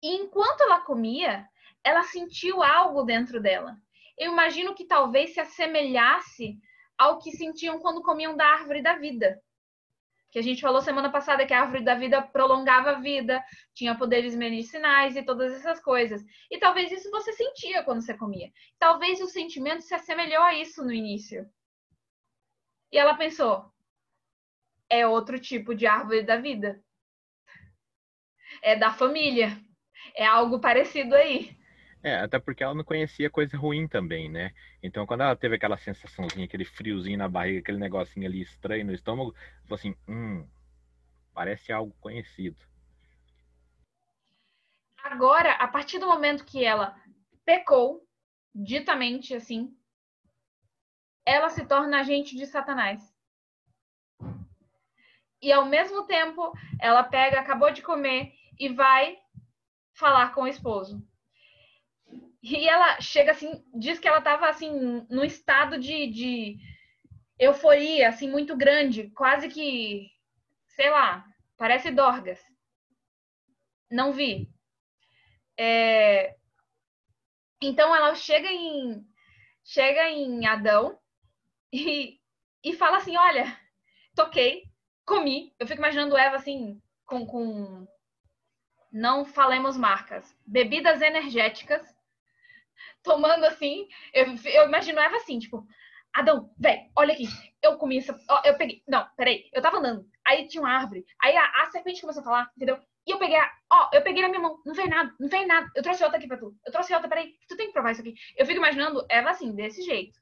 E 0.00 0.14
enquanto 0.14 0.60
ela 0.60 0.80
comia, 0.80 1.48
ela 1.82 2.04
sentiu 2.04 2.62
algo 2.62 3.02
dentro 3.02 3.40
dela. 3.40 3.76
Eu 4.18 4.32
imagino 4.32 4.74
que 4.74 4.86
talvez 4.86 5.34
se 5.34 5.40
assemelhasse 5.40 6.58
ao 6.98 7.18
que 7.18 7.32
sentiam 7.32 7.80
quando 7.80 8.02
comiam 8.02 8.36
da 8.36 8.46
árvore 8.46 8.82
da 8.82 8.96
vida. 8.98 9.40
Que 10.30 10.38
a 10.38 10.42
gente 10.42 10.62
falou 10.62 10.80
semana 10.80 11.10
passada 11.10 11.44
que 11.44 11.52
a 11.52 11.60
árvore 11.60 11.84
da 11.84 11.94
vida 11.94 12.22
prolongava 12.22 12.92
a 12.92 13.00
vida, 13.00 13.44
tinha 13.74 13.96
poderes 13.96 14.34
medicinais 14.34 15.14
e 15.14 15.22
todas 15.22 15.52
essas 15.52 15.78
coisas. 15.80 16.22
E 16.50 16.58
talvez 16.58 16.90
isso 16.90 17.10
você 17.10 17.32
sentia 17.32 17.82
quando 17.82 18.00
você 18.00 18.16
comia. 18.16 18.50
Talvez 18.78 19.20
o 19.20 19.26
sentimento 19.26 19.82
se 19.82 19.94
assemelhou 19.94 20.42
a 20.42 20.54
isso 20.54 20.82
no 20.82 20.92
início. 20.92 21.46
E 22.90 22.96
ela 22.96 23.14
pensou: 23.14 23.70
é 24.88 25.06
outro 25.06 25.38
tipo 25.38 25.74
de 25.74 25.86
árvore 25.86 26.22
da 26.22 26.36
vida. 26.36 26.82
É 28.62 28.76
da 28.76 28.92
família. 28.92 29.58
É 30.14 30.26
algo 30.26 30.60
parecido 30.60 31.14
aí. 31.14 31.56
É, 32.02 32.16
até 32.16 32.38
porque 32.38 32.64
ela 32.64 32.74
não 32.74 32.82
conhecia 32.82 33.30
coisa 33.30 33.56
ruim 33.56 33.86
também, 33.86 34.28
né? 34.28 34.52
Então, 34.82 35.06
quando 35.06 35.20
ela 35.20 35.36
teve 35.36 35.54
aquela 35.54 35.76
sensaçãozinha, 35.76 36.44
aquele 36.44 36.64
friozinho 36.64 37.16
na 37.16 37.28
barriga, 37.28 37.60
aquele 37.60 37.78
negocinho 37.78 38.26
ali 38.26 38.42
estranho 38.42 38.84
no 38.84 38.92
estômago, 38.92 39.34
falou 39.62 39.78
assim: 39.78 39.94
hum, 40.08 40.44
parece 41.32 41.72
algo 41.72 41.94
conhecido. 42.00 42.56
Agora, 45.02 45.52
a 45.52 45.68
partir 45.68 45.98
do 46.00 46.06
momento 46.06 46.44
que 46.44 46.64
ela 46.64 46.96
pecou, 47.44 48.04
ditamente 48.52 49.34
assim, 49.34 49.72
ela 51.24 51.50
se 51.50 51.64
torna 51.66 52.00
agente 52.00 52.36
de 52.36 52.46
Satanás. 52.46 53.12
E 55.40 55.52
ao 55.52 55.66
mesmo 55.66 56.04
tempo, 56.04 56.52
ela 56.80 57.02
pega, 57.02 57.40
acabou 57.40 57.72
de 57.72 57.82
comer 57.82 58.32
e 58.58 58.68
vai 58.68 59.18
falar 59.92 60.34
com 60.34 60.42
o 60.42 60.48
esposo. 60.48 61.04
E 62.42 62.68
ela 62.68 63.00
chega 63.00 63.30
assim, 63.30 63.64
diz 63.74 63.98
que 63.98 64.08
ela 64.08 64.18
estava 64.18 64.48
assim, 64.48 65.06
num 65.08 65.24
estado 65.24 65.78
de, 65.78 66.08
de 66.08 66.58
euforia, 67.38 68.08
assim, 68.08 68.28
muito 68.28 68.56
grande, 68.56 69.10
quase 69.10 69.48
que, 69.48 70.10
sei 70.66 70.90
lá, 70.90 71.24
parece 71.56 71.92
Dorgas. 71.92 72.40
Não 73.90 74.12
vi. 74.12 74.50
É... 75.56 76.36
Então 77.62 77.94
ela 77.94 78.14
chega 78.14 78.48
em 78.50 79.06
chega 79.64 80.10
em 80.10 80.44
Adão 80.46 80.98
e, 81.72 82.18
e 82.64 82.72
fala 82.74 82.96
assim, 82.96 83.16
olha, 83.16 83.56
toquei, 84.14 84.64
comi. 85.04 85.54
Eu 85.58 85.66
fico 85.66 85.80
imaginando 85.80 86.16
Eva 86.16 86.36
assim, 86.36 86.82
com, 87.06 87.24
com 87.24 87.86
não 88.90 89.24
falemos 89.24 89.76
marcas, 89.76 90.36
bebidas 90.46 91.00
energéticas, 91.00 91.82
tomando 93.02 93.44
assim. 93.44 93.88
Eu, 94.12 94.26
eu 94.44 94.66
imagino 94.66 95.00
Eva 95.00 95.16
assim, 95.16 95.38
tipo, 95.38 95.66
Adão, 96.12 96.50
velho, 96.58 96.82
olha 96.94 97.14
aqui, 97.14 97.26
eu 97.62 97.76
comi 97.78 97.98
essa. 97.98 98.18
Ó, 98.28 98.42
eu 98.44 98.56
peguei. 98.56 98.82
Não, 98.86 99.06
peraí, 99.16 99.48
eu 99.52 99.62
tava 99.62 99.78
andando. 99.78 100.06
Aí 100.26 100.46
tinha 100.46 100.62
uma 100.62 100.70
árvore. 100.72 101.04
Aí 101.20 101.34
a, 101.36 101.62
a 101.62 101.66
serpente 101.66 102.00
começou 102.00 102.20
a 102.20 102.24
falar, 102.24 102.50
entendeu? 102.54 102.78
E 103.06 103.10
eu 103.10 103.18
peguei, 103.18 103.36
a, 103.36 103.50
ó, 103.72 103.90
eu 103.92 104.02
peguei 104.02 104.22
na 104.22 104.28
minha 104.28 104.40
mão. 104.40 104.60
Não 104.64 104.74
veio 104.74 104.88
nada, 104.88 105.14
não 105.18 105.28
veio 105.28 105.46
nada. 105.46 105.70
Eu 105.74 105.82
trouxe 105.82 106.04
outra 106.04 106.18
aqui 106.18 106.28
pra 106.28 106.36
tu. 106.36 106.54
Eu 106.66 106.72
trouxe 106.72 106.92
outra, 106.94 107.08
peraí. 107.08 107.34
Tu 107.48 107.56
tem 107.56 107.68
que 107.68 107.72
provar 107.72 107.92
isso 107.92 108.02
aqui. 108.02 108.14
Eu 108.36 108.44
fico 108.44 108.58
imaginando 108.58 109.04
Eva 109.08 109.30
assim, 109.30 109.54
desse 109.54 109.82
jeito. 109.82 110.20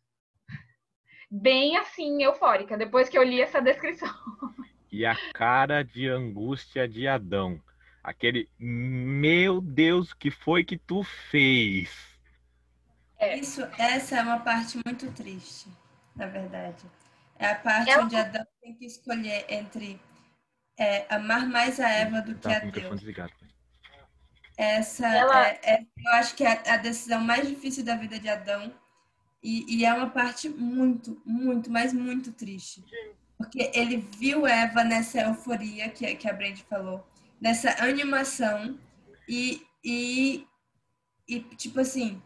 Bem 1.31 1.77
assim, 1.77 2.23
eufórica, 2.23 2.77
depois 2.77 3.09
que 3.09 3.19
eu 3.19 3.23
li 3.23 3.41
essa 3.41 3.61
descrição. 3.61 4.09
E 4.93 5.07
a 5.07 5.15
cara 5.33 5.85
de 5.85 6.09
angústia 6.09 6.89
de 6.89 7.07
Adão. 7.07 7.61
Aquele, 8.03 8.49
meu 8.59 9.61
Deus, 9.61 10.13
que 10.13 10.31
foi 10.31 10.65
que 10.65 10.77
tu 10.77 11.05
fez? 11.05 12.10
É. 13.21 13.39
Isso, 13.39 13.63
essa 13.77 14.17
é 14.17 14.23
uma 14.23 14.41
parte 14.41 14.81
muito 14.85 15.13
triste, 15.13 15.69
na 16.17 16.27
verdade. 16.27 16.83
É 17.39 17.51
a 17.51 17.55
parte 17.55 17.91
Ela... 17.91 18.05
onde 18.05 18.17
Adão 18.17 18.47
tem 18.63 18.75
que 18.75 18.87
escolher 18.87 19.45
entre 19.49 20.01
é, 20.79 21.07
amar 21.15 21.47
mais 21.47 21.79
a 21.79 21.89
Eva 21.89 22.23
do 22.23 22.35
que 22.35 22.41
tá, 22.41 22.57
a 22.57 22.61
Deus. 22.61 23.03
Essa 24.57 25.07
Ela... 25.07 25.49
é, 25.49 25.61
é, 25.63 25.81
eu 25.83 26.13
acho 26.15 26.35
que 26.35 26.45
é 26.45 26.63
a 26.71 26.79
decisão 26.79 27.21
mais 27.21 27.47
difícil 27.47 27.85
da 27.85 27.95
vida 27.95 28.19
de 28.19 28.29
Adão. 28.29 28.73
E, 29.43 29.65
e 29.75 29.85
é 29.85 29.93
uma 29.93 30.09
parte 30.11 30.49
muito, 30.49 31.21
muito, 31.25 31.71
mas 31.71 31.93
muito 31.93 32.33
triste. 32.33 32.83
Porque 33.37 33.71
ele 33.75 33.99
viu 34.19 34.47
Eva 34.47 34.83
nessa 34.83 35.21
euforia 35.21 35.89
que, 35.91 36.15
que 36.15 36.29
a 36.29 36.33
Brenda 36.33 36.61
falou, 36.69 37.07
nessa 37.41 37.83
animação, 37.83 38.79
e, 39.27 39.67
e, 39.83 40.47
e 41.27 41.41
tipo 41.57 41.81
assim, 41.81 42.21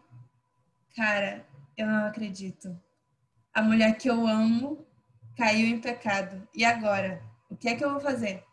Cara, 0.95 1.45
eu 1.77 1.85
não 1.87 2.05
acredito. 2.05 2.79
A 3.53 3.61
mulher 3.61 3.97
que 3.97 4.09
eu 4.09 4.25
amo 4.25 4.87
caiu 5.37 5.67
em 5.67 5.79
pecado. 5.79 6.47
E 6.53 6.63
agora? 6.63 7.21
O 7.49 7.55
que 7.55 7.67
é 7.67 7.75
que 7.75 7.83
eu 7.83 7.91
vou 7.91 7.99
fazer? 7.99 8.43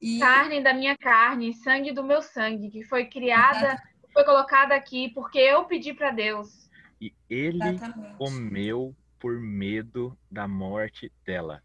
E... 0.00 0.18
Carne 0.18 0.62
da 0.62 0.74
minha 0.74 0.96
carne, 0.96 1.54
sangue 1.54 1.92
do 1.92 2.04
meu 2.04 2.22
sangue, 2.22 2.70
que 2.70 2.84
foi 2.84 3.06
criada, 3.06 3.80
foi 4.12 4.24
colocada 4.24 4.74
aqui 4.74 5.10
porque 5.14 5.38
eu 5.38 5.64
pedi 5.64 5.92
para 5.92 6.10
Deus. 6.10 6.68
E 7.00 7.12
ele 7.28 7.68
Exatamente. 7.68 8.16
comeu 8.16 8.94
por 9.18 9.40
medo 9.40 10.16
da 10.30 10.46
morte 10.46 11.12
dela. 11.24 11.62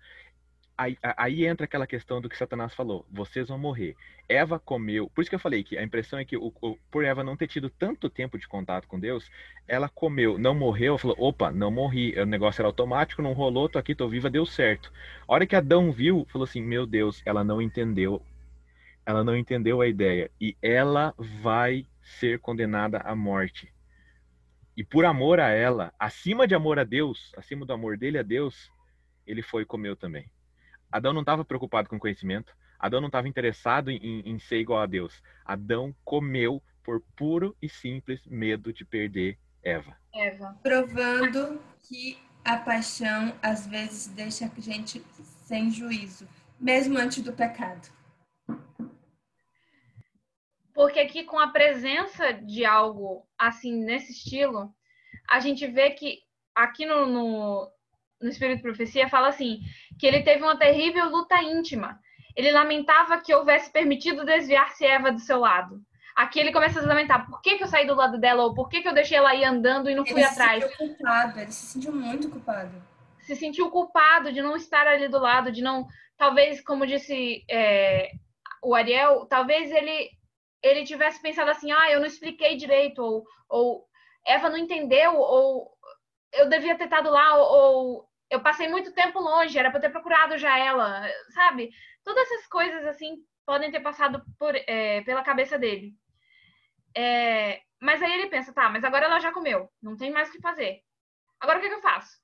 Aí, 0.84 0.98
aí, 1.16 1.46
entra 1.46 1.64
aquela 1.64 1.88
questão 1.88 2.20
do 2.20 2.28
que 2.28 2.38
Satanás 2.38 2.74
falou: 2.74 3.06
vocês 3.10 3.48
vão 3.48 3.58
morrer. 3.58 3.96
Eva 4.28 4.60
comeu. 4.60 5.10
Por 5.10 5.22
isso 5.22 5.30
que 5.30 5.36
eu 5.36 5.40
falei 5.40 5.64
que 5.64 5.78
a 5.78 5.84
impressão 5.84 6.20
é 6.20 6.26
que, 6.26 6.36
o, 6.36 6.54
o, 6.62 6.78
por 6.92 7.06
Eva 7.06 7.24
não 7.24 7.38
ter 7.38 7.48
tido 7.48 7.70
tanto 7.70 8.10
tempo 8.10 8.38
de 8.38 8.46
contato 8.50 8.86
com 8.86 9.00
Deus, 9.00 9.32
ela 9.66 9.88
comeu, 9.88 10.38
não 10.38 10.54
morreu, 10.54 10.98
falou: 10.98 11.16
opa, 11.18 11.52
não 11.52 11.72
morri. 11.72 12.20
O 12.20 12.26
negócio 12.26 12.62
era 12.62 12.68
automático, 12.68 13.22
não 13.22 13.32
rolou, 13.32 13.70
tô 13.70 13.80
aqui, 13.80 13.96
tô 13.96 14.10
viva, 14.10 14.30
deu 14.30 14.46
certo. 14.46 14.92
A 15.26 15.34
hora 15.34 15.48
que 15.48 15.56
Adão 15.56 15.90
viu, 15.90 16.28
falou 16.30 16.44
assim: 16.44 16.62
meu 16.62 16.86
Deus, 16.86 17.22
ela 17.26 17.46
não 17.46 17.62
entendeu. 17.62 18.22
Ela 19.06 19.24
não 19.24 19.38
entendeu 19.38 19.80
a 19.80 19.88
ideia. 19.88 20.30
E 20.40 20.58
ela 20.62 21.14
vai 21.18 21.88
ser 22.02 22.40
condenada 22.40 22.98
à 22.98 23.16
morte. 23.16 23.74
E 24.76 24.84
por 24.84 25.06
amor 25.06 25.40
a 25.40 25.48
ela, 25.50 25.94
acima 25.98 26.46
de 26.46 26.56
amor 26.56 26.78
a 26.78 26.84
Deus, 26.84 27.32
acima 27.38 27.66
do 27.66 27.72
amor 27.72 27.98
dele 27.98 28.18
a 28.18 28.24
Deus, 28.24 28.70
ele 29.26 29.42
foi 29.42 29.64
e 29.64 29.66
comeu 29.66 29.96
também. 29.96 30.33
Adão 30.94 31.12
não 31.12 31.22
estava 31.22 31.44
preocupado 31.44 31.90
com 31.90 31.98
conhecimento. 31.98 32.56
Adão 32.78 33.02
não 33.02 33.08
estava 33.08 33.28
interessado 33.28 33.90
em, 33.90 34.20
em, 34.20 34.38
ser 34.38 34.60
igual 34.60 34.80
a 34.80 34.86
Deus. 34.86 35.24
Adão 35.44 35.96
comeu 36.06 36.62
por 36.84 37.02
puro 37.16 37.58
e 37.60 37.68
simples 37.68 38.22
medo 38.28 38.72
de 38.72 38.86
perder 38.86 39.40
Eva. 39.64 39.98
Eva. 40.14 40.56
Provando 40.62 41.60
que 41.82 42.20
a 42.46 42.58
paixão 42.58 43.34
às 43.42 43.66
vezes 43.66 44.14
deixa 44.14 44.46
a 44.46 44.62
gente 44.62 45.04
sem 45.18 45.72
juízo, 45.72 46.28
mesmo 46.60 47.00
antes 47.00 47.24
do 47.24 47.34
pecado. 47.34 47.90
Porque 50.76 51.00
aqui 51.00 51.24
com 51.24 51.40
a 51.40 51.48
presença 51.48 52.34
de 52.34 52.66
algo 52.66 53.26
assim 53.36 53.84
nesse 53.84 54.12
estilo, 54.12 54.72
a 55.28 55.40
gente 55.40 55.66
vê 55.66 55.90
que 55.90 56.20
aqui 56.54 56.86
no, 56.86 57.08
no, 57.08 57.73
no 58.24 58.30
Espírito 58.30 58.58
de 58.58 58.64
Profecia 58.64 59.10
fala 59.10 59.28
assim, 59.28 59.60
que 60.00 60.08
ele 60.08 60.24
teve 60.24 60.42
uma 60.42 60.58
terrível 60.58 61.10
luta 61.10 61.42
íntima. 61.42 62.00
Ele 62.36 62.52
lamentava 62.52 63.20
que 63.20 63.34
houvesse 63.34 63.72
permitido 63.72 64.26
desviar-se 64.26 64.86
Eva 64.86 65.12
do 65.12 65.20
seu 65.20 65.40
lado. 65.40 65.82
Aqui 66.16 66.40
ele 66.40 66.52
começa 66.52 66.80
a 66.80 66.82
se 66.82 66.88
lamentar, 66.88 67.28
por 67.28 67.42
que, 67.42 67.58
que 67.58 67.64
eu 67.64 67.68
saí 67.68 67.88
do 67.88 67.96
lado 67.96 68.20
dela, 68.20 68.44
ou 68.44 68.54
por 68.54 68.70
que, 68.70 68.82
que 68.82 68.88
eu 68.88 68.94
deixei 68.94 69.18
ela 69.18 69.34
ir 69.34 69.44
andando 69.44 69.90
e 69.90 69.96
não 69.96 70.04
ele 70.04 70.14
fui 70.14 70.24
atrás? 70.24 70.64
Ele 70.64 70.72
se 70.72 70.78
sentiu 70.78 70.96
culpado, 70.96 71.40
ele 71.40 71.52
se 71.52 71.66
sentiu 71.66 71.92
muito 71.92 72.30
culpado. 72.30 72.84
Se 73.20 73.36
sentiu 73.36 73.70
culpado 73.72 74.32
de 74.32 74.42
não 74.42 74.56
estar 74.56 74.86
ali 74.88 75.08
do 75.08 75.20
lado, 75.20 75.52
de 75.52 75.62
não... 75.62 75.88
Talvez, 76.16 76.62
como 76.62 76.86
disse 76.86 77.44
é, 77.50 78.12
o 78.62 78.76
Ariel, 78.76 79.26
talvez 79.26 79.72
ele, 79.72 80.12
ele 80.62 80.86
tivesse 80.86 81.22
pensado 81.22 81.50
assim, 81.50 81.72
ah, 81.72 81.92
eu 81.92 82.00
não 82.00 82.06
expliquei 82.06 82.56
direito, 82.56 83.02
ou, 83.02 83.24
ou 83.50 83.86
Eva 84.26 84.50
não 84.50 84.58
entendeu, 84.58 85.16
ou 85.18 85.72
eu 86.32 86.48
devia 86.48 86.78
ter 86.78 86.86
estado 86.86 87.10
lá, 87.10 87.36
ou, 87.38 87.52
ou 87.52 88.10
eu 88.34 88.42
passei 88.42 88.68
muito 88.68 88.92
tempo 88.94 89.20
longe, 89.20 89.60
era 89.60 89.70
para 89.70 89.80
ter 89.80 89.92
procurado 89.92 90.40
já 90.40 90.58
ela, 90.58 91.08
sabe? 91.36 91.70
Todas 92.04 92.24
essas 92.32 92.48
coisas 92.48 92.84
assim 92.88 93.24
podem 93.46 93.70
ter 93.70 93.80
passado 93.80 94.26
por, 94.40 94.56
é, 94.56 95.02
pela 95.02 95.22
cabeça 95.24 95.58
dele. 95.60 95.96
É, 96.98 97.62
mas 97.80 98.02
aí 98.02 98.12
ele 98.12 98.30
pensa, 98.30 98.52
tá, 98.52 98.70
mas 98.70 98.84
agora 98.84 99.06
ela 99.06 99.20
já 99.20 99.32
comeu, 99.32 99.70
não 99.80 99.96
tem 99.96 100.12
mais 100.12 100.30
o 100.30 100.32
que 100.32 100.42
fazer. 100.42 100.82
Agora 101.40 101.60
o 101.60 101.62
que, 101.62 101.70
que 101.70 101.76
eu 101.76 101.82
faço? 101.82 102.18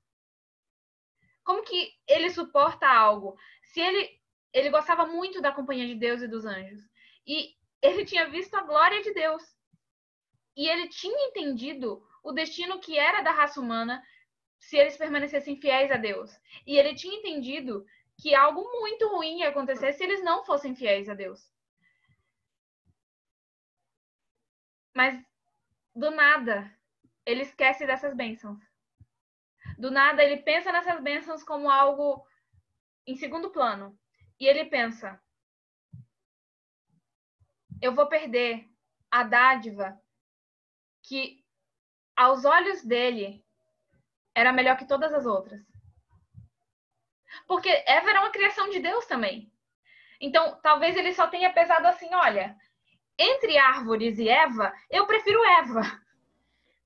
Como 1.43 1.63
que 1.63 1.91
ele 2.07 2.31
suporta 2.31 2.87
algo? 2.87 3.37
Se 3.63 3.79
ele 3.79 4.19
ele 4.51 4.71
gostava 4.71 5.05
muito 5.05 5.39
da 5.39 5.51
companhia 5.51 5.85
de 5.85 5.93
Deus 5.93 6.23
e 6.23 6.27
dos 6.27 6.43
anjos 6.43 6.81
e 7.25 7.53
ele 7.83 8.03
tinha 8.03 8.27
visto 8.27 8.55
a 8.55 8.63
glória 8.63 8.99
de 9.03 9.13
Deus 9.13 9.43
e 10.57 10.67
ele 10.67 10.87
tinha 10.87 11.27
entendido 11.27 12.03
o 12.23 12.31
destino 12.31 12.79
que 12.79 12.97
era 12.97 13.21
da 13.21 13.29
raça 13.29 13.61
humana 13.61 14.01
se 14.59 14.77
eles 14.77 14.97
permanecessem 14.97 15.59
fiéis 15.59 15.91
a 15.91 15.97
Deus. 15.97 16.31
E 16.65 16.77
ele 16.77 16.95
tinha 16.95 17.17
entendido 17.17 17.85
que 18.21 18.35
algo 18.35 18.61
muito 18.79 19.07
ruim 19.07 19.39
ia 19.39 19.49
acontecer 19.49 19.93
se 19.93 20.03
eles 20.03 20.23
não 20.23 20.43
fossem 20.43 20.75
fiéis 20.75 21.09
a 21.09 21.13
Deus. 21.13 21.51
Mas 24.93 25.23
do 25.95 26.11
nada, 26.11 26.71
ele 27.25 27.43
esquece 27.43 27.85
dessas 27.85 28.15
bênçãos. 28.15 28.59
Do 29.77 29.89
nada, 29.89 30.23
ele 30.23 30.41
pensa 30.41 30.71
nessas 30.71 31.01
bênçãos 31.01 31.43
como 31.43 31.69
algo 31.69 32.25
em 33.07 33.15
segundo 33.15 33.49
plano. 33.49 33.97
E 34.39 34.45
ele 34.45 34.65
pensa: 34.65 35.21
eu 37.81 37.93
vou 37.93 38.07
perder 38.07 38.69
a 39.09 39.23
dádiva 39.23 39.99
que, 41.03 41.43
aos 42.15 42.45
olhos 42.45 42.83
dele, 42.83 43.43
era 44.35 44.51
melhor 44.51 44.77
que 44.77 44.87
todas 44.87 45.13
as 45.13 45.25
outras. 45.25 45.61
Porque 47.47 47.69
Eva 47.85 48.09
era 48.09 48.21
uma 48.21 48.31
criação 48.31 48.69
de 48.69 48.79
Deus 48.79 49.05
também. 49.05 49.51
Então, 50.19 50.59
talvez 50.61 50.95
ele 50.95 51.13
só 51.13 51.27
tenha 51.27 51.51
pesado 51.51 51.87
assim: 51.87 52.13
olha, 52.13 52.55
entre 53.17 53.57
árvores 53.57 54.17
e 54.17 54.29
Eva, 54.29 54.73
eu 54.89 55.05
prefiro 55.05 55.43
Eva. 55.45 55.81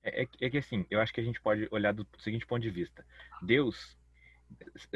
É, 0.04 0.24
é, 0.24 0.28
é 0.42 0.50
que 0.50 0.58
assim, 0.58 0.86
eu 0.90 1.00
acho 1.00 1.14
que 1.14 1.22
a 1.22 1.24
gente 1.24 1.42
pode 1.42 1.68
olhar 1.72 1.94
do 1.94 2.06
seguinte 2.20 2.46
ponto 2.46 2.62
de 2.62 2.70
vista. 2.70 3.06
Deus, 3.42 3.98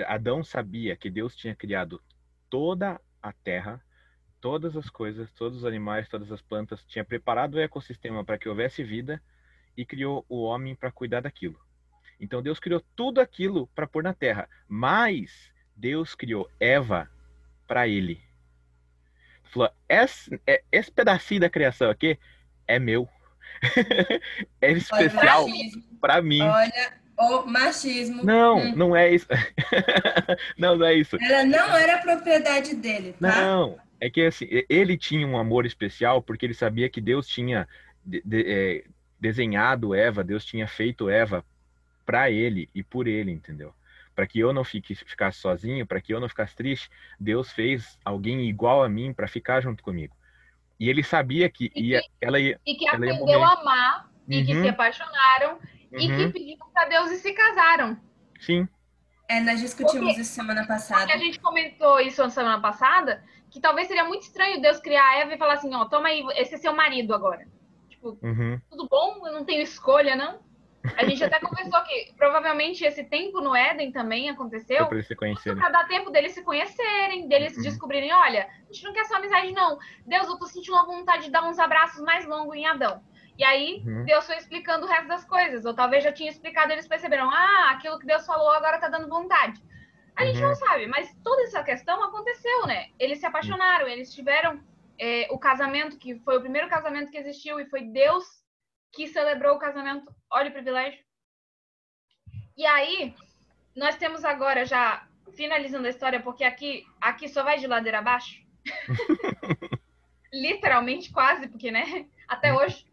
Adão 0.05 0.43
sabia 0.43 0.95
que 0.95 1.09
Deus 1.09 1.35
tinha 1.35 1.55
criado 1.55 2.01
toda 2.49 2.99
a 3.21 3.31
terra, 3.31 3.81
todas 4.41 4.75
as 4.75 4.89
coisas, 4.89 5.31
todos 5.33 5.59
os 5.59 5.65
animais, 5.65 6.09
todas 6.09 6.31
as 6.31 6.41
plantas, 6.41 6.83
tinha 6.85 7.05
preparado 7.05 7.55
o 7.55 7.59
ecossistema 7.59 8.23
para 8.23 8.37
que 8.37 8.49
houvesse 8.49 8.83
vida 8.83 9.21
e 9.75 9.85
criou 9.85 10.25
o 10.27 10.43
homem 10.43 10.75
para 10.75 10.91
cuidar 10.91 11.21
daquilo. 11.21 11.59
Então 12.19 12.41
Deus 12.41 12.59
criou 12.59 12.83
tudo 12.95 13.21
aquilo 13.21 13.67
para 13.75 13.87
pôr 13.87 14.03
na 14.03 14.13
terra, 14.13 14.49
mas 14.67 15.51
Deus 15.75 16.15
criou 16.15 16.49
Eva 16.59 17.09
para 17.67 17.87
ele. 17.87 18.21
Falou: 19.45 19.69
esse, 19.87 20.39
é, 20.45 20.63
esse 20.71 20.91
pedacinho 20.91 21.41
da 21.41 21.49
criação 21.49 21.89
aqui 21.89 22.17
é 22.67 22.79
meu. 22.79 23.07
é 24.61 24.71
especial 24.71 25.45
para 26.01 26.21
mim. 26.21 26.41
Olha 26.41 26.93
o 27.17 27.45
machismo. 27.45 28.23
Não, 28.23 28.57
hum. 28.57 28.75
não 28.75 28.95
é 28.95 29.13
isso. 29.13 29.27
não, 30.57 30.75
não 30.75 30.85
é 30.85 30.93
isso. 30.95 31.17
Ela 31.21 31.45
não 31.45 31.75
era 31.75 31.97
propriedade 31.99 32.75
dele, 32.75 33.13
tá? 33.19 33.41
Não, 33.41 33.77
é 33.99 34.09
que 34.09 34.21
assim, 34.21 34.47
ele 34.69 34.97
tinha 34.97 35.25
um 35.25 35.37
amor 35.37 35.65
especial 35.65 36.21
porque 36.21 36.45
ele 36.45 36.53
sabia 36.53 36.89
que 36.89 37.01
Deus 37.01 37.27
tinha 37.27 37.67
de, 38.05 38.21
de, 38.23 38.45
é, 38.47 38.83
desenhado 39.19 39.95
Eva, 39.95 40.23
Deus 40.23 40.45
tinha 40.45 40.67
feito 40.67 41.09
Eva 41.09 41.43
para 42.07 42.31
ele 42.31 42.69
e 42.73 42.81
por 42.81 43.05
ele, 43.05 43.31
entendeu? 43.31 43.75
Para 44.15 44.25
que 44.25 44.39
eu 44.39 44.53
não 44.53 44.63
fique, 44.63 44.95
ficasse 44.95 45.39
sozinho, 45.39 45.85
para 45.85 45.99
que 45.99 46.13
eu 46.13 46.21
não 46.21 46.29
ficasse 46.29 46.55
triste, 46.55 46.89
Deus 47.19 47.51
fez 47.51 47.99
alguém 48.03 48.47
igual 48.47 48.81
a 48.81 48.87
mim 48.89 49.13
para 49.13 49.27
ficar 49.27 49.59
junto 49.59 49.83
comigo. 49.83 50.15
E 50.79 50.89
ele 50.89 51.03
sabia 51.03 51.49
que 51.49 51.69
ia, 51.75 51.99
que, 51.99 52.07
ela 52.21 52.39
ia. 52.39 52.59
E 52.65 52.75
que 52.75 52.87
aprendeu 52.87 53.43
a 53.43 53.53
amar, 53.59 54.05
uhum. 54.05 54.33
e 54.33 54.45
que 54.45 54.53
se 54.53 54.61
uhum. 54.61 54.69
apaixonaram, 54.69 55.53
uhum. 55.55 55.99
e 55.99 56.07
que 56.07 56.23
uhum. 56.23 56.31
pediram 56.31 56.69
para 56.71 56.85
Deus 56.85 57.11
e 57.11 57.17
se 57.17 57.33
casaram. 57.33 57.99
Sim. 58.39 58.67
É, 59.29 59.41
nós 59.41 59.59
discutimos 59.59 60.07
porque, 60.07 60.21
isso 60.21 60.33
semana 60.33 60.65
passada. 60.65 61.01
Porque 61.01 61.13
a 61.13 61.17
gente 61.17 61.39
comentou 61.41 61.99
isso 61.99 62.23
na 62.23 62.29
semana 62.29 62.61
passada, 62.61 63.21
que 63.51 63.59
talvez 63.59 63.89
seria 63.89 64.05
muito 64.05 64.21
estranho 64.21 64.61
Deus 64.61 64.79
criar 64.79 65.19
Eva 65.19 65.33
e 65.33 65.37
falar 65.37 65.55
assim, 65.55 65.73
ó, 65.75 65.83
toma 65.85 66.07
aí, 66.07 66.23
esse 66.37 66.55
é 66.55 66.57
seu 66.57 66.73
marido 66.73 67.13
agora. 67.13 67.45
Tipo, 67.89 68.17
uhum. 68.23 68.59
tudo 68.69 68.87
bom? 68.87 69.27
Eu 69.27 69.33
não 69.33 69.43
tenho 69.43 69.61
escolha, 69.61 70.15
não? 70.15 70.46
A 70.95 71.05
gente 71.05 71.23
até 71.23 71.39
conversou 71.39 71.81
que 71.83 72.13
provavelmente 72.17 72.83
esse 72.83 73.03
tempo 73.03 73.41
no 73.41 73.55
Éden 73.55 73.91
também 73.91 74.29
aconteceu. 74.29 74.85
Para 74.85 74.95
eles 74.95 75.07
se 75.07 75.15
conhecerem. 75.15 75.59
Pra 75.59 75.69
dar 75.69 75.87
tempo 75.87 76.09
deles 76.09 76.33
se 76.33 76.43
conhecerem, 76.43 77.27
deles 77.27 77.55
uhum. 77.57 77.63
descobrirem, 77.63 78.13
olha, 78.13 78.47
a 78.47 78.73
gente 78.73 78.83
não 78.83 78.93
quer 78.93 79.05
só 79.05 79.15
amizade, 79.15 79.51
não. 79.51 79.77
Deus, 80.05 80.27
eu 80.27 80.37
tô 80.37 80.45
sentindo 80.45 80.73
uma 80.73 80.85
vontade 80.85 81.25
de 81.25 81.31
dar 81.31 81.43
uns 81.43 81.59
abraços 81.59 82.01
mais 82.01 82.25
longos 82.25 82.55
em 82.55 82.65
Adão. 82.65 83.01
E 83.37 83.43
aí, 83.43 83.83
uhum. 83.85 84.03
Deus 84.05 84.25
foi 84.25 84.37
explicando 84.37 84.85
o 84.85 84.89
resto 84.89 85.07
das 85.07 85.25
coisas. 85.25 85.65
Ou 85.65 85.73
talvez 85.73 86.03
já 86.03 86.11
tinha 86.11 86.29
explicado, 86.29 86.71
eles 86.71 86.87
perceberam, 86.87 87.29
ah, 87.29 87.71
aquilo 87.71 87.99
que 87.99 88.05
Deus 88.05 88.25
falou 88.25 88.49
agora 88.51 88.79
tá 88.79 88.89
dando 88.89 89.09
vontade. 89.09 89.61
A 90.15 90.25
gente 90.25 90.41
uhum. 90.41 90.47
não 90.47 90.55
sabe, 90.55 90.87
mas 90.87 91.15
toda 91.23 91.43
essa 91.43 91.63
questão 91.63 92.03
aconteceu, 92.03 92.65
né? 92.65 92.87
Eles 92.97 93.19
se 93.19 93.25
apaixonaram, 93.25 93.87
eles 93.87 94.13
tiveram 94.13 94.59
é, 94.99 95.27
o 95.29 95.37
casamento, 95.37 95.97
que 95.97 96.15
foi 96.21 96.37
o 96.37 96.41
primeiro 96.41 96.67
casamento 96.67 97.11
que 97.11 97.17
existiu, 97.17 97.59
e 97.59 97.65
foi 97.65 97.83
Deus 97.83 98.25
que 98.91 99.07
celebrou 99.07 99.55
o 99.55 99.59
casamento. 99.59 100.13
Olha 100.31 100.49
o 100.49 100.53
privilégio. 100.53 101.03
E 102.55 102.65
aí, 102.65 103.15
nós 103.75 103.95
temos 103.95 104.25
agora 104.25 104.65
já, 104.65 105.07
finalizando 105.35 105.85
a 105.87 105.89
história, 105.89 106.21
porque 106.21 106.43
aqui, 106.43 106.85
aqui 106.99 107.27
só 107.29 107.43
vai 107.43 107.59
de 107.59 107.67
ladeira 107.67 107.99
abaixo. 107.99 108.43
Literalmente, 110.33 111.11
quase, 111.11 111.47
porque, 111.47 111.71
né? 111.71 112.07
Até 112.27 112.53
hoje. 112.53 112.85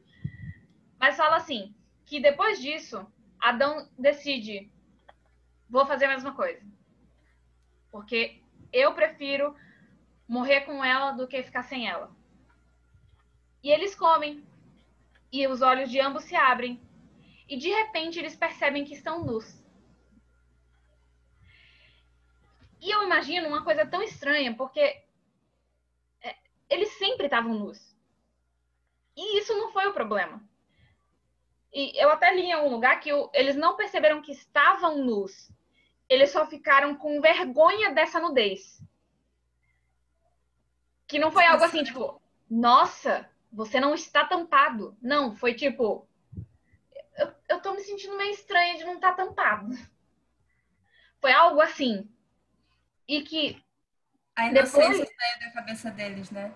Mas 0.99 1.17
fala 1.17 1.37
assim, 1.37 1.75
que 2.05 2.21
depois 2.21 2.61
disso, 2.61 3.07
Adão 3.41 3.89
decide, 3.99 4.71
vou 5.69 5.87
fazer 5.87 6.05
a 6.07 6.11
mesma 6.11 6.35
coisa. 6.35 6.63
Porque 7.91 8.41
eu 8.73 8.95
prefiro 8.95 9.57
morrer 10.29 10.63
com 10.63 10.85
ela 10.85 11.13
do 11.13 11.27
que 11.27 11.43
ficar 11.43 11.63
sem 11.63 11.89
ela. 11.89 12.11
E 13.63 13.71
eles 13.71 13.95
comem 13.95 14.45
e 15.35 15.49
os 15.49 15.63
olhos 15.63 15.91
de 15.91 15.99
ambos 15.99 16.23
se 16.23 16.37
abrem, 16.37 16.81
e 17.49 17.57
de 17.57 17.69
repente 17.69 18.21
eles 18.21 18.37
percebem 18.37 18.85
que 18.85 18.95
estão 18.95 19.25
nus. 19.25 19.61
E 22.81 22.89
eu 22.89 23.03
imagino 23.03 23.49
uma 23.49 23.65
coisa 23.65 23.85
tão 23.85 24.01
estranha, 24.01 24.55
porque 24.55 24.81
é, 26.23 26.37
eles 26.71 26.91
sempre 26.99 27.27
estavam 27.27 27.53
nus. 27.53 27.97
E 29.17 29.41
isso 29.41 29.53
não 29.55 29.73
foi 29.73 29.89
o 29.89 29.93
problema. 29.93 30.41
E 31.73 32.01
eu 32.01 32.11
até 32.11 32.33
li 32.33 32.43
em 32.43 32.53
algum 32.53 32.71
lugar 32.71 33.01
que 33.01 33.11
eles 33.33 33.57
não 33.57 33.77
perceberam 33.77 34.23
que 34.23 34.31
estavam 34.31 34.99
nus. 34.99 35.51
Eles 36.09 36.31
só 36.31 36.47
ficaram 36.47 36.95
com 36.95 37.21
vergonha 37.21 37.91
dessa 37.91 38.21
nudez. 38.21 38.81
Que 41.09 41.19
não 41.19 41.33
foi 41.33 41.45
algo 41.45 41.65
assim, 41.65 41.83
tipo, 41.83 42.23
nossa, 42.49 43.29
você 43.55 43.81
não 43.81 43.95
está 43.95 44.25
tampado. 44.25 44.97
Não, 45.01 45.35
foi 45.35 45.55
tipo, 45.55 46.07
eu, 47.17 47.33
eu 47.49 47.61
tô 47.61 47.73
me 47.73 47.81
sentindo 47.81 48.17
meio 48.17 48.33
estranha 48.33 48.77
de 48.77 48.85
não 48.85 48.95
estar 48.95 49.13
tá 49.13 49.25
tampado. 49.25 49.77
Foi 51.21 51.33
algo 51.33 51.61
assim. 51.61 52.09
E 53.09 53.23
que. 53.23 53.63
A 54.37 54.49
inocência 54.49 54.91
depois... 54.91 55.09
saiu 55.09 55.41
da 55.41 55.51
cabeça 55.53 55.91
deles, 55.91 56.31
né? 56.31 56.53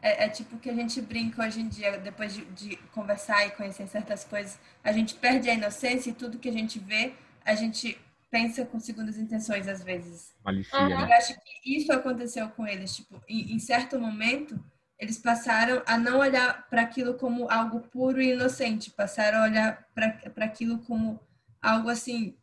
É, 0.00 0.24
é, 0.24 0.28
tipo 0.28 0.58
que 0.58 0.70
a 0.70 0.74
gente 0.74 1.00
brinca 1.02 1.44
hoje 1.44 1.60
em 1.60 1.68
dia, 1.68 1.98
depois 1.98 2.32
de, 2.32 2.44
de, 2.46 2.76
conversar 2.92 3.46
e 3.46 3.50
conhecer 3.50 3.86
certas 3.88 4.24
coisas, 4.24 4.58
a 4.82 4.92
gente 4.92 5.14
perde 5.16 5.50
a 5.50 5.54
inocência 5.54 6.10
e 6.10 6.14
tudo 6.14 6.38
que 6.38 6.48
a 6.48 6.52
gente 6.52 6.78
vê, 6.78 7.14
a 7.44 7.54
gente 7.56 8.00
pensa 8.30 8.64
com 8.64 8.78
segundas 8.78 9.18
intenções 9.18 9.66
às 9.66 9.82
vezes. 9.82 10.32
Malicia, 10.44 10.78
uhum. 10.78 10.88
né? 10.88 11.02
Eu 11.02 11.12
acho 11.14 11.34
que 11.34 11.76
isso 11.76 11.92
aconteceu 11.92 12.48
com 12.50 12.66
eles. 12.66 12.94
Tipo, 12.94 13.20
em, 13.28 13.54
em 13.54 13.58
certo 13.58 13.98
momento, 13.98 14.58
eles 14.98 15.18
passaram 15.18 15.82
a 15.86 15.96
não 15.96 16.18
olhar 16.18 16.68
para 16.68 16.82
aquilo 16.82 17.14
como 17.14 17.50
algo 17.50 17.80
puro 17.80 18.20
e 18.20 18.32
inocente, 18.32 18.90
passaram 18.90 19.38
a 19.38 19.44
olhar 19.44 19.88
para 19.94 20.44
aquilo 20.44 20.78
como 20.80 21.20
algo 21.62 21.88
assim 21.88 22.36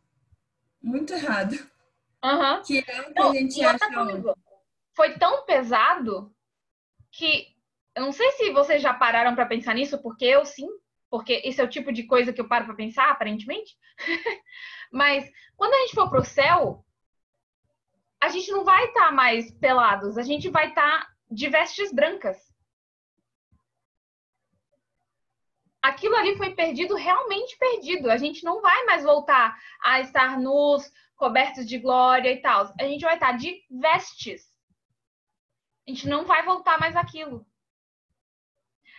muito 0.82 1.12
errado. 1.12 1.52
Uhum. 2.24 2.62
Que 2.62 2.78
é 2.88 3.00
o 3.02 3.12
que 3.12 3.20
não, 3.20 3.30
a 3.30 3.34
gente 3.34 3.62
acha 3.62 3.92
coisa, 3.92 4.34
Foi 4.94 5.18
tão 5.18 5.44
pesado 5.44 6.34
que 7.12 7.54
eu 7.94 8.02
não 8.02 8.12
sei 8.12 8.30
se 8.32 8.50
vocês 8.52 8.82
já 8.82 8.92
pararam 8.94 9.34
para 9.34 9.46
pensar 9.46 9.74
nisso, 9.74 10.00
porque 10.02 10.24
eu 10.24 10.44
sim, 10.44 10.68
porque 11.10 11.40
esse 11.44 11.60
é 11.60 11.64
o 11.64 11.68
tipo 11.68 11.92
de 11.92 12.04
coisa 12.04 12.32
que 12.32 12.40
eu 12.40 12.48
paro 12.48 12.66
para 12.66 12.74
pensar, 12.74 13.10
aparentemente. 13.10 13.76
Mas 14.92 15.30
quando 15.56 15.74
a 15.74 15.78
gente 15.78 15.94
for 15.94 16.08
pro 16.08 16.24
céu, 16.24 16.84
a 18.20 18.28
gente 18.28 18.50
não 18.50 18.64
vai 18.64 18.86
estar 18.86 19.06
tá 19.06 19.12
mais 19.12 19.50
pelados, 19.52 20.16
a 20.16 20.22
gente 20.22 20.48
vai 20.48 20.68
estar 20.68 21.00
tá 21.00 21.08
de 21.30 21.48
vestes 21.48 21.92
brancas. 21.92 22.45
Aquilo 25.86 26.16
ali 26.16 26.36
foi 26.36 26.52
perdido, 26.52 26.96
realmente 26.96 27.56
perdido. 27.58 28.10
A 28.10 28.16
gente 28.16 28.42
não 28.44 28.60
vai 28.60 28.84
mais 28.86 29.04
voltar 29.04 29.56
a 29.80 30.00
estar 30.00 30.36
nus, 30.36 30.92
cobertos 31.14 31.64
de 31.64 31.78
glória 31.78 32.32
e 32.32 32.42
tal. 32.42 32.74
A 32.80 32.82
gente 32.82 33.02
vai 33.02 33.14
estar 33.14 33.30
de 33.36 33.64
vestes. 33.70 34.52
A 35.86 35.90
gente 35.90 36.08
não 36.08 36.24
vai 36.24 36.44
voltar 36.44 36.80
mais 36.80 36.96
aquilo. 36.96 37.46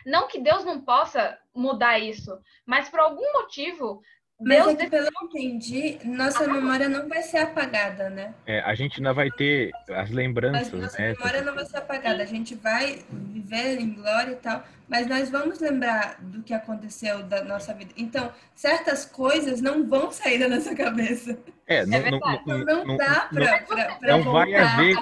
Não 0.06 0.30
que 0.30 0.40
Deus 0.40 0.64
não 0.64 0.80
possa 0.80 1.38
mudar 1.54 2.00
isso, 2.00 2.42
mas 2.66 2.88
por 2.88 3.02
algum 3.02 3.34
motivo 3.34 4.02
mas 4.40 4.66
Deus 4.66 4.80
é 4.80 4.90
pelo 4.90 5.08
que 5.08 5.18
eu 5.18 5.42
entendi, 5.42 6.00
nossa 6.06 6.44
ah, 6.44 6.48
memória 6.48 6.88
não 6.88 7.10
vai 7.10 7.24
ser 7.24 7.38
apagada, 7.38 8.08
né? 8.12 8.36
É, 8.46 8.60
a 8.60 8.76
gente 8.76 9.02
não 9.02 9.12
vai 9.12 9.32
ter 9.32 9.72
as 9.90 10.12
lembranças, 10.12 10.72
mas 10.72 10.82
nossa 10.82 11.02
né? 11.02 11.14
memória 11.14 11.42
não 11.42 11.56
vai 11.56 11.66
ser 11.66 11.78
apagada. 11.78 12.22
A 12.22 12.26
gente 12.26 12.54
vai 12.54 13.04
viver 13.10 13.80
em 13.80 13.96
glória 13.96 14.34
e 14.34 14.36
tal, 14.36 14.64
mas 14.88 15.08
nós 15.08 15.32
vamos 15.32 15.60
lembrar 15.60 16.18
do 16.22 16.44
que 16.44 16.54
aconteceu 16.54 17.24
da 17.24 17.44
nossa 17.44 17.74
vida. 17.74 17.92
Então, 17.98 18.32
certas 18.54 19.06
coisas 19.06 19.60
não 19.60 19.88
vão 19.88 20.12
sair 20.12 20.38
da 20.38 20.48
nossa 20.48 20.76
cabeça. 20.76 21.40
É, 21.66 21.84
não, 21.88 21.98
é 21.98 22.12
não, 22.12 22.20
não, 22.20 22.58
não, 22.60 22.86
não, 22.86 22.98
dá 22.98 23.30
pra, 23.34 23.62
pra, 23.64 23.96
pra 23.96 24.18
não 24.18 24.32
vai 24.32 24.54
haver, 24.54 24.96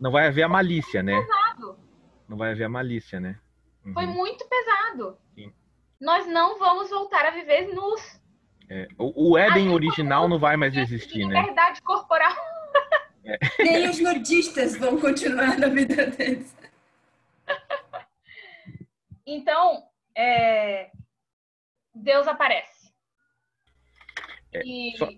Não 0.00 0.10
vai 0.10 0.26
haver 0.28 0.42
a 0.42 0.48
malícia, 0.48 1.02
né? 1.02 1.22
Não 2.26 2.38
vai 2.38 2.52
haver 2.52 2.64
a 2.64 2.68
malícia, 2.68 3.20
né? 3.20 3.38
Uhum. 3.84 3.92
Foi 3.92 4.06
muito 4.06 4.48
pesado. 4.48 5.18
Sim 5.34 5.52
nós 6.00 6.26
não 6.26 6.58
vamos 6.58 6.90
voltar 6.90 7.26
a 7.26 7.30
viver 7.30 7.74
nus. 7.74 8.20
É, 8.68 8.88
o, 8.98 9.32
o 9.32 9.38
Éden 9.38 9.70
original 9.70 10.28
não 10.28 10.38
vai 10.38 10.56
mais 10.56 10.76
existir, 10.76 11.26
né? 11.26 11.40
Liberdade 11.40 11.82
corporal. 11.82 12.34
É. 13.24 13.38
Nem 13.58 13.88
os 13.88 13.98
nudistas 13.98 14.76
vão 14.76 15.00
continuar 15.00 15.58
na 15.58 15.68
vida 15.68 16.06
deles. 16.06 16.56
Então, 19.26 19.82
é... 20.16 20.90
Deus 21.92 22.28
aparece. 22.28 22.92
É, 24.52 24.62
e... 24.64 24.96
só, 24.96 25.08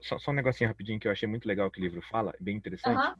só, 0.00 0.18
só, 0.18 0.30
um 0.30 0.34
negocinho 0.34 0.70
rapidinho 0.70 0.98
que 0.98 1.06
eu 1.06 1.12
achei 1.12 1.28
muito 1.28 1.46
legal 1.46 1.70
que 1.70 1.78
o 1.78 1.82
livro 1.82 2.00
fala, 2.02 2.34
bem 2.40 2.56
interessante. 2.56 3.14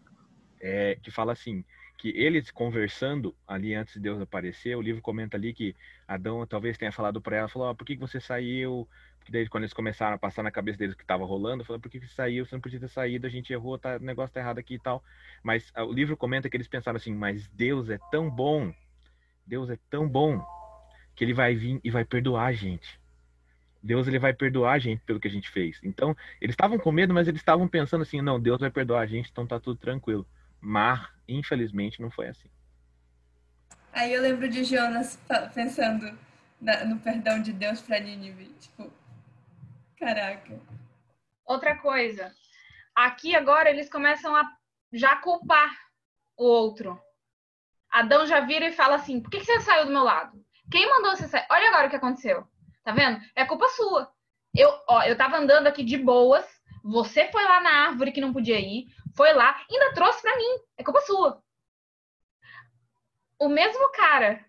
é, 0.60 0.96
que 1.02 1.10
fala 1.10 1.32
assim, 1.32 1.64
que 2.00 2.08
eles 2.16 2.50
conversando 2.50 3.36
ali 3.46 3.74
antes 3.74 3.92
de 3.92 4.00
Deus 4.00 4.18
aparecer, 4.22 4.74
o 4.74 4.80
livro 4.80 5.02
comenta 5.02 5.36
ali 5.36 5.52
que 5.52 5.76
Adão 6.08 6.46
talvez 6.46 6.78
tenha 6.78 6.90
falado 6.90 7.20
para 7.20 7.36
ela, 7.36 7.48
falou, 7.48 7.70
oh, 7.70 7.74
por 7.74 7.84
que, 7.84 7.94
você 7.94 8.18
saiu? 8.18 8.88
Porque 9.18 9.30
daí 9.30 9.46
quando 9.46 9.64
eles 9.64 9.74
começaram 9.74 10.14
a 10.14 10.18
passar 10.18 10.42
na 10.42 10.50
cabeça 10.50 10.78
deles 10.78 10.94
o 10.94 10.96
que 10.96 11.04
estava 11.04 11.26
rolando, 11.26 11.62
falou, 11.62 11.78
por 11.78 11.90
que, 11.90 12.00
que 12.00 12.06
você 12.06 12.14
saiu? 12.14 12.46
Você 12.46 12.54
não 12.54 12.60
podia 12.62 12.80
ter 12.80 12.88
saído, 12.88 13.26
a 13.26 13.30
gente 13.30 13.52
errou, 13.52 13.78
tá, 13.78 13.96
o 13.96 13.98
negócio 14.02 14.32
tá 14.32 14.40
errado 14.40 14.58
aqui 14.58 14.76
e 14.76 14.78
tal. 14.78 15.04
Mas 15.42 15.70
o 15.76 15.92
livro 15.92 16.16
comenta 16.16 16.48
que 16.48 16.56
eles 16.56 16.68
pensaram 16.68 16.96
assim, 16.96 17.14
mas 17.14 17.46
Deus 17.48 17.90
é 17.90 17.98
tão 18.10 18.30
bom, 18.30 18.72
Deus 19.46 19.68
é 19.68 19.78
tão 19.90 20.08
bom, 20.08 20.42
que 21.14 21.22
ele 21.22 21.34
vai 21.34 21.54
vir 21.54 21.80
e 21.84 21.90
vai 21.90 22.06
perdoar 22.06 22.46
a 22.46 22.52
gente. 22.54 22.98
Deus 23.82 24.08
ele 24.08 24.18
vai 24.18 24.32
perdoar 24.32 24.72
a 24.72 24.78
gente 24.78 25.02
pelo 25.04 25.20
que 25.20 25.28
a 25.28 25.30
gente 25.30 25.50
fez. 25.50 25.78
Então, 25.82 26.16
eles 26.40 26.54
estavam 26.54 26.78
com 26.78 26.90
medo, 26.90 27.12
mas 27.12 27.28
eles 27.28 27.42
estavam 27.42 27.68
pensando 27.68 28.00
assim, 28.00 28.22
não, 28.22 28.40
Deus 28.40 28.58
vai 28.58 28.70
perdoar 28.70 29.00
a 29.00 29.06
gente, 29.06 29.30
então 29.30 29.46
tá 29.46 29.60
tudo 29.60 29.78
tranquilo. 29.78 30.26
Mas, 30.60 31.00
infelizmente, 31.28 32.00
não 32.00 32.10
foi 32.10 32.28
assim. 32.28 32.50
Aí 33.92 34.12
eu 34.12 34.22
lembro 34.22 34.48
de 34.48 34.62
Jonas 34.64 35.18
pensando 35.54 36.16
no 36.86 37.00
perdão 37.00 37.40
de 37.40 37.52
Deus 37.52 37.80
para 37.80 37.98
Nínive. 37.98 38.46
Tipo, 38.60 38.92
caraca. 39.98 40.60
Outra 41.44 41.76
coisa. 41.76 42.32
Aqui 42.94 43.34
agora 43.34 43.70
eles 43.70 43.90
começam 43.90 44.34
a 44.36 44.48
já 44.92 45.16
culpar 45.16 45.70
o 46.36 46.44
outro. 46.44 47.00
Adão 47.90 48.26
já 48.26 48.40
vira 48.40 48.66
e 48.66 48.72
fala 48.72 48.96
assim: 48.96 49.20
por 49.20 49.30
que 49.30 49.42
você 49.42 49.60
saiu 49.60 49.86
do 49.86 49.92
meu 49.92 50.04
lado? 50.04 50.44
Quem 50.70 50.88
mandou 50.88 51.16
você 51.16 51.26
sair? 51.26 51.46
Olha 51.50 51.68
agora 51.68 51.86
o 51.86 51.90
que 51.90 51.96
aconteceu. 51.96 52.46
Tá 52.84 52.92
vendo? 52.92 53.20
É 53.34 53.44
culpa 53.44 53.68
sua. 53.70 54.12
Eu, 54.54 54.70
ó, 54.88 55.02
eu 55.02 55.16
tava 55.16 55.36
andando 55.36 55.66
aqui 55.66 55.82
de 55.82 55.96
boas. 55.96 56.44
Você 56.82 57.30
foi 57.30 57.44
lá 57.44 57.60
na 57.60 57.70
árvore 57.88 58.12
que 58.12 58.20
não 58.20 58.32
podia 58.32 58.58
ir 58.58 58.86
foi 59.14 59.32
lá, 59.32 59.60
ainda 59.70 59.92
trouxe 59.92 60.22
para 60.22 60.36
mim. 60.36 60.58
É 60.76 60.84
culpa 60.84 61.00
sua. 61.02 61.42
O 63.38 63.48
mesmo 63.48 63.90
cara 63.92 64.44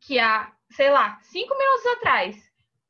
que 0.00 0.18
há, 0.18 0.52
sei 0.70 0.90
lá, 0.90 1.18
cinco 1.22 1.56
minutos 1.56 1.86
atrás 1.86 2.36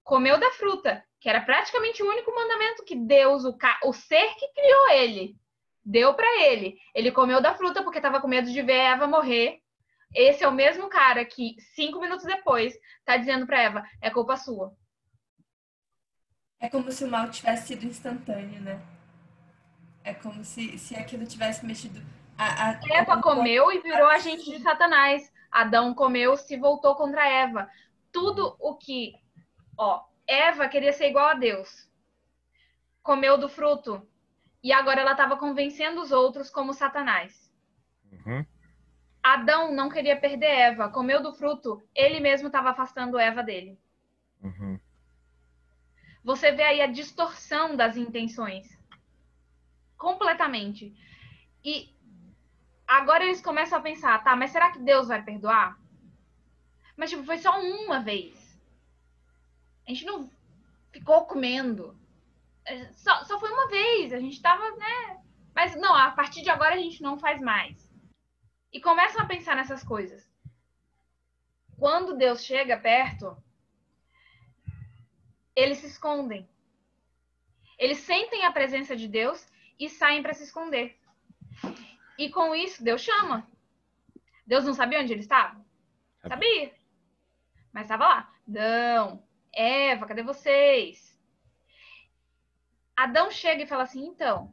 comeu 0.04 0.38
da 0.38 0.50
fruta, 0.52 1.04
que 1.20 1.28
era 1.28 1.40
praticamente 1.40 2.02
o 2.02 2.08
único 2.08 2.34
mandamento 2.34 2.84
que 2.84 2.94
Deus, 2.94 3.44
o, 3.44 3.56
o 3.84 3.92
ser 3.92 4.34
que 4.36 4.48
criou 4.52 4.90
ele, 4.90 5.36
deu 5.84 6.14
para 6.14 6.42
ele. 6.44 6.78
Ele 6.94 7.12
comeu 7.12 7.40
da 7.40 7.54
fruta 7.54 7.82
porque 7.82 7.98
estava 7.98 8.20
com 8.20 8.28
medo 8.28 8.50
de 8.50 8.62
ver 8.62 8.78
Eva 8.78 9.06
morrer. 9.06 9.60
Esse 10.14 10.44
é 10.44 10.48
o 10.48 10.52
mesmo 10.52 10.88
cara 10.88 11.24
que 11.24 11.56
cinco 11.74 12.00
minutos 12.00 12.24
depois 12.24 12.74
tá 13.04 13.16
dizendo 13.16 13.46
para 13.46 13.62
Eva: 13.62 13.84
é 14.00 14.10
culpa 14.10 14.36
sua. 14.36 14.74
É 16.60 16.68
como 16.68 16.92
se 16.92 17.04
o 17.04 17.10
mal 17.10 17.30
tivesse 17.30 17.68
sido 17.68 17.86
instantâneo, 17.86 18.60
né? 18.60 18.80
É 20.04 20.12
como 20.12 20.44
se, 20.44 20.78
se 20.78 20.94
aquilo 20.94 21.26
tivesse 21.26 21.64
mexido. 21.64 22.00
A, 22.36 22.70
a, 22.70 22.80
Eva 22.90 23.14
a... 23.14 23.22
comeu 23.22 23.72
e 23.72 23.80
virou 23.80 24.08
agente 24.08 24.44
de 24.44 24.62
Satanás. 24.62 25.32
Adão 25.50 25.94
comeu, 25.94 26.36
se 26.36 26.56
voltou 26.56 26.94
contra 26.94 27.28
Eva. 27.28 27.68
Tudo 28.12 28.56
o 28.58 28.76
que. 28.76 29.14
Ó, 29.76 30.04
Eva 30.26 30.68
queria 30.68 30.92
ser 30.92 31.08
igual 31.08 31.28
a 31.28 31.34
Deus. 31.34 31.88
Comeu 33.02 33.38
do 33.38 33.48
fruto. 33.48 34.06
E 34.62 34.72
agora 34.72 35.00
ela 35.00 35.12
estava 35.12 35.36
convencendo 35.36 36.00
os 36.00 36.12
outros 36.12 36.50
como 36.50 36.74
Satanás. 36.74 37.50
Uhum. 38.12 38.44
Adão 39.22 39.72
não 39.72 39.88
queria 39.90 40.18
perder 40.18 40.46
Eva. 40.46 40.88
Comeu 40.88 41.22
do 41.22 41.32
fruto. 41.32 41.82
Ele 41.94 42.20
mesmo 42.20 42.46
estava 42.46 42.70
afastando 42.70 43.18
Eva 43.18 43.42
dele. 43.42 43.78
Uhum. 44.42 44.79
Você 46.22 46.52
vê 46.52 46.62
aí 46.62 46.80
a 46.80 46.86
distorção 46.86 47.76
das 47.76 47.96
intenções 47.96 48.78
completamente. 49.96 50.94
E 51.64 51.94
agora 52.86 53.24
eles 53.24 53.40
começam 53.40 53.78
a 53.78 53.82
pensar, 53.82 54.22
tá, 54.24 54.34
mas 54.34 54.50
será 54.50 54.70
que 54.72 54.78
Deus 54.78 55.08
vai 55.08 55.22
perdoar? 55.22 55.78
Mas, 56.96 57.10
tipo, 57.10 57.24
foi 57.24 57.38
só 57.38 57.58
uma 57.60 58.00
vez. 58.00 58.60
A 59.86 59.90
gente 59.90 60.04
não 60.04 60.30
ficou 60.92 61.24
comendo. 61.26 61.98
É, 62.64 62.92
só, 62.92 63.24
só 63.24 63.38
foi 63.38 63.50
uma 63.50 63.68
vez. 63.68 64.12
A 64.12 64.18
gente 64.18 64.40
tava, 64.42 64.70
né? 64.76 65.22
Mas 65.54 65.74
não, 65.76 65.94
a 65.94 66.10
partir 66.10 66.42
de 66.42 66.50
agora 66.50 66.74
a 66.74 66.78
gente 66.78 67.02
não 67.02 67.18
faz 67.18 67.40
mais. 67.40 67.90
E 68.72 68.80
começam 68.80 69.22
a 69.22 69.26
pensar 69.26 69.56
nessas 69.56 69.82
coisas. 69.82 70.30
Quando 71.78 72.16
Deus 72.16 72.44
chega 72.44 72.76
perto, 72.76 73.36
eles 75.54 75.78
se 75.78 75.86
escondem. 75.86 76.48
Eles 77.78 77.98
sentem 77.98 78.44
a 78.44 78.52
presença 78.52 78.94
de 78.94 79.08
Deus 79.08 79.46
e 79.78 79.88
saem 79.88 80.22
para 80.22 80.34
se 80.34 80.44
esconder. 80.44 80.98
E 82.18 82.28
com 82.28 82.54
isso, 82.54 82.84
Deus 82.84 83.00
chama. 83.00 83.48
Deus 84.46 84.64
não 84.64 84.74
sabia 84.74 85.00
onde 85.00 85.12
ele 85.12 85.22
estava? 85.22 85.64
Sabia. 86.26 86.74
Mas 87.72 87.84
estava 87.84 88.04
lá. 88.04 88.34
Adão, 88.46 89.22
Eva, 89.52 90.06
cadê 90.06 90.22
vocês? 90.22 91.18
Adão 92.96 93.30
chega 93.30 93.62
e 93.62 93.66
fala 93.66 93.84
assim: 93.84 94.04
então, 94.04 94.52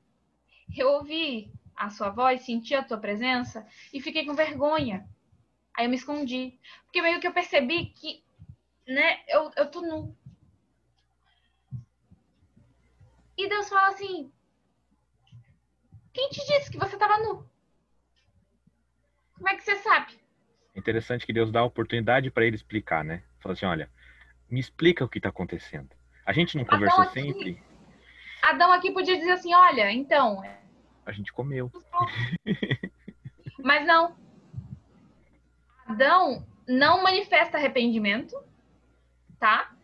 eu 0.77 0.89
ouvi 0.89 1.51
a 1.75 1.89
sua 1.89 2.09
voz, 2.09 2.41
senti 2.43 2.73
a 2.73 2.83
tua 2.83 2.97
presença 2.97 3.67
e 3.93 4.01
fiquei 4.01 4.25
com 4.25 4.33
vergonha. 4.33 5.07
Aí 5.75 5.85
eu 5.85 5.89
me 5.89 5.95
escondi. 5.95 6.59
Porque 6.85 7.01
meio 7.01 7.19
que 7.19 7.27
eu 7.27 7.33
percebi 7.33 7.87
que, 7.87 8.23
né, 8.87 9.19
eu, 9.27 9.51
eu 9.55 9.69
tô 9.69 9.81
nu. 9.81 10.15
E 13.37 13.47
Deus 13.47 13.69
fala 13.69 13.89
assim: 13.89 14.31
quem 16.13 16.29
te 16.29 16.45
disse 16.47 16.71
que 16.71 16.79
você 16.79 16.95
estava 16.95 17.19
nu? 17.19 17.47
Como 19.35 19.47
é 19.49 19.55
que 19.55 19.63
você 19.63 19.75
sabe? 19.77 20.19
É 20.73 20.79
interessante 20.79 21.25
que 21.25 21.33
Deus 21.33 21.51
dá 21.51 21.59
a 21.59 21.65
oportunidade 21.65 22.31
para 22.31 22.43
ele 22.45 22.55
explicar, 22.55 23.03
né? 23.03 23.23
Fala 23.39 23.53
assim, 23.53 23.67
olha, 23.67 23.89
me 24.49 24.59
explica 24.59 25.05
o 25.05 25.09
que 25.09 25.19
está 25.19 25.29
acontecendo. 25.29 25.89
A 26.25 26.33
gente 26.33 26.57
não 26.57 26.65
conversou 26.65 27.01
Adão 27.01 27.11
aqui, 27.11 27.21
sempre? 27.21 27.63
Adão 28.41 28.71
aqui 28.71 28.91
podia 28.91 29.15
dizer 29.15 29.31
assim, 29.31 29.53
olha, 29.53 29.91
então... 29.91 30.41
A 31.05 31.11
gente 31.11 31.31
comeu. 31.31 31.71
Mas 33.59 33.85
não. 33.85 34.17
Adão 35.85 36.45
não 36.67 37.01
manifesta 37.03 37.57
arrependimento, 37.57 38.35
tá? 39.39 39.76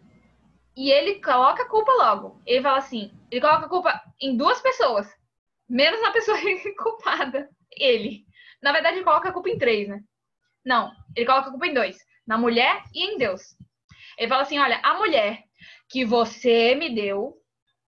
E 0.76 0.92
ele 0.92 1.22
coloca 1.22 1.64
a 1.64 1.70
culpa 1.70 1.92
logo. 1.92 2.42
Ele 2.46 2.62
fala 2.62 2.78
assim, 2.78 3.12
ele 3.30 3.42
coloca 3.42 3.66
a 3.66 3.70
culpa 3.70 4.04
em 4.20 4.36
duas 4.36 4.62
pessoas 4.62 5.08
menos 5.70 6.02
na 6.02 6.12
pessoa 6.12 6.38
culpada, 6.82 7.50
ele. 7.72 8.26
Na 8.62 8.72
verdade, 8.72 8.98
ele 8.98 9.04
coloca 9.04 9.30
a 9.30 9.34
culpa 9.34 9.50
em 9.50 9.58
três, 9.58 9.88
né? 9.88 10.02
Não, 10.66 10.92
ele 11.16 11.26
coloca 11.26 11.48
a 11.48 11.52
culpa 11.52 11.68
em 11.68 11.74
dois: 11.74 11.98
na 12.26 12.38
mulher 12.38 12.84
e 12.94 13.04
em 13.04 13.18
Deus. 13.18 13.56
Ele 14.18 14.30
fala 14.30 14.44
assim: 14.44 14.60
olha, 14.60 14.80
a 14.84 14.94
mulher 14.96 15.44
que 15.90 16.06
você 16.06 16.76
me 16.76 16.94
deu, 16.94 17.36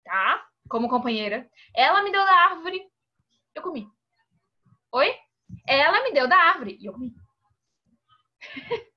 tá? 0.03 0.45
Como 0.69 0.89
companheira, 0.89 1.49
ela 1.75 2.01
me 2.01 2.11
deu 2.11 2.23
da 2.23 2.35
árvore, 2.49 2.81
eu 3.53 3.61
comi. 3.61 3.87
Oi? 4.91 5.13
Ela 5.67 6.03
me 6.03 6.13
deu 6.13 6.27
da 6.27 6.37
árvore 6.37 6.77
e 6.79 6.85
eu 6.85 6.93
comi. 6.93 7.13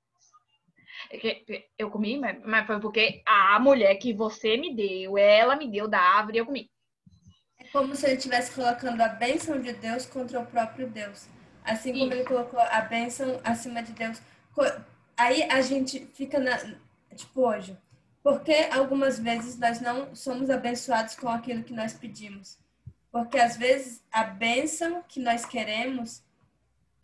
eu 1.78 1.90
comi, 1.90 2.18
mas 2.18 2.66
foi 2.66 2.80
porque 2.80 3.22
a 3.26 3.58
mulher 3.58 3.94
que 3.96 4.12
você 4.12 4.56
me 4.56 4.74
deu, 4.74 5.16
ela 5.16 5.56
me 5.56 5.70
deu 5.70 5.88
da 5.88 6.00
árvore 6.00 6.38
e 6.38 6.40
eu 6.40 6.46
comi 6.46 6.70
como 7.72 7.94
se 7.94 8.06
ele 8.06 8.16
estivesse 8.16 8.52
colocando 8.52 9.00
a 9.02 9.08
bênção 9.08 9.60
de 9.60 9.72
Deus 9.72 10.06
contra 10.06 10.40
o 10.40 10.46
próprio 10.46 10.88
Deus. 10.88 11.26
Assim 11.64 11.92
como 11.92 12.06
Isso. 12.06 12.14
ele 12.14 12.24
colocou 12.24 12.60
a 12.60 12.80
bênção 12.80 13.40
acima 13.44 13.82
de 13.82 13.92
Deus. 13.92 14.20
Aí 15.16 15.42
a 15.44 15.60
gente 15.60 16.06
fica 16.14 16.38
na. 16.38 16.56
Tipo, 17.14 17.42
hoje. 17.48 17.76
Porque 18.22 18.68
algumas 18.72 19.18
vezes 19.18 19.58
nós 19.58 19.80
não 19.80 20.14
somos 20.14 20.50
abençoados 20.50 21.16
com 21.16 21.28
aquilo 21.28 21.62
que 21.62 21.72
nós 21.72 21.92
pedimos? 21.92 22.58
Porque 23.12 23.38
às 23.38 23.56
vezes 23.56 24.02
a 24.10 24.24
bênção 24.24 25.02
que 25.06 25.20
nós 25.20 25.44
queremos 25.44 26.22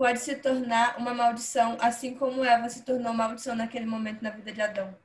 pode 0.03 0.19
se 0.19 0.37
tornar 0.37 0.99
uma 0.99 1.15
maldição, 1.15 1.77
assim 1.81 2.15
como 2.15 2.45
Eva 2.45 2.69
se 2.69 2.85
tornou 2.85 3.13
maldição 3.13 3.55
naquele 3.55 3.87
momento 3.87 4.23
na 4.23 4.31
vida 4.31 4.53
de 4.53 4.61
Adão. 4.61 4.97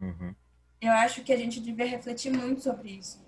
Uhum. 0.00 0.34
Eu 0.80 0.92
acho 0.92 1.22
que 1.22 1.32
a 1.32 1.36
gente 1.36 1.60
devia 1.60 1.86
refletir 1.86 2.30
muito 2.30 2.60
sobre 2.60 2.90
isso 2.90 3.22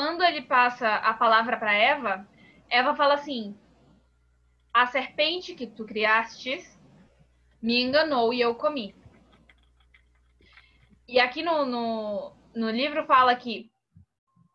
quando 0.00 0.22
ele 0.22 0.40
passa 0.40 0.94
a 0.96 1.12
palavra 1.12 1.58
para 1.58 1.74
Eva, 1.74 2.26
Eva 2.70 2.96
fala 2.96 3.14
assim: 3.16 3.54
A 4.72 4.86
serpente 4.86 5.54
que 5.54 5.66
tu 5.66 5.84
criastes 5.84 6.80
me 7.60 7.82
enganou 7.82 8.32
e 8.32 8.40
eu 8.40 8.54
comi. 8.54 8.94
E 11.06 11.20
aqui 11.20 11.42
no, 11.42 11.66
no, 11.66 12.32
no 12.54 12.70
livro 12.70 13.04
fala 13.04 13.36
que 13.36 13.70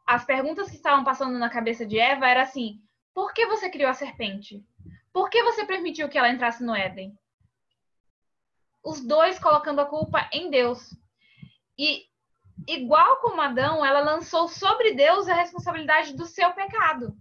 as 0.07 0.25
perguntas 0.25 0.67
que 0.67 0.77
estavam 0.77 1.03
passando 1.03 1.37
na 1.37 1.47
cabeça 1.47 1.85
de 1.85 1.99
Eva 1.99 2.27
era 2.27 2.41
assim: 2.41 2.81
por 3.13 3.31
que 3.31 3.45
você 3.45 3.69
criou 3.69 3.91
a 3.91 3.93
serpente? 3.93 4.65
Por 5.15 5.29
que 5.29 5.41
você 5.43 5.65
permitiu 5.65 6.09
que 6.09 6.17
ela 6.17 6.29
entrasse 6.29 6.61
no 6.61 6.75
Éden? 6.75 7.17
Os 8.83 8.99
dois 8.99 9.39
colocando 9.39 9.79
a 9.79 9.85
culpa 9.85 10.29
em 10.29 10.49
Deus. 10.49 10.93
E 11.79 12.03
igual 12.67 13.21
como 13.21 13.39
Adão, 13.39 13.85
ela 13.85 14.01
lançou 14.01 14.49
sobre 14.49 14.93
Deus 14.93 15.29
a 15.29 15.33
responsabilidade 15.33 16.17
do 16.17 16.25
seu 16.25 16.51
pecado. 16.51 17.15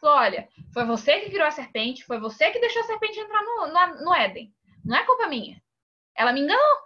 Falou, 0.00 0.16
olha, 0.16 0.48
foi 0.72 0.84
você 0.86 1.20
que 1.20 1.30
criou 1.30 1.46
a 1.46 1.52
serpente, 1.52 2.04
foi 2.04 2.18
você 2.18 2.50
que 2.50 2.58
deixou 2.58 2.82
a 2.82 2.86
serpente 2.86 3.20
entrar 3.20 3.44
no, 3.44 3.68
no, 3.68 4.04
no 4.06 4.12
Éden. 4.12 4.52
Não 4.84 4.96
é 4.96 5.06
culpa 5.06 5.28
minha. 5.28 5.62
Ela 6.16 6.32
me 6.32 6.40
enganou. 6.40 6.78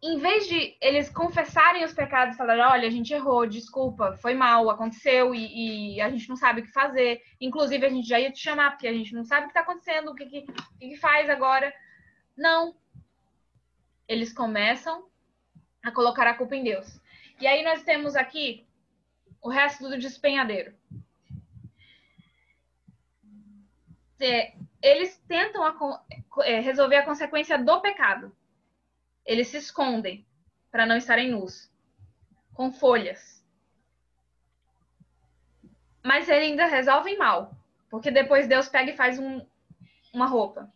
Em 0.00 0.18
vez 0.18 0.46
de 0.46 0.76
eles 0.80 1.10
confessarem 1.10 1.84
os 1.84 1.92
pecados 1.92 2.34
e 2.34 2.38
falarem, 2.38 2.62
olha, 2.62 2.86
a 2.86 2.90
gente 2.90 3.12
errou, 3.12 3.46
desculpa, 3.46 4.16
foi 4.18 4.32
mal, 4.32 4.70
aconteceu 4.70 5.34
e, 5.34 5.96
e, 5.96 6.00
a 6.00 6.08
gente 6.08 6.28
não 6.28 6.36
sabe 6.36 6.60
o 6.60 6.64
que 6.64 6.72
fazer. 6.72 7.20
Inclusive, 7.40 7.84
a 7.84 7.88
gente 7.88 8.06
já 8.06 8.20
ia 8.20 8.30
te 8.30 8.38
chamar, 8.38 8.70
porque 8.70 8.86
a 8.86 8.92
gente 8.92 9.12
não 9.12 9.24
sabe 9.24 9.42
o 9.42 9.44
que 9.46 9.58
está 9.58 9.60
acontecendo, 9.60 10.10
o 10.10 10.14
que, 10.14 10.26
que, 10.26 10.46
que 10.78 10.96
faz 10.96 11.28
agora. 11.28 11.74
Não. 12.36 12.76
Eles 14.06 14.32
começam 14.32 15.06
a 15.82 15.90
colocar 15.90 16.28
a 16.28 16.34
culpa 16.34 16.54
em 16.54 16.62
Deus. 16.62 17.00
E 17.40 17.46
aí 17.46 17.64
nós 17.64 17.82
temos 17.82 18.14
aqui 18.14 18.64
o 19.42 19.48
resto 19.48 19.88
do 19.88 19.98
despenhadeiro. 19.98 20.74
É, 24.20 24.54
eles 24.82 25.16
tentam 25.28 25.64
a, 25.64 26.04
é, 26.44 26.60
resolver 26.60 26.96
a 26.96 27.04
consequência 27.04 27.58
do 27.58 27.80
pecado. 27.80 28.34
Eles 29.28 29.46
se 29.46 29.58
escondem 29.58 30.26
para 30.72 30.84
não 30.84 30.96
estarem 30.96 31.30
nus, 31.30 31.70
com 32.52 32.72
folhas. 32.72 33.46
Mas 36.04 36.28
eles 36.28 36.50
ainda 36.50 36.66
resolvem 36.66 37.16
mal, 37.16 37.54
porque 37.88 38.10
depois 38.10 38.48
Deus 38.48 38.68
pega 38.68 38.90
e 38.90 38.96
faz 38.96 39.20
um, 39.20 39.46
uma 40.12 40.26
roupa. 40.26 40.68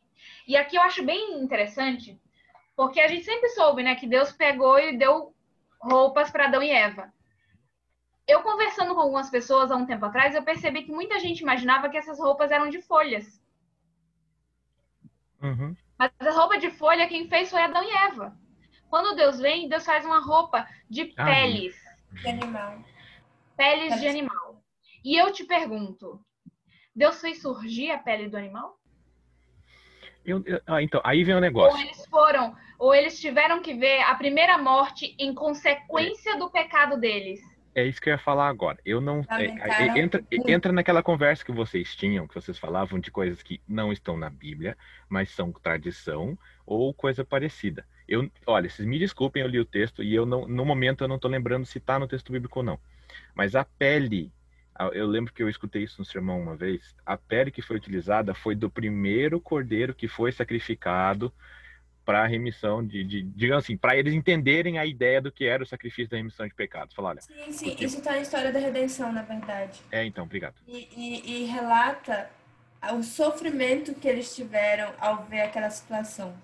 E 0.46 0.56
aqui 0.56 0.76
eu 0.76 0.82
acho 0.82 1.04
bem 1.04 1.42
interessante, 1.42 2.20
porque 2.76 3.00
a 3.00 3.08
gente 3.08 3.24
sempre 3.24 3.48
soube, 3.48 3.82
né, 3.82 3.96
que 3.96 4.06
Deus 4.06 4.30
pegou 4.30 4.78
e 4.78 4.96
deu 4.96 5.34
roupas 5.80 6.30
para 6.30 6.44
Adão 6.44 6.62
e 6.62 6.70
Eva 6.70 7.12
eu 8.26 8.42
conversando 8.42 8.94
com 8.94 9.00
algumas 9.00 9.30
pessoas 9.30 9.70
há 9.70 9.76
um 9.76 9.86
tempo 9.86 10.04
atrás, 10.04 10.34
eu 10.34 10.42
percebi 10.42 10.84
que 10.84 10.92
muita 10.92 11.18
gente 11.18 11.40
imaginava 11.40 11.88
que 11.88 11.96
essas 11.96 12.18
roupas 12.18 12.50
eram 12.50 12.68
de 12.68 12.80
folhas. 12.80 13.40
Uhum. 15.42 15.76
Mas 15.98 16.12
a 16.20 16.30
roupa 16.30 16.58
de 16.58 16.70
folha 16.70 17.08
quem 17.08 17.28
fez 17.28 17.50
foi 17.50 17.60
Adão 17.60 17.82
e 17.82 17.90
Eva. 17.90 18.36
Quando 18.92 19.16
Deus 19.16 19.40
vem, 19.40 19.70
Deus 19.70 19.86
faz 19.86 20.04
uma 20.04 20.18
roupa 20.18 20.68
de 20.86 21.14
ah, 21.16 21.24
peles. 21.24 21.74
De 22.12 22.28
animal. 22.28 22.84
Peles 23.56 23.98
de 23.98 24.06
animal. 24.06 24.62
E 25.02 25.16
eu 25.16 25.32
te 25.32 25.44
pergunto, 25.44 26.20
Deus 26.94 27.18
fez 27.18 27.40
surgir 27.40 27.90
a 27.90 27.96
pele 27.96 28.28
do 28.28 28.36
animal? 28.36 28.78
Eu, 30.22 30.42
eu, 30.44 30.60
ah, 30.66 30.82
então, 30.82 31.00
aí 31.02 31.24
vem 31.24 31.34
o 31.34 31.40
negócio. 31.40 31.74
Ou 31.74 31.82
eles 31.82 32.04
foram, 32.04 32.54
ou 32.78 32.94
eles 32.94 33.18
tiveram 33.18 33.62
que 33.62 33.72
ver 33.72 34.02
a 34.02 34.14
primeira 34.14 34.58
morte 34.58 35.16
em 35.18 35.32
consequência 35.34 36.34
é. 36.34 36.36
do 36.36 36.50
pecado 36.50 37.00
deles. 37.00 37.40
É 37.74 37.86
isso 37.86 37.98
que 37.98 38.10
eu 38.10 38.12
ia 38.12 38.18
falar 38.18 38.48
agora. 38.48 38.76
Eu 38.84 39.00
não. 39.00 39.24
É, 39.30 39.46
é, 39.46 39.98
entra, 39.98 40.22
entra 40.30 40.70
naquela 40.70 41.02
conversa 41.02 41.42
que 41.42 41.50
vocês 41.50 41.96
tinham, 41.96 42.28
que 42.28 42.34
vocês 42.34 42.58
falavam 42.58 43.00
de 43.00 43.10
coisas 43.10 43.42
que 43.42 43.58
não 43.66 43.90
estão 43.90 44.18
na 44.18 44.28
Bíblia, 44.28 44.76
mas 45.08 45.30
são 45.30 45.50
tradição 45.50 46.38
ou 46.66 46.92
coisa 46.92 47.24
parecida. 47.24 47.86
Eu, 48.12 48.30
olha, 48.46 48.68
vocês 48.68 48.86
me 48.86 48.98
desculpem, 48.98 49.42
eu 49.42 49.48
li 49.48 49.58
o 49.58 49.64
texto 49.64 50.02
e 50.02 50.14
eu 50.14 50.26
não, 50.26 50.46
no 50.46 50.66
momento 50.66 51.02
eu 51.02 51.08
não 51.08 51.16
estou 51.16 51.30
lembrando 51.30 51.64
se 51.64 51.78
está 51.78 51.98
no 51.98 52.06
texto 52.06 52.30
bíblico 52.30 52.58
ou 52.58 52.62
não. 52.62 52.78
Mas 53.34 53.54
a 53.54 53.64
pele, 53.64 54.30
eu 54.92 55.06
lembro 55.06 55.32
que 55.32 55.42
eu 55.42 55.48
escutei 55.48 55.84
isso 55.84 55.98
no 55.98 56.04
sermão 56.04 56.38
uma 56.38 56.54
vez. 56.54 56.94
A 57.06 57.16
pele 57.16 57.50
que 57.50 57.62
foi 57.62 57.76
utilizada 57.76 58.34
foi 58.34 58.54
do 58.54 58.68
primeiro 58.68 59.40
cordeiro 59.40 59.94
que 59.94 60.06
foi 60.06 60.30
sacrificado 60.30 61.32
para 62.04 62.22
a 62.22 62.26
remissão 62.26 62.86
de, 62.86 63.02
de 63.02 63.22
digamos 63.22 63.64
assim, 63.64 63.78
para 63.78 63.96
eles 63.96 64.12
entenderem 64.12 64.78
a 64.78 64.84
ideia 64.84 65.22
do 65.22 65.32
que 65.32 65.46
era 65.46 65.62
o 65.62 65.66
sacrifício 65.66 66.10
da 66.10 66.18
remissão 66.18 66.46
de 66.46 66.52
pecados. 66.52 66.94
Falar, 66.94 67.10
olha, 67.10 67.22
sim, 67.22 67.50
sim, 67.50 67.68
porque... 67.70 67.86
isso 67.86 67.96
está 67.96 68.10
na 68.12 68.20
história 68.20 68.52
da 68.52 68.58
redenção, 68.58 69.10
na 69.10 69.22
verdade. 69.22 69.80
É, 69.90 70.04
então, 70.04 70.24
obrigado. 70.24 70.56
E, 70.68 70.86
e, 70.94 71.44
e, 71.44 71.44
relata 71.46 72.28
o 72.92 73.02
sofrimento 73.02 73.94
que 73.94 74.06
eles 74.06 74.34
tiveram 74.36 74.92
ao 74.98 75.24
ver 75.24 75.40
aquela 75.40 75.70
situação. 75.70 76.34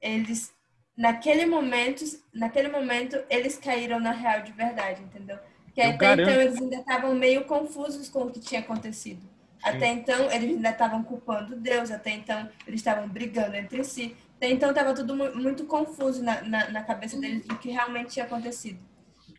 Eles, 0.00 0.52
naquele 0.96 1.46
momento, 1.46 2.04
naquele 2.32 2.68
momento, 2.68 3.18
eles 3.28 3.58
caíram 3.58 3.98
na 3.98 4.12
real 4.12 4.42
de 4.42 4.52
verdade, 4.52 5.02
entendeu? 5.02 5.38
Que 5.74 5.80
até 5.80 5.96
garanto... 5.96 6.22
então 6.22 6.42
eles 6.42 6.60
ainda 6.60 6.76
estavam 6.76 7.14
meio 7.14 7.44
confusos 7.44 8.08
com 8.08 8.22
o 8.22 8.30
que 8.30 8.40
tinha 8.40 8.60
acontecido. 8.60 9.20
Sim. 9.20 9.28
Até 9.62 9.88
então, 9.88 10.30
eles 10.30 10.50
ainda 10.50 10.70
estavam 10.70 11.02
culpando 11.02 11.56
Deus, 11.56 11.90
até 11.90 12.10
então, 12.10 12.48
eles 12.66 12.80
estavam 12.80 13.08
brigando 13.08 13.56
entre 13.56 13.82
si. 13.84 14.16
Então 14.40 14.70
estava 14.70 14.94
tudo 14.94 15.14
muito 15.34 15.64
confuso 15.64 16.22
na, 16.22 16.42
na, 16.42 16.70
na, 16.70 16.82
cabeça 16.82 17.18
deles 17.18 17.46
do 17.46 17.56
que 17.58 17.70
realmente 17.70 18.12
tinha 18.12 18.26
acontecido. 18.26 18.78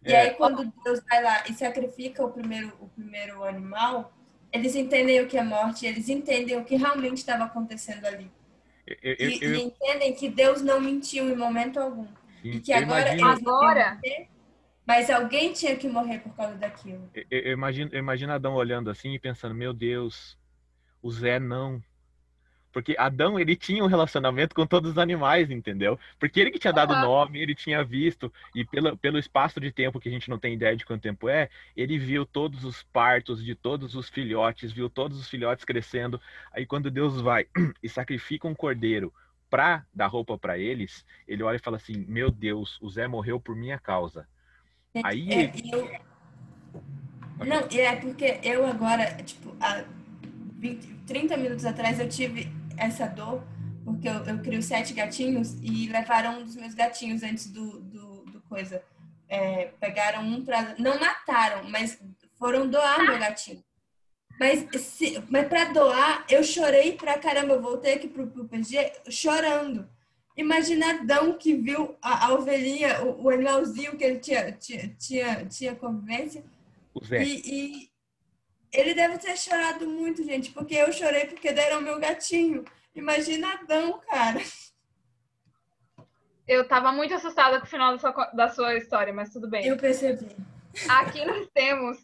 E 0.04 0.12
é. 0.12 0.22
aí 0.22 0.30
quando 0.32 0.74
Deus 0.84 1.02
vai 1.08 1.22
lá 1.22 1.44
e 1.48 1.54
sacrifica 1.54 2.26
o 2.26 2.32
primeiro, 2.32 2.74
o 2.80 2.88
primeiro 2.88 3.44
animal, 3.44 4.12
eles 4.52 4.76
entendem 4.76 5.22
o 5.22 5.28
que 5.28 5.38
é 5.38 5.44
morte, 5.44 5.86
eles 5.86 6.10
entendem 6.10 6.58
o 6.58 6.64
que 6.64 6.76
realmente 6.76 7.18
estava 7.18 7.44
acontecendo 7.44 8.06
ali. 8.06 8.32
Eu, 8.88 9.16
eu, 9.20 9.30
e, 9.30 9.44
eu... 9.44 9.56
e, 9.56 9.62
entendem 9.64 10.14
que 10.14 10.30
Deus 10.30 10.62
não 10.62 10.80
mentiu 10.80 11.30
em 11.30 11.36
momento 11.36 11.80
algum. 11.80 12.08
Sim, 12.42 12.52
e 12.52 12.60
que 12.60 12.72
agora 12.72 13.16
imagino... 13.16 13.50
agora 13.50 14.00
mas 14.88 15.10
alguém 15.10 15.52
tinha 15.52 15.76
que 15.76 15.90
morrer 15.90 16.20
por 16.20 16.34
causa 16.34 16.56
daquilo. 16.56 17.10
Eu, 17.30 17.52
imagino, 17.52 17.90
eu 17.92 18.00
imagino 18.00 18.32
Adão 18.32 18.54
olhando 18.54 18.90
assim 18.90 19.14
e 19.14 19.20
pensando, 19.20 19.54
meu 19.54 19.74
Deus, 19.74 20.40
o 21.02 21.12
Zé 21.12 21.40
não, 21.40 21.84
porque 22.72 22.96
Adão, 22.98 23.40
ele 23.40 23.56
tinha 23.56 23.84
um 23.84 23.88
relacionamento 23.88 24.54
com 24.54 24.66
todos 24.66 24.92
os 24.92 24.98
animais, 24.98 25.50
entendeu? 25.50 26.00
Porque 26.20 26.40
ele 26.40 26.52
que 26.52 26.60
tinha 26.60 26.74
dado 26.74 26.94
uhum. 26.94 27.02
nome, 27.02 27.42
ele 27.42 27.56
tinha 27.56 27.84
visto, 27.84 28.32
e 28.54 28.64
pelo, 28.66 28.96
pelo 28.98 29.18
espaço 29.18 29.60
de 29.60 29.72
tempo 29.72 30.00
que 30.00 30.10
a 30.10 30.12
gente 30.12 30.30
não 30.30 30.38
tem 30.38 30.54
ideia 30.54 30.76
de 30.76 30.86
quanto 30.86 31.02
tempo 31.02 31.28
é, 31.28 31.50
ele 31.76 31.98
viu 31.98 32.26
todos 32.26 32.64
os 32.64 32.84
partos 32.84 33.44
de 33.44 33.56
todos 33.56 33.96
os 33.96 34.10
filhotes, 34.10 34.72
viu 34.72 34.90
todos 34.90 35.20
os 35.20 35.28
filhotes 35.28 35.66
crescendo. 35.66 36.22
Aí 36.52 36.66
quando 36.66 36.92
Deus 36.92 37.20
vai 37.22 37.48
e 37.82 37.90
sacrifica 37.90 38.48
um 38.48 38.56
cordeiro 38.56 39.14
para 39.50 39.86
dar 39.94 40.08
roupa 40.08 40.38
para 40.38 40.58
eles, 40.58 41.06
ele 41.28 41.44
olha 41.44 41.56
e 41.56 41.64
fala 41.64 41.78
assim: 41.78 42.06
Meu 42.08 42.30
Deus, 42.30 42.78
o 42.82 42.90
Zé 42.90 43.08
morreu 43.08 43.40
por 43.40 43.56
minha 43.56 43.80
causa. 43.80 44.28
Aí. 45.04 45.32
É, 45.32 45.52
eu... 45.74 46.08
Não, 47.46 47.68
é 47.72 47.96
porque 47.98 48.40
eu 48.44 48.66
agora, 48.66 49.06
tipo, 49.24 49.56
há 49.62 49.84
20, 50.58 50.88
30 51.06 51.38
minutos 51.38 51.66
atrás 51.66 52.00
eu 52.00 52.10
tive 52.10 52.52
essa 52.78 53.08
dor, 53.08 53.44
porque 53.84 54.08
eu, 54.08 54.24
eu 54.26 54.40
crio 54.40 54.62
sete 54.62 54.94
gatinhos 54.94 55.58
e 55.62 55.88
levaram 55.88 56.40
um 56.40 56.44
dos 56.44 56.56
meus 56.56 56.74
gatinhos 56.74 57.24
antes 57.24 57.48
do, 57.48 57.80
do, 57.80 58.26
do 58.26 58.42
coisa. 58.42 58.82
É, 59.30 59.72
pegaram 59.80 60.24
um 60.24 60.44
para 60.44 60.76
Não 60.80 61.00
mataram, 61.00 61.70
mas 61.70 62.00
foram 62.38 62.68
doar 62.70 63.04
meu 63.04 63.20
gatinho. 63.20 63.64
Mas, 64.40 64.68
se, 64.82 65.22
mas 65.30 65.48
para 65.48 65.66
doar, 65.66 66.26
eu 66.30 66.44
chorei 66.44 66.94
pra 66.94 67.18
caramba. 67.18 67.54
Eu 67.54 67.62
voltei 67.62 67.96
aqui 67.96 68.08
pro, 68.08 68.28
pro 68.28 68.48
PG 68.48 68.94
chorando. 69.10 69.90
Imagina 70.36 70.92
Adão 70.92 71.34
que 71.34 71.56
viu 71.56 71.96
a, 72.00 72.28
a 72.28 72.34
ovelhinha, 72.34 73.04
o, 73.04 73.24
o, 73.24 73.30
animalzinho 73.30 73.98
que 73.98 74.04
ele 74.04 74.20
tinha, 74.20 74.52
tinha, 74.52 74.88
tinha, 74.90 75.46
tinha 75.46 75.76
convivência. 75.76 76.44
E, 77.12 77.42
e, 77.46 77.87
ele 78.72 78.94
deve 78.94 79.18
ter 79.18 79.38
chorado 79.38 79.88
muito, 79.88 80.24
gente, 80.24 80.52
porque 80.52 80.76
eu 80.76 80.92
chorei 80.92 81.26
porque 81.26 81.52
deram 81.52 81.82
meu 81.82 82.00
gatinho. 82.00 82.66
Imagina 82.94 83.54
Adão, 83.54 84.00
cara. 84.00 84.40
Eu 86.48 86.68
tava 86.68 86.92
muito 86.92 87.14
assustada 87.14 87.60
com 87.60 87.66
o 87.66 87.70
final 87.70 87.92
da 87.94 88.00
sua, 88.00 88.26
da 88.32 88.50
sua 88.50 88.76
história, 88.76 89.14
mas 89.14 89.32
tudo 89.32 89.50
bem. 89.50 89.66
Eu 89.66 89.78
percebi. 89.78 90.36
Aqui 90.90 91.26
nós 91.26 91.48
temos 91.54 91.98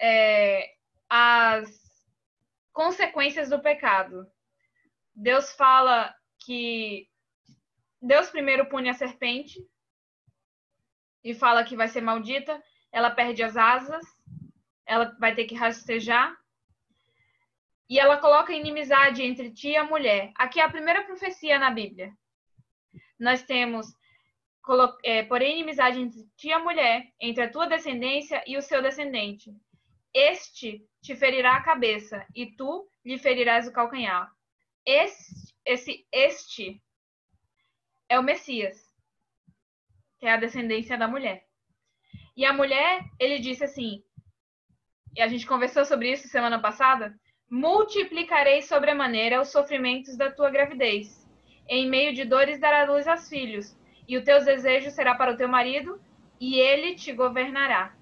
é, 0.00 0.74
as 1.08 1.70
consequências 2.72 3.48
do 3.48 3.60
pecado. 3.60 4.26
Deus 5.14 5.52
fala 5.52 6.14
que 6.38 7.08
Deus 8.00 8.30
primeiro 8.30 8.66
pune 8.66 8.88
a 8.88 8.94
serpente 8.94 9.58
e 11.22 11.34
fala 11.34 11.64
que 11.64 11.76
vai 11.76 11.88
ser 11.88 12.00
maldita, 12.00 12.62
ela 12.90 13.10
perde 13.10 13.42
as 13.42 13.56
asas 13.56 14.04
ela 14.90 15.16
vai 15.20 15.32
ter 15.36 15.44
que 15.44 15.54
rastejar. 15.54 16.36
E 17.88 17.98
ela 17.98 18.16
coloca 18.18 18.52
inimizade 18.52 19.22
entre 19.22 19.52
ti 19.52 19.68
e 19.68 19.76
a 19.76 19.84
mulher. 19.84 20.32
Aqui 20.34 20.60
é 20.60 20.64
a 20.64 20.68
primeira 20.68 21.04
profecia 21.04 21.58
na 21.60 21.70
Bíblia. 21.70 22.12
Nós 23.18 23.42
temos, 23.44 23.86
é, 25.04 25.22
porém, 25.22 25.54
inimizade 25.54 26.00
entre 26.00 26.24
ti 26.36 26.48
e 26.48 26.52
a 26.52 26.58
mulher, 26.58 27.08
entre 27.20 27.44
a 27.44 27.50
tua 27.50 27.68
descendência 27.68 28.42
e 28.46 28.56
o 28.56 28.62
seu 28.62 28.82
descendente. 28.82 29.54
Este 30.12 30.84
te 31.00 31.14
ferirá 31.14 31.54
a 31.54 31.62
cabeça, 31.62 32.26
e 32.34 32.46
tu 32.56 32.90
lhe 33.04 33.16
ferirás 33.16 33.68
o 33.68 33.72
calcanhar. 33.72 34.28
Esse, 34.84 35.54
esse 35.64 36.06
este 36.12 36.82
é 38.08 38.18
o 38.18 38.24
Messias, 38.24 38.76
que 40.18 40.26
é 40.26 40.32
a 40.32 40.36
descendência 40.36 40.98
da 40.98 41.06
mulher. 41.06 41.46
E 42.36 42.44
a 42.44 42.52
mulher, 42.52 43.04
ele 43.18 43.38
disse 43.38 43.64
assim: 43.64 44.02
e 45.16 45.20
a 45.22 45.28
gente 45.28 45.46
conversou 45.46 45.84
sobre 45.84 46.12
isso 46.12 46.28
semana 46.28 46.58
passada, 46.60 47.14
multiplicarei 47.50 48.62
sobremaneira 48.62 49.40
os 49.40 49.48
sofrimentos 49.50 50.16
da 50.16 50.30
tua 50.30 50.50
gravidez. 50.50 51.26
Em 51.68 51.88
meio 51.88 52.14
de 52.14 52.24
dores 52.24 52.58
dará 52.60 52.84
luz 52.90 53.06
aos 53.08 53.28
filhos, 53.28 53.76
e 54.08 54.16
o 54.16 54.24
teu 54.24 54.44
desejo 54.44 54.90
será 54.90 55.14
para 55.14 55.32
o 55.32 55.36
teu 55.36 55.48
marido, 55.48 56.00
e 56.40 56.58
ele 56.58 56.94
te 56.94 57.12
governará. 57.12 57.94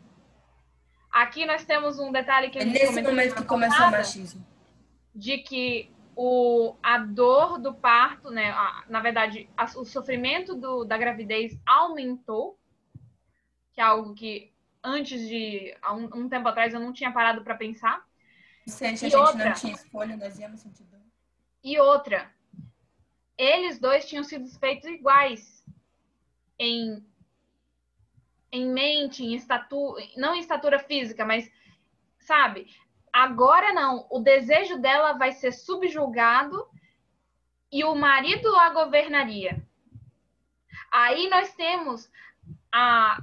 Aqui 1.10 1.44
nós 1.46 1.64
temos 1.64 1.98
um 1.98 2.12
detalhe 2.12 2.50
que 2.50 2.58
a 2.58 2.62
É 2.62 2.64
gente 2.64 2.72
nesse 2.74 2.86
comentou 2.88 3.10
momento 3.12 3.34
que 3.34 3.44
começa 3.44 3.86
o 3.86 3.90
machismo. 3.90 4.46
de 5.14 5.38
que 5.38 5.90
o, 6.14 6.74
a 6.82 6.98
dor 6.98 7.58
do 7.58 7.74
parto, 7.74 8.30
né, 8.30 8.50
a- 8.50 8.84
na 8.88 9.00
verdade, 9.00 9.48
a- 9.56 9.64
o 9.76 9.84
sofrimento 9.84 10.54
do- 10.54 10.84
da 10.84 10.96
gravidez 10.98 11.58
aumentou, 11.66 12.58
que 13.72 13.80
é 13.80 13.84
algo 13.84 14.14
que 14.14 14.52
antes 14.88 15.20
de 15.28 15.76
há 15.82 15.94
um, 15.94 16.04
um 16.14 16.28
tempo 16.28 16.48
atrás 16.48 16.74
eu 16.74 16.80
não 16.80 16.92
tinha 16.92 17.12
parado 17.12 17.42
para 17.44 17.56
pensar. 17.56 18.06
Se 18.66 18.84
a 18.84 18.92
E 18.92 18.96
gente 18.96 19.16
outra? 19.16 19.44
não 19.46 19.52
tinha 19.52 19.72
escolha, 19.74 20.16
nós 20.16 20.38
íamos 20.38 20.60
sentir 20.60 20.84
dor. 20.84 21.00
E 21.62 21.78
outra, 21.78 22.32
eles 23.36 23.78
dois 23.78 24.06
tinham 24.06 24.24
sido 24.24 24.48
feitos 24.58 24.86
iguais 24.86 25.64
em, 26.58 27.04
em 28.52 28.66
mente, 28.66 29.24
em 29.24 29.34
estatura, 29.34 30.02
não 30.16 30.34
em 30.34 30.40
estatura 30.40 30.78
física, 30.78 31.24
mas 31.24 31.50
sabe? 32.18 32.66
Agora 33.12 33.72
não, 33.72 34.06
o 34.10 34.20
desejo 34.20 34.78
dela 34.78 35.12
vai 35.14 35.32
ser 35.32 35.52
subjugado 35.52 36.68
e 37.72 37.84
o 37.84 37.94
marido 37.94 38.54
a 38.56 38.70
governaria. 38.70 39.66
Aí 40.90 41.28
nós 41.28 41.54
temos 41.54 42.10
a 42.72 43.18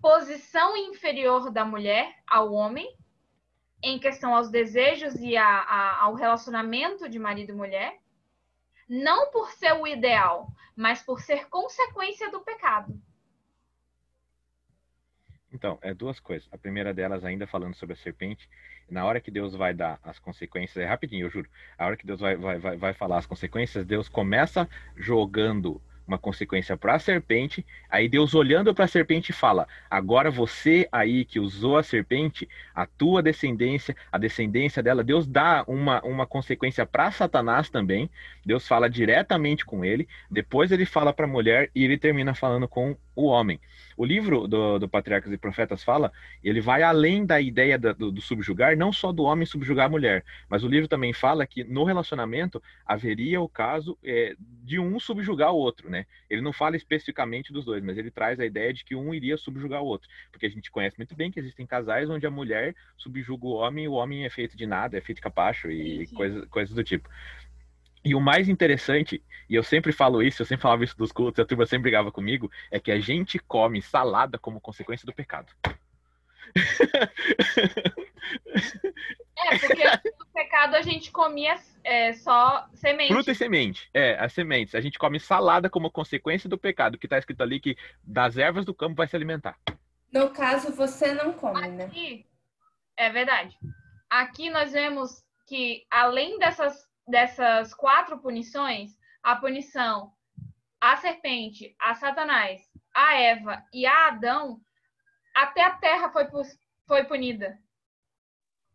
posição 0.00 0.76
inferior 0.76 1.50
da 1.50 1.64
mulher 1.64 2.16
ao 2.26 2.52
homem 2.52 2.96
em 3.82 3.98
questão 3.98 4.34
aos 4.34 4.50
desejos 4.50 5.14
e 5.16 5.36
a- 5.36 5.46
a- 5.46 6.02
ao 6.02 6.14
relacionamento 6.14 7.08
de 7.08 7.18
marido 7.18 7.50
e 7.50 7.54
mulher, 7.54 7.98
não 8.88 9.30
por 9.30 9.50
ser 9.52 9.72
o 9.72 9.86
ideal, 9.86 10.52
mas 10.76 11.02
por 11.02 11.20
ser 11.20 11.48
consequência 11.48 12.30
do 12.30 12.40
pecado. 12.40 13.00
Então, 15.52 15.78
é 15.82 15.92
duas 15.92 16.20
coisas. 16.20 16.48
A 16.52 16.58
primeira 16.58 16.94
delas, 16.94 17.24
ainda 17.24 17.46
falando 17.46 17.74
sobre 17.74 17.94
a 17.94 17.96
serpente, 17.96 18.48
na 18.88 19.04
hora 19.04 19.20
que 19.20 19.30
Deus 19.30 19.54
vai 19.54 19.74
dar 19.74 19.98
as 20.02 20.18
consequências, 20.18 20.76
é 20.76 20.86
rapidinho, 20.86 21.26
eu 21.26 21.30
juro. 21.30 21.48
A 21.76 21.86
hora 21.86 21.96
que 21.96 22.06
Deus 22.06 22.20
vai, 22.20 22.36
vai, 22.36 22.58
vai, 22.58 22.76
vai 22.76 22.94
falar 22.94 23.18
as 23.18 23.26
consequências, 23.26 23.84
Deus 23.84 24.08
começa 24.08 24.68
jogando 24.96 25.82
uma 26.10 26.18
consequência 26.18 26.76
para 26.76 26.94
a 26.94 26.98
serpente, 26.98 27.64
aí 27.88 28.08
Deus 28.08 28.34
olhando 28.34 28.74
para 28.74 28.84
a 28.84 28.88
serpente 28.88 29.32
fala: 29.32 29.68
agora 29.88 30.28
você 30.28 30.88
aí 30.90 31.24
que 31.24 31.38
usou 31.38 31.78
a 31.78 31.84
serpente, 31.84 32.48
a 32.74 32.84
tua 32.84 33.22
descendência, 33.22 33.94
a 34.10 34.18
descendência 34.18 34.82
dela, 34.82 35.04
Deus 35.04 35.24
dá 35.26 35.64
uma, 35.68 36.02
uma 36.02 36.26
consequência 36.26 36.84
para 36.84 37.12
Satanás 37.12 37.70
também. 37.70 38.10
Deus 38.44 38.66
fala 38.66 38.90
diretamente 38.90 39.64
com 39.64 39.84
ele, 39.84 40.08
depois 40.28 40.72
ele 40.72 40.84
fala 40.84 41.12
para 41.12 41.26
a 41.26 41.28
mulher 41.28 41.70
e 41.74 41.84
ele 41.84 41.96
termina 41.96 42.34
falando 42.34 42.66
com 42.66 42.96
o 43.20 43.26
homem. 43.26 43.60
O 43.96 44.04
livro 44.04 44.48
do, 44.48 44.78
do 44.78 44.88
Patriarcas 44.88 45.32
e 45.32 45.36
Profetas 45.36 45.84
fala, 45.84 46.12
ele 46.42 46.60
vai 46.60 46.82
além 46.82 47.26
da 47.26 47.40
ideia 47.40 47.78
da- 47.78 47.92
do, 47.92 48.10
do 48.10 48.20
subjugar, 48.20 48.76
não 48.76 48.92
só 48.92 49.12
do 49.12 49.24
homem 49.24 49.44
subjugar 49.44 49.86
a 49.86 49.88
mulher, 49.90 50.24
mas 50.48 50.64
o 50.64 50.68
livro 50.68 50.88
também 50.88 51.12
fala 51.12 51.46
que 51.46 51.64
no 51.64 51.84
relacionamento 51.84 52.62
haveria 52.86 53.40
o 53.40 53.48
caso 53.48 53.98
é, 54.02 54.34
de 54.38 54.78
um 54.78 54.98
subjugar 54.98 55.52
o 55.52 55.56
outro, 55.56 55.90
né? 55.90 56.06
Ele 56.28 56.40
não 56.40 56.52
fala 56.52 56.76
especificamente 56.76 57.52
dos 57.52 57.64
dois, 57.64 57.82
mas 57.82 57.98
ele 57.98 58.10
traz 58.10 58.40
a 58.40 58.46
ideia 58.46 58.72
de 58.72 58.84
que 58.84 58.94
um 58.94 59.12
iria 59.12 59.36
subjugar 59.36 59.82
o 59.82 59.86
outro, 59.86 60.08
porque 60.30 60.46
a 60.46 60.50
gente 60.50 60.70
conhece 60.70 60.96
muito 60.98 61.14
bem 61.14 61.30
que 61.30 61.38
existem 61.38 61.66
casais 61.66 62.08
onde 62.08 62.26
a 62.26 62.30
mulher 62.30 62.74
subjuga 62.96 63.46
o 63.46 63.52
homem 63.54 63.84
e 63.84 63.88
o 63.88 63.92
homem 63.92 64.24
é 64.24 64.30
feito 64.30 64.56
de 64.56 64.66
nada, 64.66 64.96
é 64.96 65.00
feito 65.00 65.20
capacho 65.20 65.70
e 65.70 66.06
coisas, 66.08 66.44
coisas 66.48 66.74
do 66.74 66.82
tipo. 66.82 67.08
E 68.04 68.14
o 68.14 68.20
mais 68.20 68.48
interessante, 68.48 69.22
e 69.48 69.54
eu 69.54 69.62
sempre 69.62 69.92
falo 69.92 70.22
isso, 70.22 70.42
eu 70.42 70.46
sempre 70.46 70.62
falava 70.62 70.84
isso 70.84 70.96
dos 70.96 71.12
cultos, 71.12 71.42
a 71.42 71.46
turma 71.46 71.66
sempre 71.66 71.82
brigava 71.82 72.10
comigo, 72.10 72.50
é 72.70 72.80
que 72.80 72.90
a 72.90 72.98
gente 72.98 73.38
come 73.38 73.82
salada 73.82 74.38
como 74.38 74.60
consequência 74.60 75.04
do 75.04 75.12
pecado. 75.12 75.52
É, 79.36 79.58
porque 79.58 79.84
no 80.18 80.26
pecado 80.32 80.74
a 80.76 80.82
gente 80.82 81.10
comia 81.10 81.56
é, 81.84 82.12
só 82.12 82.68
semente. 82.74 83.12
Fruta 83.12 83.32
e 83.32 83.34
semente. 83.34 83.88
É, 83.92 84.18
as 84.18 84.32
sementes. 84.32 84.74
A 84.74 84.80
gente 84.80 84.98
come 84.98 85.18
salada 85.18 85.70
como 85.70 85.90
consequência 85.90 86.48
do 86.48 86.58
pecado, 86.58 86.98
que 86.98 87.06
está 87.06 87.18
escrito 87.18 87.42
ali 87.42 87.60
que 87.60 87.76
das 88.02 88.36
ervas 88.36 88.64
do 88.64 88.74
campo 88.74 88.96
vai 88.96 89.06
se 89.06 89.16
alimentar. 89.16 89.58
No 90.12 90.30
caso, 90.30 90.72
você 90.72 91.12
não 91.14 91.32
come, 91.32 91.68
né? 91.68 91.84
Aqui, 91.84 92.26
é 92.96 93.10
verdade. 93.10 93.56
Aqui 94.08 94.50
nós 94.50 94.72
vemos 94.72 95.22
que, 95.46 95.84
além 95.90 96.38
dessas, 96.38 96.89
dessas 97.06 97.74
quatro 97.74 98.18
punições, 98.18 98.96
a 99.22 99.36
punição 99.36 100.12
à 100.80 100.96
serpente, 100.96 101.74
a 101.78 101.94
Satanás, 101.94 102.62
a 102.94 103.14
Eva 103.14 103.64
e 103.72 103.86
a 103.86 104.08
Adão, 104.08 104.60
até 105.34 105.62
a 105.62 105.76
terra 105.76 106.10
foi, 106.10 106.26
foi 106.86 107.04
punida. 107.04 107.58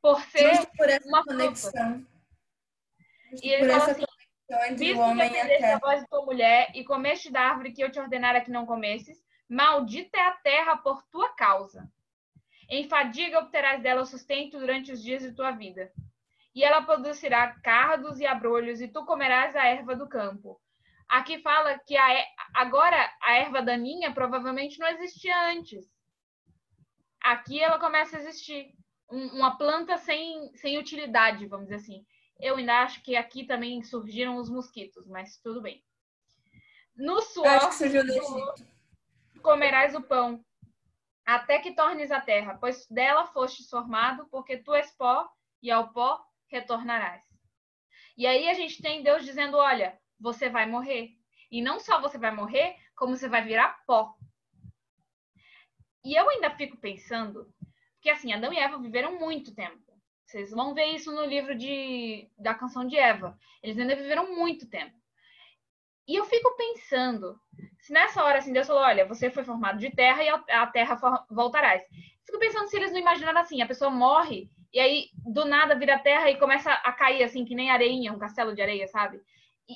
Por 0.02 0.22
ser. 0.22 0.56
Justo 0.56 0.72
por 0.78 0.90
essa 0.90 1.08
uma 1.08 1.24
conexão. 1.24 2.06
E 3.42 3.50
ele 3.50 3.68
por 3.68 3.80
fala 3.80 3.92
assim, 3.92 4.06
conexão 4.06 4.26
entre 4.68 4.86
Visto 4.86 5.00
o 5.00 5.04
que 5.04 5.10
homem 5.10 5.32
e 5.34 5.66
a 5.66 5.76
a 5.76 5.80
voz 5.80 6.02
de 6.02 6.08
tua 6.08 6.26
mulher 6.26 6.72
e 6.76 6.84
comeste 6.84 7.32
da 7.32 7.42
árvore 7.42 7.72
que 7.72 7.84
eu 7.84 7.92
te 7.92 8.00
ordenara 8.00 8.42
que 8.42 8.52
não 8.52 8.66
comesses, 8.66 9.18
maldita 9.50 10.18
é 10.18 10.28
a 10.28 10.32
terra 10.32 10.78
por 10.78 11.02
tua 11.12 11.34
causa. 11.36 11.90
Em 12.70 12.88
fadiga 12.88 13.40
obterás 13.40 13.82
dela 13.82 14.02
o 14.02 14.06
sustento 14.06 14.60
durante 14.60 14.92
os 14.92 15.02
dias 15.02 15.24
de 15.24 15.32
tua 15.32 15.52
vida. 15.52 15.92
E 16.56 16.64
ela 16.64 16.82
produzirá 16.82 17.54
cardos 17.60 18.20
e 18.20 18.26
abrolhos, 18.26 18.80
e 18.80 18.88
tu 18.88 19.06
comerás 19.06 19.56
a 19.56 19.66
erva 19.66 19.96
do 19.96 20.08
campo. 20.08 20.60
Aqui 21.08 21.40
fala 21.42 21.78
que 21.80 21.96
a, 21.98 22.26
agora 22.54 23.12
a 23.22 23.34
erva 23.34 23.62
daninha 23.62 24.14
provavelmente 24.14 24.80
não 24.80 24.88
existia 24.88 25.50
antes. 25.52 25.86
Aqui 27.22 27.62
ela 27.62 27.78
começa 27.78 28.16
a 28.18 28.20
existir. 28.22 28.74
Um- 29.12 29.38
uma 29.38 29.56
planta 29.58 29.98
sem, 29.98 30.52
sem 30.56 30.80
utilidade, 30.80 31.46
vamos 31.46 31.66
dizer 31.68 31.76
assim. 31.76 32.06
Eu 32.40 32.56
ainda 32.56 32.82
acho 32.82 33.04
que 33.04 33.16
aqui 33.16 33.46
também 33.46 33.84
surgiram 33.84 34.38
os 34.38 34.50
mosquitos, 34.50 35.06
mas 35.08 35.38
tudo 35.44 35.62
bem. 35.62 35.84
No 36.96 37.22
suor 37.22 37.46
comerás 39.42 39.94
o 39.94 40.02
pão, 40.02 40.44
até 41.26 41.60
que 41.60 41.76
tornes 41.76 42.12
a 42.12 42.22
terra, 42.22 42.58
pois 42.60 42.88
dela 42.88 43.28
fostes 43.28 43.70
formado, 43.70 44.28
porque 44.32 44.58
tu 44.58 44.74
és 44.74 44.92
pó, 44.96 45.30
e 45.62 45.70
ao 45.70 45.92
pó 45.92 46.24
retornarás. 46.56 47.24
E 48.18 48.26
aí 48.26 48.48
a 48.50 48.54
gente 48.54 48.82
tem 48.82 49.04
Deus 49.04 49.26
dizendo: 49.26 49.58
olha, 49.58 49.98
você 50.20 50.50
vai 50.50 50.66
morrer. 50.66 51.12
E 51.52 51.62
não 51.62 51.80
só 51.80 52.02
você 52.02 52.18
vai 52.18 52.34
morrer, 52.34 52.76
como 52.96 53.16
você 53.16 53.28
vai 53.28 53.44
virar 53.44 53.84
pó. 53.86 54.16
E 56.04 56.16
eu 56.16 56.30
ainda 56.30 56.52
fico 56.52 56.78
pensando, 56.78 57.52
que 58.02 58.10
assim, 58.10 58.32
Adão 58.32 58.54
e 58.54 58.58
Eva 58.58 58.78
viveram 58.78 59.20
muito 59.20 59.54
tempo. 59.54 59.84
Vocês 60.26 60.52
vão 60.52 60.74
ver 60.74 60.86
isso 60.86 61.12
no 61.12 61.26
livro 61.26 61.56
de, 61.56 62.30
da 62.38 62.54
canção 62.54 62.86
de 62.88 62.98
Eva. 62.98 63.38
Eles 63.62 63.78
ainda 63.78 63.96
viveram 63.96 64.36
muito 64.36 64.68
tempo. 64.70 64.96
E 66.08 66.16
eu 66.16 66.26
fico 66.26 66.56
pensando, 66.56 67.40
se 67.80 67.92
nessa 67.92 68.24
hora 68.24 68.38
assim 68.40 68.54
Deus 68.54 68.68
falou, 68.68 68.84
olha, 68.84 69.08
você 69.08 69.30
foi 69.30 69.44
formado 69.44 69.80
de 69.80 69.90
terra 69.90 70.24
e 70.24 70.30
a 70.30 70.68
terra 70.68 71.26
voltarás. 71.30 71.84
Fico 72.26 72.40
pensando 72.40 72.68
se 72.70 72.76
eles 72.78 72.92
não 72.92 73.00
imaginaram 73.00 73.42
assim, 73.42 73.62
a 73.62 73.68
pessoa 73.68 73.90
morre 73.90 74.52
e 74.76 74.80
aí 74.80 75.10
do 75.26 75.46
nada 75.46 75.74
vira 75.74 75.98
terra 75.98 76.30
e 76.30 76.38
começa 76.38 76.70
a 76.70 76.92
cair 76.92 77.24
assim 77.24 77.46
que 77.46 77.56
nem 77.56 77.72
areinha, 77.72 78.12
um 78.12 78.20
castelo 78.20 78.54
de 78.54 78.62
areia, 78.62 78.86
sabe? 78.90 79.22
E 79.70 79.76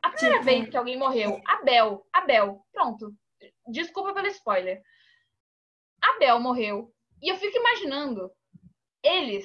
a 0.00 0.08
primeira 0.10 0.38
Tipo- 0.38 0.44
vez 0.44 0.68
que 0.68 0.76
alguém 0.76 0.96
morreu, 0.96 1.42
Abel, 1.44 2.06
Abel, 2.12 2.64
pronto. 2.72 3.12
Desculpa 3.66 4.14
pelo 4.14 4.28
spoiler. 4.28 4.80
Abel 6.00 6.38
morreu 6.38 6.94
e 7.20 7.28
eu 7.28 7.36
fico 7.36 7.56
imaginando 7.58 8.30
eles 9.02 9.44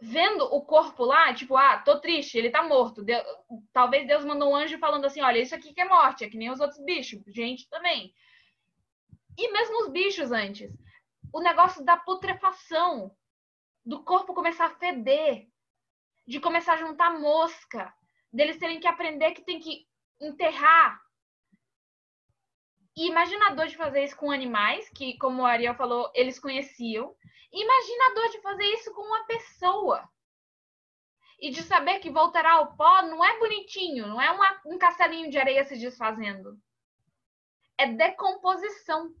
vendo 0.00 0.44
o 0.44 0.62
corpo 0.64 1.04
lá, 1.04 1.32
tipo, 1.34 1.56
ah, 1.56 1.78
tô 1.78 2.00
triste, 2.00 2.36
ele 2.38 2.50
tá 2.50 2.62
morto. 2.62 3.02
Deu- 3.04 3.22
Talvez 3.72 4.06
Deus 4.06 4.24
mandou 4.24 4.50
um 4.50 4.56
anjo 4.56 4.78
falando 4.78 5.04
assim: 5.04 5.20
olha, 5.20 5.38
isso 5.38 5.54
aqui 5.54 5.72
que 5.72 5.80
é 5.80 5.84
morte, 5.88 6.24
é 6.24 6.28
que 6.28 6.36
nem 6.36 6.50
os 6.50 6.60
outros 6.60 6.80
bichos, 6.84 7.20
gente 7.28 7.68
também. 7.68 8.12
E 9.36 9.52
mesmo 9.52 9.82
os 9.84 9.88
bichos 9.90 10.32
antes. 10.32 10.72
O 11.32 11.40
negócio 11.40 11.84
da 11.84 11.96
putrefação, 11.96 13.14
do 13.84 14.02
corpo 14.02 14.34
começar 14.34 14.66
a 14.66 14.76
feder, 14.76 15.48
de 16.26 16.40
começar 16.40 16.74
a 16.74 16.78
juntar 16.78 17.18
mosca, 17.18 17.92
deles 18.32 18.58
terem 18.58 18.80
que 18.80 18.86
aprender 18.86 19.32
que 19.32 19.42
tem 19.42 19.58
que 19.58 19.86
enterrar. 20.20 21.00
E 22.96 23.06
imagina 23.08 23.46
a 23.46 23.54
dor 23.54 23.66
de 23.66 23.76
fazer 23.76 24.04
isso 24.04 24.16
com 24.16 24.30
animais, 24.30 24.88
que, 24.90 25.16
como 25.18 25.42
o 25.42 25.46
Ariel 25.46 25.74
falou, 25.74 26.10
eles 26.14 26.38
conheciam. 26.38 27.14
Imagina 27.52 28.06
a 28.06 28.14
dor 28.14 28.28
de 28.30 28.40
fazer 28.42 28.64
isso 28.74 28.92
com 28.92 29.02
uma 29.02 29.24
pessoa. 29.24 30.08
E 31.40 31.50
de 31.50 31.62
saber 31.62 32.00
que 32.00 32.10
voltará 32.10 32.54
ao 32.54 32.76
pó 32.76 33.02
não 33.02 33.24
é 33.24 33.38
bonitinho, 33.38 34.08
não 34.08 34.20
é 34.20 34.30
uma- 34.32 34.60
um 34.66 34.76
castelinho 34.76 35.30
de 35.30 35.38
areia 35.38 35.64
se 35.64 35.78
desfazendo. 35.78 36.60
É 37.78 37.86
decomposição. 37.86 39.14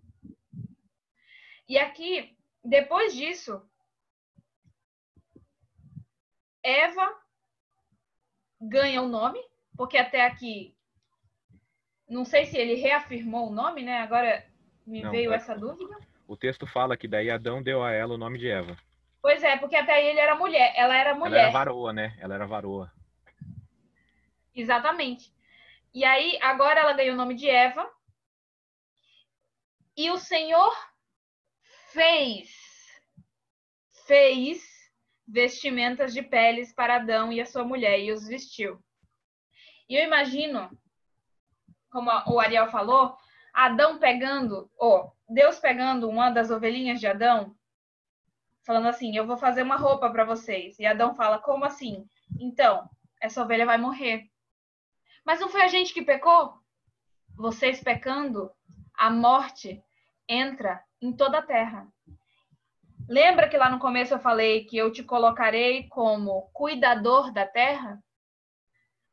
E 1.68 1.76
aqui, 1.78 2.34
depois 2.64 3.14
disso, 3.14 3.62
Eva 6.62 7.14
ganha 8.60 9.02
o 9.02 9.08
nome, 9.08 9.38
porque 9.76 9.98
até 9.98 10.24
aqui, 10.24 10.74
não 12.08 12.24
sei 12.24 12.46
se 12.46 12.56
ele 12.56 12.74
reafirmou 12.74 13.48
o 13.48 13.54
nome, 13.54 13.82
né? 13.82 13.98
Agora 14.00 14.44
me 14.86 15.02
Não, 15.02 15.10
veio 15.10 15.30
tá. 15.30 15.36
essa 15.36 15.54
dúvida. 15.54 15.94
O 16.26 16.36
texto 16.36 16.66
fala 16.66 16.96
que 16.96 17.06
daí 17.06 17.30
Adão 17.30 17.62
deu 17.62 17.82
a 17.82 17.92
ela 17.92 18.14
o 18.14 18.18
nome 18.18 18.38
de 18.38 18.48
Eva. 18.48 18.76
Pois 19.20 19.42
é, 19.42 19.56
porque 19.58 19.76
até 19.76 19.92
aí 19.92 20.06
ele 20.06 20.20
era 20.20 20.34
mulher, 20.34 20.72
ela 20.74 20.96
era 20.96 21.14
mulher. 21.14 21.38
Ela 21.38 21.48
era 21.48 21.50
varoa, 21.50 21.92
né? 21.92 22.16
Ela 22.18 22.34
era 22.34 22.46
varoa. 22.46 22.92
Exatamente. 24.54 25.32
E 25.94 26.04
aí, 26.04 26.38
agora 26.42 26.80
ela 26.80 26.92
ganhou 26.92 27.14
o 27.14 27.16
nome 27.16 27.34
de 27.34 27.48
Eva. 27.48 27.88
E 29.96 30.10
o 30.10 30.18
Senhor 30.18 30.72
fez, 31.98 32.48
fez 34.06 34.62
vestimentas 35.26 36.14
de 36.14 36.22
peles 36.22 36.72
para 36.72 36.94
Adão 36.94 37.32
e 37.32 37.40
a 37.40 37.44
sua 37.44 37.64
mulher 37.64 37.98
e 37.98 38.12
os 38.12 38.28
vestiu. 38.28 38.80
E 39.88 39.96
eu 39.96 40.04
imagino, 40.04 40.70
como 41.90 42.08
o 42.28 42.38
Ariel 42.38 42.68
falou, 42.68 43.16
Adão 43.52 43.98
pegando, 43.98 44.70
ou 44.78 45.12
Deus 45.28 45.58
pegando 45.58 46.08
uma 46.08 46.30
das 46.30 46.52
ovelhinhas 46.52 47.00
de 47.00 47.08
Adão, 47.08 47.56
falando 48.64 48.86
assim: 48.86 49.16
Eu 49.16 49.26
vou 49.26 49.36
fazer 49.36 49.62
uma 49.62 49.76
roupa 49.76 50.08
para 50.08 50.24
vocês. 50.24 50.78
E 50.78 50.86
Adão 50.86 51.16
fala: 51.16 51.40
Como 51.40 51.64
assim? 51.64 52.08
Então, 52.38 52.88
essa 53.20 53.42
ovelha 53.42 53.66
vai 53.66 53.76
morrer. 53.76 54.30
Mas 55.24 55.40
não 55.40 55.48
foi 55.48 55.62
a 55.62 55.68
gente 55.68 55.92
que 55.92 56.02
pecou? 56.02 56.62
Vocês 57.34 57.82
pecando, 57.82 58.52
a 58.94 59.10
morte 59.10 59.82
entra 60.28 60.80
em 61.00 61.12
toda 61.12 61.38
a 61.38 61.42
terra. 61.42 61.86
Lembra 63.08 63.48
que 63.48 63.56
lá 63.56 63.70
no 63.70 63.78
começo 63.78 64.12
eu 64.12 64.18
falei 64.18 64.64
que 64.64 64.76
eu 64.76 64.92
te 64.92 65.02
colocarei 65.02 65.88
como 65.88 66.50
cuidador 66.52 67.32
da 67.32 67.46
terra? 67.46 67.98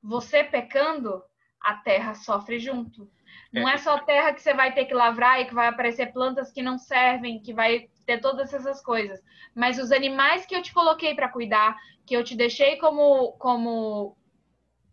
Você 0.04 0.44
pecando, 0.44 1.24
a 1.62 1.76
terra 1.76 2.14
sofre 2.14 2.60
junto. 2.60 3.10
Não 3.52 3.70
é 3.70 3.78
só 3.78 3.96
a 3.96 4.04
terra 4.04 4.34
que 4.34 4.42
você 4.42 4.54
vai 4.54 4.74
ter 4.74 4.86
que 4.86 4.94
lavrar 4.94 5.40
e 5.40 5.46
que 5.46 5.54
vai 5.54 5.68
aparecer 5.68 6.12
plantas 6.12 6.52
que 6.52 6.62
não 6.62 6.78
servem, 6.78 7.42
que 7.42 7.54
vai 7.54 7.90
ter 8.06 8.20
todas 8.20 8.54
essas 8.54 8.82
coisas. 8.82 9.22
Mas 9.56 9.80
os 9.80 9.92
animais 9.92 10.46
que 10.46 10.56
eu 10.56 10.62
te 10.62 10.74
coloquei 10.74 11.16
para 11.16 11.30
cuidar, 11.30 11.78
que 12.06 12.16
eu 12.16 12.24
te 12.24 12.36
deixei 12.36 12.78
como 12.78 13.32
como 13.34 14.18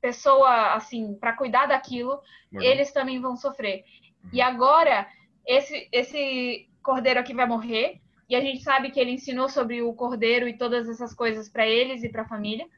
pessoa 0.00 0.74
assim 0.74 1.14
para 1.18 1.32
cuidar 1.32 1.66
daquilo, 1.66 2.20
eles 2.52 2.92
também 2.92 3.20
vão 3.20 3.36
sofrer. 3.36 3.84
E 4.32 4.40
agora 4.40 5.08
esse 5.46 5.88
esse 5.92 6.68
cordeiro 6.82 7.20
aqui 7.20 7.34
vai 7.34 7.46
morrer 7.46 8.00
e 8.28 8.36
a 8.36 8.40
gente 8.40 8.62
sabe 8.62 8.90
que 8.90 8.98
ele 8.98 9.12
ensinou 9.12 9.48
sobre 9.48 9.82
o 9.82 9.92
cordeiro 9.94 10.48
e 10.48 10.56
todas 10.56 10.88
essas 10.88 11.14
coisas 11.14 11.48
para 11.48 11.66
eles 11.66 12.02
e 12.02 12.08
para 12.08 12.22
a 12.22 12.28
família. 12.28 12.68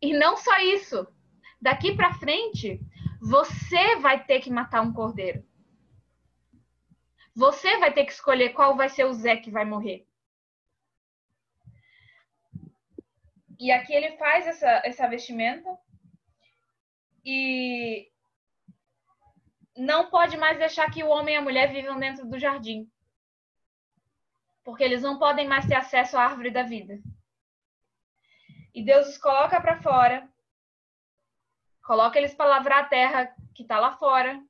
E 0.00 0.12
não 0.12 0.36
só 0.36 0.58
isso. 0.58 1.06
Daqui 1.60 1.94
para 1.94 2.14
frente, 2.14 2.80
você 3.20 3.96
vai 3.96 4.24
ter 4.24 4.40
que 4.40 4.50
matar 4.50 4.80
um 4.82 4.92
cordeiro. 4.92 5.44
Você 7.34 7.78
vai 7.78 7.92
ter 7.92 8.04
que 8.04 8.12
escolher 8.12 8.50
qual 8.50 8.76
vai 8.76 8.88
ser 8.88 9.04
o 9.04 9.12
Zé 9.12 9.36
que 9.36 9.50
vai 9.50 9.64
morrer. 9.64 10.06
E 13.58 13.72
aqui 13.72 13.92
ele 13.92 14.16
faz 14.16 14.46
essa, 14.46 14.82
essa 14.84 15.08
vestimenta 15.08 15.68
e 17.24 18.08
não 19.78 20.10
pode 20.10 20.36
mais 20.36 20.58
deixar 20.58 20.90
que 20.90 21.04
o 21.04 21.08
homem 21.08 21.36
e 21.36 21.38
a 21.38 21.42
mulher 21.42 21.72
vivam 21.72 21.98
dentro 21.98 22.26
do 22.26 22.38
jardim. 22.38 22.90
Porque 24.64 24.82
eles 24.82 25.02
não 25.02 25.18
podem 25.18 25.46
mais 25.46 25.66
ter 25.66 25.76
acesso 25.76 26.18
à 26.18 26.24
árvore 26.24 26.50
da 26.50 26.64
vida. 26.64 27.00
E 28.74 28.84
Deus 28.84 29.08
os 29.08 29.18
coloca 29.18 29.60
para 29.60 29.80
fora, 29.80 30.28
coloca 31.82 32.18
eles 32.18 32.34
para 32.34 32.50
lavrar 32.50 32.80
a 32.80 32.88
terra 32.88 33.34
que 33.54 33.62
está 33.62 33.78
lá 33.78 33.96
fora. 33.96 34.42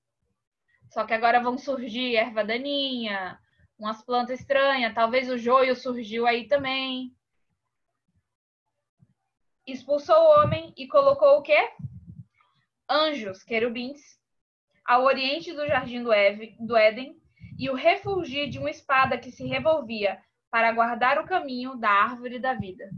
Só 0.91 1.05
que 1.05 1.13
agora 1.13 1.41
vão 1.41 1.59
surgir 1.59 2.17
erva 2.17 2.43
daninha, 2.43 3.39
umas 3.79 4.03
plantas 4.03 4.41
estranhas, 4.41 4.95
talvez 4.95 5.31
o 5.31 5.39
joio 5.39 5.77
surgiu 5.77 6.27
aí 6.27 6.49
também. 6.49 7.15
Expulsou 9.67 10.17
o 10.17 10.41
homem 10.41 10.73
e 10.77 10.89
colocou 10.89 11.39
o 11.39 11.43
quê? 11.43 11.71
Anjos, 12.89 13.43
querubins, 13.43 14.18
ao 14.89 15.05
oriente 15.05 15.53
do 15.53 15.67
jardim 15.67 16.03
do, 16.03 16.11
Eve, 16.11 16.57
do 16.59 16.75
Éden 16.75 17.15
e 17.59 17.69
o 17.69 17.75
refulgir 17.75 18.49
de 18.49 18.59
uma 18.59 18.71
espada 18.71 19.19
que 19.19 19.31
se 19.31 19.47
revolvia 19.47 20.19
para 20.51 20.73
guardar 20.73 21.19
o 21.19 21.27
caminho 21.27 21.77
da 21.77 21.91
árvore 21.91 22.39
da 22.39 22.55
vida. 22.55 22.89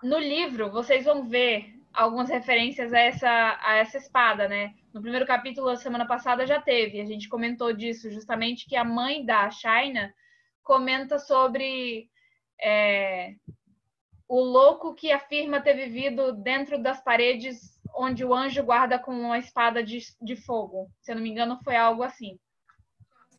No 0.00 0.18
livro, 0.18 0.70
vocês 0.70 1.04
vão 1.04 1.28
ver 1.28 1.74
algumas 1.92 2.28
referências 2.28 2.92
a 2.92 2.98
essa, 3.00 3.58
a 3.60 3.74
essa 3.74 3.98
espada, 3.98 4.46
né? 4.46 4.72
No 4.94 5.02
primeiro 5.02 5.26
capítulo, 5.26 5.68
a 5.68 5.76
semana 5.76 6.06
passada, 6.06 6.46
já 6.46 6.60
teve. 6.60 7.00
A 7.00 7.04
gente 7.04 7.28
comentou 7.28 7.72
disso, 7.72 8.08
justamente 8.08 8.66
que 8.66 8.76
a 8.76 8.84
mãe 8.84 9.24
da 9.24 9.50
Shaina 9.50 10.14
comenta 10.62 11.18
sobre 11.18 12.08
é, 12.60 13.34
o 14.28 14.40
louco 14.40 14.94
que 14.94 15.10
afirma 15.10 15.60
ter 15.60 15.74
vivido 15.74 16.32
dentro 16.32 16.80
das 16.80 17.02
paredes 17.02 17.71
onde 17.94 18.24
o 18.24 18.34
anjo 18.34 18.62
guarda 18.62 18.98
com 18.98 19.12
uma 19.12 19.38
espada 19.38 19.82
de, 19.82 19.98
de 20.20 20.36
fogo. 20.36 20.90
Se 21.00 21.12
eu 21.12 21.16
não 21.16 21.22
me 21.22 21.30
engano, 21.30 21.58
foi 21.62 21.76
algo 21.76 22.02
assim. 22.02 22.38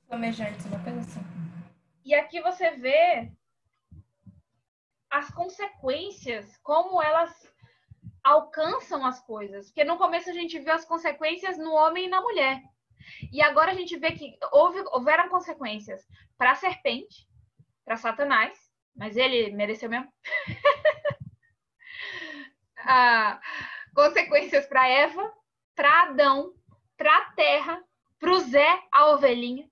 Flamejantes, 0.08 0.66
uma 0.66 0.84
coisa 0.84 1.00
assim. 1.00 1.22
E 2.06 2.14
aqui 2.14 2.42
você 2.42 2.72
vê 2.72 3.32
as 5.10 5.30
consequências, 5.32 6.58
como 6.64 7.02
elas 7.02 7.32
alcançam 8.24 9.06
as 9.06 9.20
coisas. 9.22 9.68
Porque 9.68 9.84
no 9.84 9.98
começo 9.98 10.30
a 10.30 10.34
gente 10.34 10.60
viu 10.60 10.74
as 10.74 10.86
consequências 10.86 11.58
no 11.58 11.72
homem 11.74 12.06
e 12.06 12.10
na 12.10 12.22
mulher. 12.22 12.62
E 13.32 13.42
agora 13.42 13.72
a 13.72 13.76
gente 13.76 13.98
vê 13.98 14.12
que 14.12 14.38
houve, 14.52 14.80
houveram 14.92 15.30
consequências 15.30 16.06
para 16.38 16.52
a 16.52 16.56
serpente, 16.56 17.28
para 17.86 17.98
Satanás, 17.98 18.58
mas 18.96 19.18
ele 19.18 19.52
mereceu 19.52 19.90
mesmo. 19.90 20.12
ah, 22.78 23.40
consequências 23.94 24.66
para 24.66 24.88
Eva, 24.88 25.32
para 25.76 26.04
Adão, 26.04 26.54
para 26.98 27.16
a 27.18 27.32
terra, 27.32 27.84
para 28.20 28.32
o 28.32 28.40
Zé, 28.40 28.84
a 28.92 29.12
ovelhinha. 29.12 29.70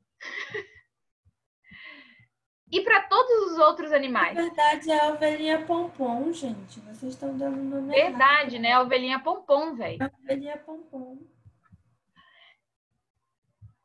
e 2.72 2.82
para 2.82 3.04
todos 3.04 3.52
os 3.52 3.58
outros 3.58 3.92
Na 3.92 3.98
animais. 3.98 4.36
verdade, 4.36 4.92
é 4.92 5.00
a 5.00 5.14
ovelhinha 5.14 5.66
pompom, 5.66 6.32
gente. 6.34 6.80
Vocês 6.82 7.14
estão 7.14 7.38
dando 7.38 7.58
nome 7.58 7.96
errado. 7.96 8.10
Verdade, 8.12 8.60
né? 8.60 8.74
A 8.74 8.82
ovelhinha 8.82 9.20
pompom, 9.20 9.76
velho. 9.76 10.04
A 10.04 10.12
ovelhinha 10.24 10.58
pompom. 10.58 11.18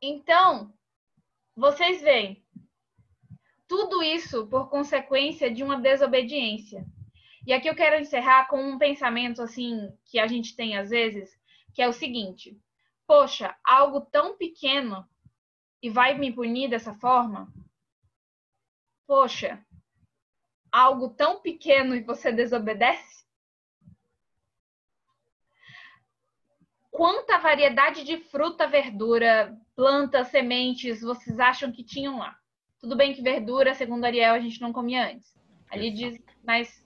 Então, 0.01 0.73
vocês 1.55 2.01
veem, 2.01 2.45
tudo 3.67 4.01
isso 4.03 4.47
por 4.47 4.69
consequência 4.69 5.51
de 5.51 5.63
uma 5.63 5.79
desobediência. 5.79 6.85
E 7.47 7.53
aqui 7.53 7.69
eu 7.69 7.75
quero 7.75 7.97
encerrar 7.97 8.49
com 8.49 8.61
um 8.61 8.77
pensamento 8.77 9.41
assim 9.41 9.97
que 10.03 10.19
a 10.19 10.27
gente 10.27 10.53
tem 10.53 10.77
às 10.77 10.89
vezes, 10.89 11.33
que 11.73 11.81
é 11.81 11.87
o 11.87 11.93
seguinte: 11.93 12.59
poxa, 13.07 13.55
algo 13.63 14.01
tão 14.01 14.35
pequeno 14.35 15.07
e 15.81 15.89
vai 15.89 16.17
me 16.17 16.29
punir 16.29 16.69
dessa 16.69 16.93
forma? 16.95 17.47
Poxa, 19.07 19.65
algo 20.69 21.07
tão 21.07 21.39
pequeno 21.39 21.95
e 21.95 22.03
você 22.03 22.33
desobedece? 22.33 23.25
Quanta 26.91 27.37
variedade 27.37 28.03
de 28.03 28.17
fruta, 28.17 28.67
verdura, 28.67 29.57
plantas, 29.73 30.27
sementes 30.27 30.99
vocês 30.99 31.39
acham 31.39 31.71
que 31.71 31.81
tinham 31.81 32.17
lá? 32.17 32.37
Tudo 32.77 32.97
bem 32.97 33.13
que 33.13 33.21
verdura, 33.21 33.73
segundo 33.73 34.03
Ariel, 34.03 34.33
a 34.33 34.39
gente 34.39 34.59
não 34.59 34.73
comia 34.73 35.13
antes. 35.13 35.33
Ali 35.69 35.91
diz, 35.91 36.21
mas 36.43 36.85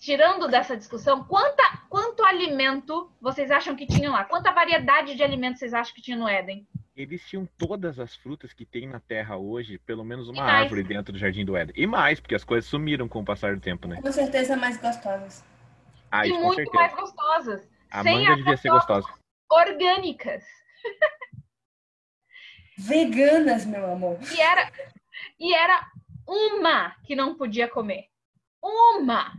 tirando 0.00 0.48
dessa 0.48 0.76
discussão, 0.76 1.22
quanta, 1.24 1.62
quanto 1.88 2.24
alimento 2.24 3.12
vocês 3.20 3.50
acham 3.50 3.76
que 3.76 3.86
tinham 3.86 4.14
lá? 4.14 4.24
Quanta 4.24 4.50
variedade 4.50 5.14
de 5.14 5.22
alimentos 5.22 5.60
vocês 5.60 5.74
acham 5.74 5.94
que 5.94 6.00
tinha 6.00 6.16
no 6.16 6.26
Éden? 6.26 6.66
Eles 6.96 7.22
tinham 7.28 7.46
todas 7.58 8.00
as 8.00 8.16
frutas 8.16 8.52
que 8.52 8.64
tem 8.64 8.88
na 8.88 8.98
Terra 8.98 9.36
hoje, 9.36 9.78
pelo 9.78 10.02
menos 10.02 10.28
uma 10.28 10.42
árvore 10.42 10.82
dentro 10.82 11.12
do 11.12 11.18
Jardim 11.18 11.44
do 11.44 11.56
Éden. 11.56 11.74
E 11.76 11.86
mais, 11.86 12.18
porque 12.18 12.34
as 12.34 12.42
coisas 12.42 12.68
sumiram 12.68 13.08
com 13.08 13.20
o 13.20 13.24
passar 13.24 13.54
do 13.54 13.60
tempo, 13.60 13.86
né? 13.86 14.00
Com 14.00 14.10
certeza 14.10 14.56
mais 14.56 14.78
gostosas. 14.78 15.44
Ah, 16.10 16.26
e 16.26 16.32
muito 16.32 16.56
certeza. 16.56 16.76
mais 16.76 16.94
gostosas. 16.94 17.68
A 17.90 18.02
sem 18.02 18.18
manga 18.18 18.36
devia 18.36 18.56
ser 18.56 18.70
gostosa. 18.70 19.08
Orgânicas. 19.50 20.44
Veganas, 22.76 23.66
meu 23.66 23.92
amor. 23.92 24.18
E 24.34 24.40
era, 24.40 24.72
e 25.38 25.54
era 25.54 25.86
uma 26.26 26.96
que 27.04 27.14
não 27.14 27.34
podia 27.34 27.68
comer. 27.68 28.06
Uma! 28.62 29.32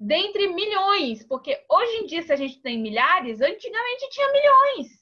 Dentre 0.00 0.48
milhões. 0.48 1.22
Porque 1.26 1.62
hoje 1.70 1.96
em 1.98 2.06
dia, 2.06 2.22
se 2.22 2.32
a 2.32 2.36
gente 2.36 2.62
tem 2.62 2.80
milhares, 2.80 3.42
antigamente 3.42 4.08
tinha 4.08 4.32
milhões. 4.32 5.00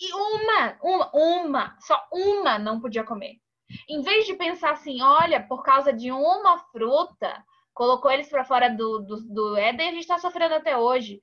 E 0.00 0.12
uma, 0.12 0.78
uma, 0.82 1.10
uma, 1.14 1.78
só 1.80 2.08
uma 2.12 2.58
não 2.58 2.80
podia 2.80 3.04
comer. 3.04 3.40
Em 3.88 4.02
vez 4.02 4.26
de 4.26 4.34
pensar 4.34 4.72
assim, 4.72 5.00
olha, 5.00 5.40
por 5.46 5.62
causa 5.62 5.92
de 5.92 6.10
uma 6.10 6.58
fruta, 6.58 7.44
colocou 7.72 8.10
eles 8.10 8.28
para 8.28 8.44
fora 8.44 8.68
do, 8.68 8.98
do, 8.98 9.20
do 9.22 9.56
Éden 9.56 9.86
e 9.86 9.88
a 9.90 9.92
gente 9.92 10.00
está 10.00 10.18
sofrendo 10.18 10.56
até 10.56 10.76
hoje. 10.76 11.22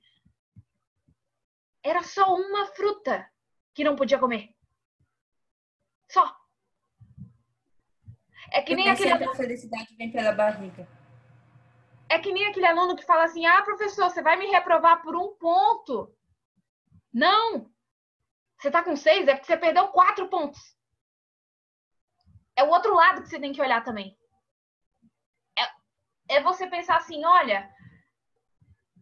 Era 1.84 2.02
só 2.02 2.34
uma 2.34 2.66
fruta 2.68 3.28
que 3.74 3.84
não 3.84 3.94
podia 3.94 4.18
comer. 4.18 4.48
Só. 6.10 6.34
É 8.52 8.62
que 8.62 8.74
nem 8.74 8.88
aquele 8.88 9.10
sempre 9.10 9.28
a 9.28 9.34
felicidade 9.34 9.94
vem 9.96 10.10
pela 10.10 10.32
barriga. 10.32 10.88
É 12.10 12.18
que 12.18 12.32
nem 12.32 12.44
aquele 12.46 12.66
aluno 12.66 12.96
que 12.96 13.04
fala 13.04 13.24
assim: 13.24 13.46
ah, 13.46 13.62
professor, 13.62 14.10
você 14.10 14.20
vai 14.20 14.36
me 14.36 14.46
reprovar 14.46 15.00
por 15.00 15.14
um 15.16 15.36
ponto. 15.36 16.12
Não! 17.12 17.70
Você 18.58 18.70
tá 18.70 18.82
com 18.82 18.96
seis, 18.96 19.26
é 19.28 19.34
porque 19.34 19.46
você 19.46 19.56
perdeu 19.56 19.88
quatro 19.88 20.28
pontos. 20.28 20.60
É 22.56 22.64
o 22.64 22.68
outro 22.68 22.92
lado 22.94 23.22
que 23.22 23.28
você 23.28 23.38
tem 23.38 23.52
que 23.52 23.62
olhar 23.62 23.84
também. 23.84 24.18
É, 25.56 26.36
é 26.36 26.42
você 26.42 26.66
pensar 26.66 26.96
assim: 26.96 27.24
olha, 27.24 27.70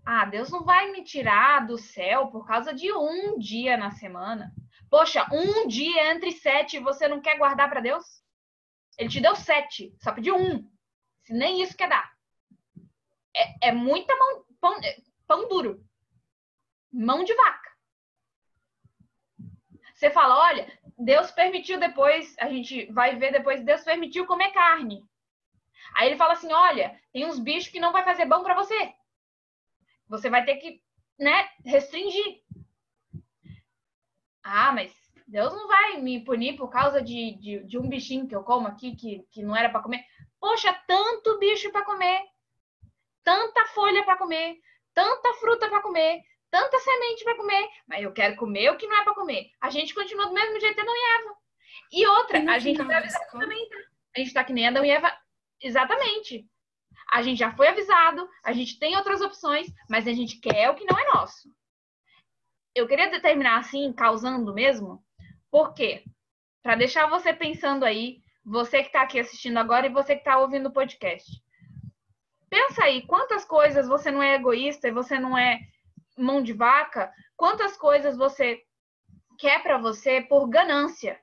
ah, 0.04 0.26
Deus 0.26 0.50
não 0.50 0.62
vai 0.62 0.92
me 0.92 1.02
tirar 1.02 1.66
do 1.66 1.78
céu 1.78 2.28
por 2.28 2.46
causa 2.46 2.74
de 2.74 2.92
um 2.92 3.38
dia 3.38 3.78
na 3.78 3.90
semana. 3.90 4.52
Poxa, 4.90 5.26
um 5.32 5.66
dia 5.66 6.12
entre 6.12 6.30
sete 6.30 6.78
você 6.78 7.08
não 7.08 7.22
quer 7.22 7.38
guardar 7.38 7.70
para 7.70 7.80
Deus? 7.80 8.04
Ele 8.98 9.08
te 9.08 9.20
deu 9.20 9.34
sete, 9.34 9.96
só 9.98 10.12
pediu 10.12 10.36
um. 10.36 10.70
Se 11.24 11.32
nem 11.32 11.62
isso 11.62 11.76
quer 11.76 11.88
dar 11.88 12.17
é, 13.38 13.68
é 13.68 13.72
muita 13.72 14.14
mão, 14.16 14.44
pão, 14.60 14.80
pão 15.26 15.48
duro. 15.48 15.84
Mão 16.92 17.22
de 17.22 17.34
vaca. 17.34 17.68
Você 19.94 20.10
fala, 20.10 20.38
olha, 20.38 20.78
Deus 20.98 21.30
permitiu 21.30 21.78
depois, 21.78 22.36
a 22.38 22.48
gente 22.48 22.90
vai 22.92 23.16
ver 23.16 23.32
depois, 23.32 23.64
Deus 23.64 23.82
permitiu 23.82 24.26
comer 24.26 24.52
carne. 24.52 25.04
Aí 25.94 26.08
ele 26.08 26.16
fala 26.16 26.32
assim, 26.34 26.52
olha, 26.52 26.98
tem 27.12 27.26
uns 27.26 27.38
bichos 27.38 27.70
que 27.70 27.80
não 27.80 27.92
vai 27.92 28.04
fazer 28.04 28.24
bom 28.26 28.42
para 28.42 28.54
você. 28.54 28.94
Você 30.08 30.30
vai 30.30 30.44
ter 30.44 30.56
que, 30.56 30.82
né, 31.18 31.48
restringir. 31.64 32.42
Ah, 34.42 34.72
mas 34.72 34.92
Deus 35.26 35.52
não 35.52 35.68
vai 35.68 36.00
me 36.00 36.24
punir 36.24 36.56
por 36.56 36.70
causa 36.70 37.02
de, 37.02 37.36
de, 37.38 37.64
de 37.64 37.78
um 37.78 37.88
bichinho 37.88 38.26
que 38.26 38.34
eu 38.34 38.42
como 38.42 38.66
aqui 38.66 38.96
que, 38.96 39.26
que 39.30 39.42
não 39.42 39.54
era 39.54 39.68
para 39.68 39.82
comer. 39.82 40.04
Poxa, 40.40 40.72
tanto 40.86 41.38
bicho 41.38 41.70
para 41.70 41.84
comer 41.84 42.22
tanta 43.28 43.66
folha 43.66 44.02
para 44.06 44.16
comer, 44.16 44.56
tanta 44.94 45.34
fruta 45.34 45.68
para 45.68 45.82
comer, 45.82 46.22
tanta 46.50 46.78
semente 46.78 47.24
para 47.24 47.36
comer, 47.36 47.68
mas 47.86 48.02
eu 48.02 48.10
quero 48.10 48.36
comer 48.36 48.70
o 48.70 48.76
que 48.78 48.86
não 48.86 48.96
é 48.96 49.04
para 49.04 49.14
comer. 49.14 49.50
A 49.60 49.68
gente 49.68 49.94
continua 49.94 50.28
do 50.28 50.32
mesmo 50.32 50.58
jeito 50.58 50.80
Adão 50.80 50.94
e 50.96 51.20
Eva. 51.20 51.36
E 51.92 52.06
outra, 52.06 52.38
E 52.38 52.48
a 52.48 52.58
gente 52.58 52.78
tá 52.78 52.84
das 52.84 52.96
avisado 52.96 53.38
também, 53.38 53.68
tá? 53.68 53.76
A 54.16 54.20
gente 54.20 54.32
tá 54.32 54.44
que 54.44 54.52
nem 54.54 54.66
Adão 54.66 54.82
e 54.82 54.90
Eva. 54.90 55.14
Exatamente. 55.60 56.46
A 57.12 57.20
gente 57.20 57.38
já 57.38 57.54
foi 57.54 57.68
avisado, 57.68 58.26
a 58.42 58.54
gente 58.54 58.78
tem 58.78 58.96
outras 58.96 59.20
opções, 59.20 59.66
mas 59.90 60.08
a 60.08 60.12
gente 60.14 60.40
quer 60.40 60.70
o 60.70 60.74
que 60.74 60.86
não 60.86 60.98
é 60.98 61.04
nosso. 61.12 61.50
Eu 62.74 62.88
queria 62.88 63.10
determinar 63.10 63.58
assim, 63.58 63.92
causando 63.92 64.54
mesmo, 64.54 65.04
por 65.50 65.74
quê? 65.74 66.02
Para 66.62 66.76
deixar 66.76 67.10
você 67.10 67.34
pensando 67.34 67.84
aí, 67.84 68.22
você 68.42 68.80
que 68.80 68.86
está 68.86 69.02
aqui 69.02 69.20
assistindo 69.20 69.58
agora 69.58 69.86
e 69.86 69.92
você 69.92 70.14
que 70.14 70.22
está 70.22 70.38
ouvindo 70.38 70.70
o 70.70 70.72
podcast. 70.72 71.30
Pensa 72.50 72.84
aí, 72.84 73.06
quantas 73.06 73.44
coisas 73.44 73.86
você 73.86 74.10
não 74.10 74.22
é 74.22 74.34
egoísta 74.34 74.88
e 74.88 74.92
você 74.92 75.18
não 75.18 75.36
é 75.36 75.60
mão 76.16 76.42
de 76.42 76.52
vaca? 76.52 77.12
Quantas 77.36 77.76
coisas 77.76 78.16
você 78.16 78.62
quer 79.38 79.62
para 79.62 79.78
você 79.78 80.20
por 80.22 80.48
ganância? 80.48 81.20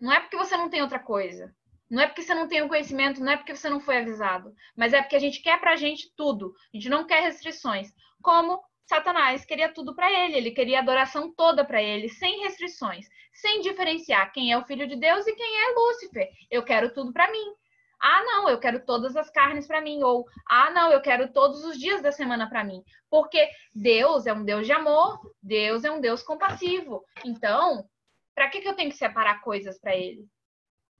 Não 0.00 0.12
é 0.12 0.20
porque 0.20 0.36
você 0.36 0.56
não 0.56 0.68
tem 0.68 0.82
outra 0.82 0.98
coisa. 0.98 1.54
Não 1.90 2.02
é 2.02 2.06
porque 2.06 2.22
você 2.22 2.34
não 2.34 2.46
tem 2.46 2.60
o 2.60 2.68
conhecimento, 2.68 3.20
não 3.20 3.32
é 3.32 3.36
porque 3.36 3.56
você 3.56 3.70
não 3.70 3.80
foi 3.80 3.98
avisado, 3.98 4.54
mas 4.76 4.92
é 4.92 5.00
porque 5.00 5.16
a 5.16 5.20
gente 5.20 5.40
quer 5.40 5.58
pra 5.58 5.74
gente 5.74 6.12
tudo. 6.14 6.54
A 6.72 6.76
gente 6.76 6.88
não 6.88 7.06
quer 7.06 7.22
restrições. 7.22 7.88
Como 8.22 8.62
Satanás 8.84 9.44
queria 9.44 9.72
tudo 9.72 9.94
para 9.94 10.10
ele, 10.10 10.36
ele 10.36 10.50
queria 10.50 10.80
adoração 10.80 11.32
toda 11.34 11.64
para 11.64 11.82
ele, 11.82 12.08
sem 12.08 12.42
restrições, 12.42 13.06
sem 13.32 13.60
diferenciar 13.62 14.32
quem 14.32 14.52
é 14.52 14.58
o 14.58 14.64
filho 14.64 14.86
de 14.86 14.96
Deus 14.96 15.26
e 15.26 15.34
quem 15.34 15.46
é 15.46 15.74
Lúcifer. 15.74 16.28
Eu 16.50 16.62
quero 16.62 16.92
tudo 16.92 17.12
para 17.12 17.30
mim. 17.30 17.54
Ah, 18.00 18.22
não, 18.24 18.48
eu 18.48 18.58
quero 18.58 18.84
todas 18.84 19.16
as 19.16 19.30
carnes 19.30 19.66
para 19.66 19.80
mim 19.80 20.02
ou 20.02 20.26
ah, 20.48 20.70
não, 20.70 20.92
eu 20.92 21.00
quero 21.00 21.32
todos 21.32 21.64
os 21.64 21.78
dias 21.78 22.00
da 22.00 22.12
semana 22.12 22.48
para 22.48 22.64
mim. 22.64 22.82
Porque 23.10 23.48
Deus 23.74 24.26
é 24.26 24.32
um 24.32 24.44
Deus 24.44 24.66
de 24.66 24.72
amor, 24.72 25.20
Deus 25.42 25.84
é 25.84 25.90
um 25.90 26.00
Deus 26.00 26.22
compassivo. 26.22 27.04
Então, 27.24 27.88
para 28.34 28.48
que 28.48 28.60
que 28.60 28.68
eu 28.68 28.74
tenho 28.74 28.90
que 28.90 28.96
separar 28.96 29.40
coisas 29.42 29.78
para 29.80 29.96
ele? 29.96 30.26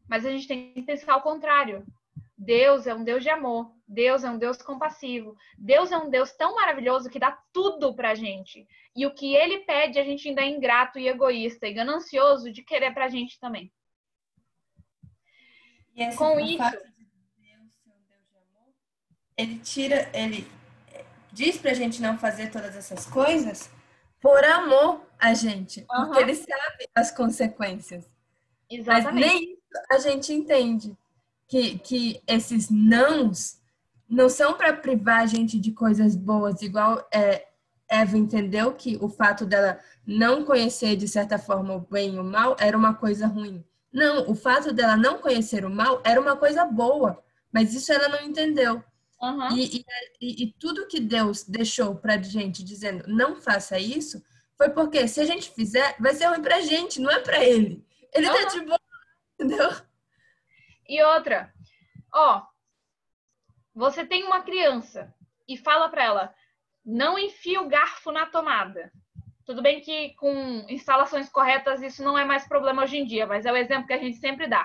Mas 0.09 0.27
a 0.27 0.31
gente 0.31 0.49
tem 0.49 0.73
que 0.73 0.83
pensar 0.83 1.13
ao 1.13 1.23
contrário. 1.23 1.85
Deus 2.37 2.87
é 2.87 2.95
um 2.95 3.03
Deus 3.03 3.23
de 3.23 3.31
amor, 3.31 3.73
Deus 3.87 4.23
é 4.23 4.31
um 4.31 4.39
Deus 4.39 4.63
compassivo, 4.63 5.37
Deus 5.59 5.91
é 5.91 5.99
um 5.99 6.09
Deus 6.09 6.33
tão 6.33 6.55
maravilhoso 6.55 7.11
que 7.11 7.19
dá 7.19 7.37
tudo 7.53 7.95
pra 7.95 8.15
gente. 8.15 8.65
E 8.95 9.05
o 9.07 9.13
que 9.13 9.35
ele 9.35 9.61
pede, 9.61 9.99
a 9.99 10.05
gente 10.05 10.29
ainda 10.29 10.43
é 10.43 10.49
ingrato 10.49 11.01
e 11.01 11.09
egoísta 11.09 11.67
e 11.67 11.73
ganancioso 11.73 12.53
de 12.53 12.63
querer 12.63 12.95
pra 12.95 13.09
gente 13.09 13.41
também. 13.41 13.73
E 15.99 16.05
assim, 16.05 16.17
Com 16.17 16.39
isso- 16.39 16.59
fato 16.59 16.77
de 16.77 17.05
Deus 17.05 17.73
ser 17.83 17.91
um 17.91 18.01
Deus 18.09 18.23
de 18.31 18.37
amor, 18.37 18.73
ele 19.37 19.59
tira, 19.59 20.09
ele 20.15 20.47
eh, 20.95 21.05
diz 21.33 21.59
pra 21.59 21.75
gente 21.75 22.01
não 22.01 22.17
fazer 22.17 22.53
todas 22.53 22.77
essas 22.77 23.05
coisas 23.05 23.69
por 24.21 24.45
amor 24.45 25.05
a 25.19 25.35
gente, 25.35 25.81
porque 25.83 26.19
Aham. 26.19 26.21
ele 26.21 26.35
sabe 26.37 26.89
as 26.95 27.11
consequências. 27.11 28.05
Mas 28.71 28.79
Exatamente. 28.81 29.27
nem 29.27 29.53
isso 29.55 29.83
a 29.91 29.99
gente 29.99 30.33
entende. 30.33 30.97
Que, 31.49 31.79
que 31.79 32.23
esses 32.29 32.69
nãos 32.71 33.59
não 34.09 34.29
são 34.29 34.55
para 34.55 34.73
privar 34.77 35.23
a 35.23 35.27
gente 35.27 35.59
de 35.59 35.73
coisas 35.73 36.15
boas, 36.15 36.61
igual 36.63 37.09
é, 37.13 37.49
Eva 37.89 38.19
entendeu 38.19 38.75
que 38.75 38.99
o 39.01 39.09
fato 39.09 39.47
dela 39.47 39.81
não 40.07 40.45
conhecer, 40.45 40.95
de 40.95 41.09
certa 41.09 41.39
forma, 41.39 41.75
o 41.75 41.81
bem 41.81 42.15
e 42.15 42.19
o 42.19 42.25
mal 42.25 42.55
era 42.61 42.77
uma 42.77 42.93
coisa 42.95 43.27
ruim. 43.27 43.65
Não, 43.93 44.31
o 44.31 44.35
fato 44.35 44.73
dela 44.73 44.97
não 44.97 45.19
conhecer 45.19 45.65
o 45.65 45.71
mal 45.71 46.03
era 46.05 46.21
uma 46.21 46.37
coisa 46.37 46.65
boa, 46.65 47.23
mas 47.53 47.75
isso 47.75 47.93
ela 47.93 48.09
não 48.09 48.21
entendeu. 48.23 48.83
Aham. 49.23 49.57
E, 49.57 49.85
e, 50.21 50.45
e- 50.45 50.53
tudo 50.61 50.87
que 50.87 51.01
Deus 51.01 51.43
deixou 51.45 51.97
pra 51.97 52.21
gente 52.23 52.63
dizendo 52.63 53.05
não 53.09 53.35
faça 53.37 53.79
isso, 53.79 54.23
foi 54.57 54.71
porque 54.71 55.09
se 55.09 55.21
a 55.21 55.25
gente 55.25 55.51
fizer, 55.51 55.97
vai 55.99 56.15
ser 56.15 56.27
ruim 56.27 56.43
pra 56.43 56.61
gente, 56.61 57.01
não 57.01 57.11
é 57.11 57.19
pra 57.21 57.43
ele. 57.45 57.85
Ele 58.13 58.27
tá 58.27 58.35
Aham. 58.35 58.49
de 58.49 58.61
boa, 58.67 58.81
entendeu? 59.35 59.71
E 60.89 61.03
outra, 61.03 61.53
ó, 62.15 62.43
você 63.75 64.05
tem 64.07 64.25
uma 64.25 64.43
criança 64.43 65.13
e 65.49 65.57
fala 65.57 65.89
pra 65.89 66.05
ela, 66.05 66.35
não 66.85 67.19
enfie 67.19 67.59
o 67.59 67.69
garfo 67.69 68.11
na 68.13 68.27
tomada. 68.27 68.93
Tudo 69.49 69.63
bem 69.63 69.81
que 69.81 70.11
com 70.17 70.67
instalações 70.69 71.27
corretas 71.31 71.81
isso 71.81 72.05
não 72.05 72.19
é 72.19 72.23
mais 72.23 72.47
problema 72.47 72.83
hoje 72.83 72.99
em 72.99 73.07
dia, 73.07 73.27
mas 73.27 73.47
é 73.47 73.51
o 73.51 73.57
exemplo 73.57 73.87
que 73.87 73.95
a 73.95 73.99
gente 73.99 74.19
sempre 74.19 74.47
dá. 74.47 74.63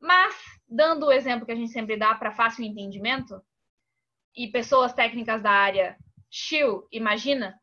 Mas, 0.00 0.34
dando 0.68 1.06
o 1.06 1.12
exemplo 1.12 1.46
que 1.46 1.52
a 1.52 1.54
gente 1.54 1.70
sempre 1.70 1.96
dá 1.96 2.16
para 2.16 2.32
fácil 2.32 2.64
entendimento, 2.64 3.40
e 4.34 4.48
pessoas 4.48 4.92
técnicas 4.92 5.40
da 5.40 5.52
área 5.52 5.96
chill, 6.28 6.88
imagina, 6.90 7.56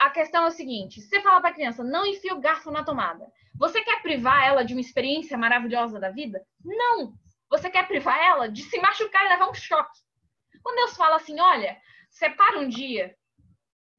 a 0.00 0.10
questão 0.10 0.46
é 0.46 0.48
o 0.48 0.50
seguinte: 0.50 1.00
você 1.00 1.20
fala 1.20 1.40
para 1.40 1.50
a 1.50 1.54
criança, 1.54 1.84
não 1.84 2.04
enfie 2.04 2.32
o 2.32 2.40
garfo 2.40 2.72
na 2.72 2.82
tomada. 2.82 3.24
Você 3.54 3.80
quer 3.82 4.02
privar 4.02 4.44
ela 4.44 4.64
de 4.64 4.74
uma 4.74 4.80
experiência 4.80 5.38
maravilhosa 5.38 6.00
da 6.00 6.10
vida? 6.10 6.44
Não! 6.64 7.14
Você 7.48 7.70
quer 7.70 7.86
privar 7.86 8.18
ela 8.18 8.48
de 8.48 8.64
se 8.64 8.80
machucar 8.80 9.24
e 9.24 9.28
levar 9.28 9.48
um 9.48 9.54
choque. 9.54 10.00
Quando 10.60 10.74
Deus 10.74 10.96
fala 10.96 11.14
assim, 11.14 11.38
olha, 11.38 11.80
separa 12.10 12.58
um 12.58 12.68
dia 12.68 13.16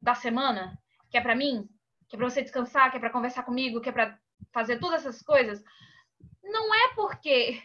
da 0.06 0.14
semana, 0.14 0.78
que 1.10 1.18
é 1.18 1.22
para 1.22 1.36
mim, 1.36 1.68
que 2.08 2.16
é 2.16 2.18
para 2.20 2.30
você 2.30 2.44
descansar, 2.44 2.92
que 2.92 2.98
é 2.98 3.00
para 3.00 3.10
conversar 3.10 3.42
comigo, 3.42 3.82
que 3.82 3.90
é 3.90 3.92
para 3.92 4.18
fazer 4.54 4.78
todas 4.80 5.04
essas 5.04 5.22
coisas, 5.24 5.64
não 6.44 6.74
é 6.74 6.94
porque 6.94 7.60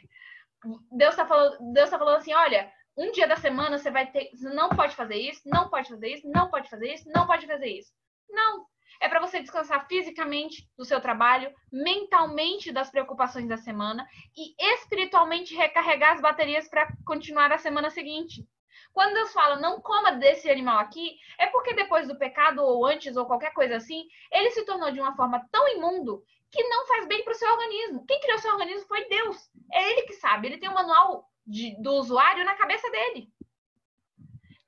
Deus 0.91 1.11
está 1.11 1.27
falando, 1.27 1.73
Deus 1.75 1.91
tá 1.91 1.99
falando 1.99 2.17
assim, 2.17 2.33
olha, 2.33 2.73
um 2.97 3.13
dia 3.13 3.29
da 3.29 3.37
semana 3.37 3.77
você 3.77 3.91
vai 3.91 4.11
ter, 4.11 4.31
não 4.41 4.71
pode 4.71 4.97
fazer 4.97 5.17
isso, 5.17 5.43
não 5.45 5.69
pode 5.69 5.91
fazer 5.91 6.09
isso, 6.15 6.29
não 6.31 6.51
pode 6.51 6.71
fazer 6.71 6.95
isso, 6.95 7.11
não 7.15 7.27
pode 7.27 7.47
fazer 7.47 7.69
isso. 7.69 7.93
Não, 8.31 8.67
é 9.03 9.09
para 9.09 9.21
você 9.21 9.41
descansar 9.41 9.87
fisicamente 9.87 10.67
do 10.79 10.85
seu 10.85 10.99
trabalho, 10.99 11.53
mentalmente 11.71 12.73
das 12.73 12.91
preocupações 12.91 13.47
da 13.47 13.59
semana 13.59 14.07
e 14.35 14.55
espiritualmente 14.75 15.55
recarregar 15.55 16.15
as 16.15 16.23
baterias 16.23 16.69
para 16.69 16.91
continuar 17.05 17.53
a 17.53 17.59
semana 17.59 17.91
seguinte. 17.91 18.47
Quando 18.93 19.15
Deus 19.15 19.33
fala 19.33 19.57
não 19.57 19.81
coma 19.81 20.13
desse 20.13 20.51
animal 20.51 20.79
aqui, 20.79 21.17
é 21.39 21.47
porque 21.47 21.75
depois 21.75 22.09
do 22.09 22.19
pecado 22.19 22.63
ou 22.63 22.87
antes 22.87 23.17
ou 23.17 23.27
qualquer 23.27 23.53
coisa 23.53 23.77
assim, 23.77 24.07
ele 24.33 24.51
se 24.51 24.65
tornou 24.65 24.91
de 24.91 25.01
uma 25.01 25.15
forma 25.15 25.47
tão 25.51 25.69
imundo 25.69 26.25
que 26.51 26.63
não 26.65 26.87
faz 26.87 27.07
bem 27.07 27.23
para 27.23 27.33
o 27.33 27.37
seu 27.37 27.51
organismo. 27.51 28.05
Quem 28.07 28.21
criou 28.21 28.39
seu 28.39 28.53
organismo 28.53 28.89
foi 28.89 29.09
Deus. 29.09 29.51
É 29.73 29.93
ele 29.93 30.03
que 30.03 30.15
sabe. 30.15 30.49
Ele 30.49 30.59
tem 30.59 30.69
o 30.69 30.75
manual 30.75 31.31
de, 31.47 31.81
do 31.81 31.93
usuário 31.93 32.45
na 32.45 32.57
cabeça 32.57 32.91
dele 32.91 33.33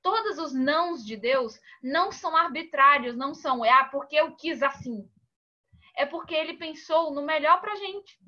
todos 0.03 0.39
os 0.39 0.53
nãos 0.53 1.05
de 1.07 1.17
Deus 1.17 1.59
não 1.83 2.11
são 2.11 2.37
arbitrários, 2.37 3.17
não 3.17 3.35
são, 3.35 3.65
é 3.65 3.71
ah, 3.71 3.85
porque 3.85 4.17
eu 4.17 4.35
quis 4.35 4.63
assim. 4.63 5.09
É 5.97 6.05
porque 6.05 6.35
ele 6.35 6.55
pensou 6.55 7.13
no 7.13 7.23
melhor 7.23 7.61
pra 7.61 7.77
gente. 7.77 8.19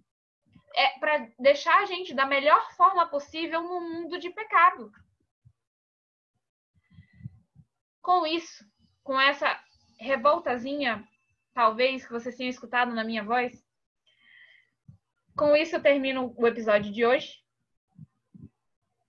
É 0.77 0.99
para 0.99 1.29
deixar 1.39 1.83
a 1.83 1.87
gente 1.87 2.15
da 2.15 2.27
melhor 2.27 2.73
forma 2.77 3.07
possível 3.07 3.63
no 3.63 3.81
mundo 3.81 4.19
de 4.19 4.31
pecado. 4.31 4.91
Com 8.05 8.27
isso, 8.27 8.63
com 9.03 9.19
essa 9.19 9.59
revoltazinha, 9.99 11.09
talvez 11.55 12.05
que 12.05 12.13
vocês 12.13 12.37
tenham 12.37 12.51
escutado 12.51 12.95
na 12.95 13.03
minha 13.03 13.25
voz, 13.25 13.65
Com 15.35 15.57
isso, 15.57 15.75
eu 15.75 15.83
termino 15.83 16.35
o 16.37 16.47
episódio 16.47 16.93
de 16.93 17.07
hoje. 17.07 17.43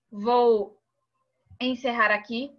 Vou 0.09 0.81
encerrar 1.59 2.09
aqui. 2.09 2.57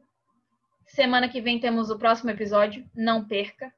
Semana 0.84 1.26
que 1.26 1.40
vem 1.40 1.58
temos 1.58 1.88
o 1.88 1.98
próximo 1.98 2.30
episódio. 2.30 2.86
Não 2.94 3.26
perca. 3.26 3.74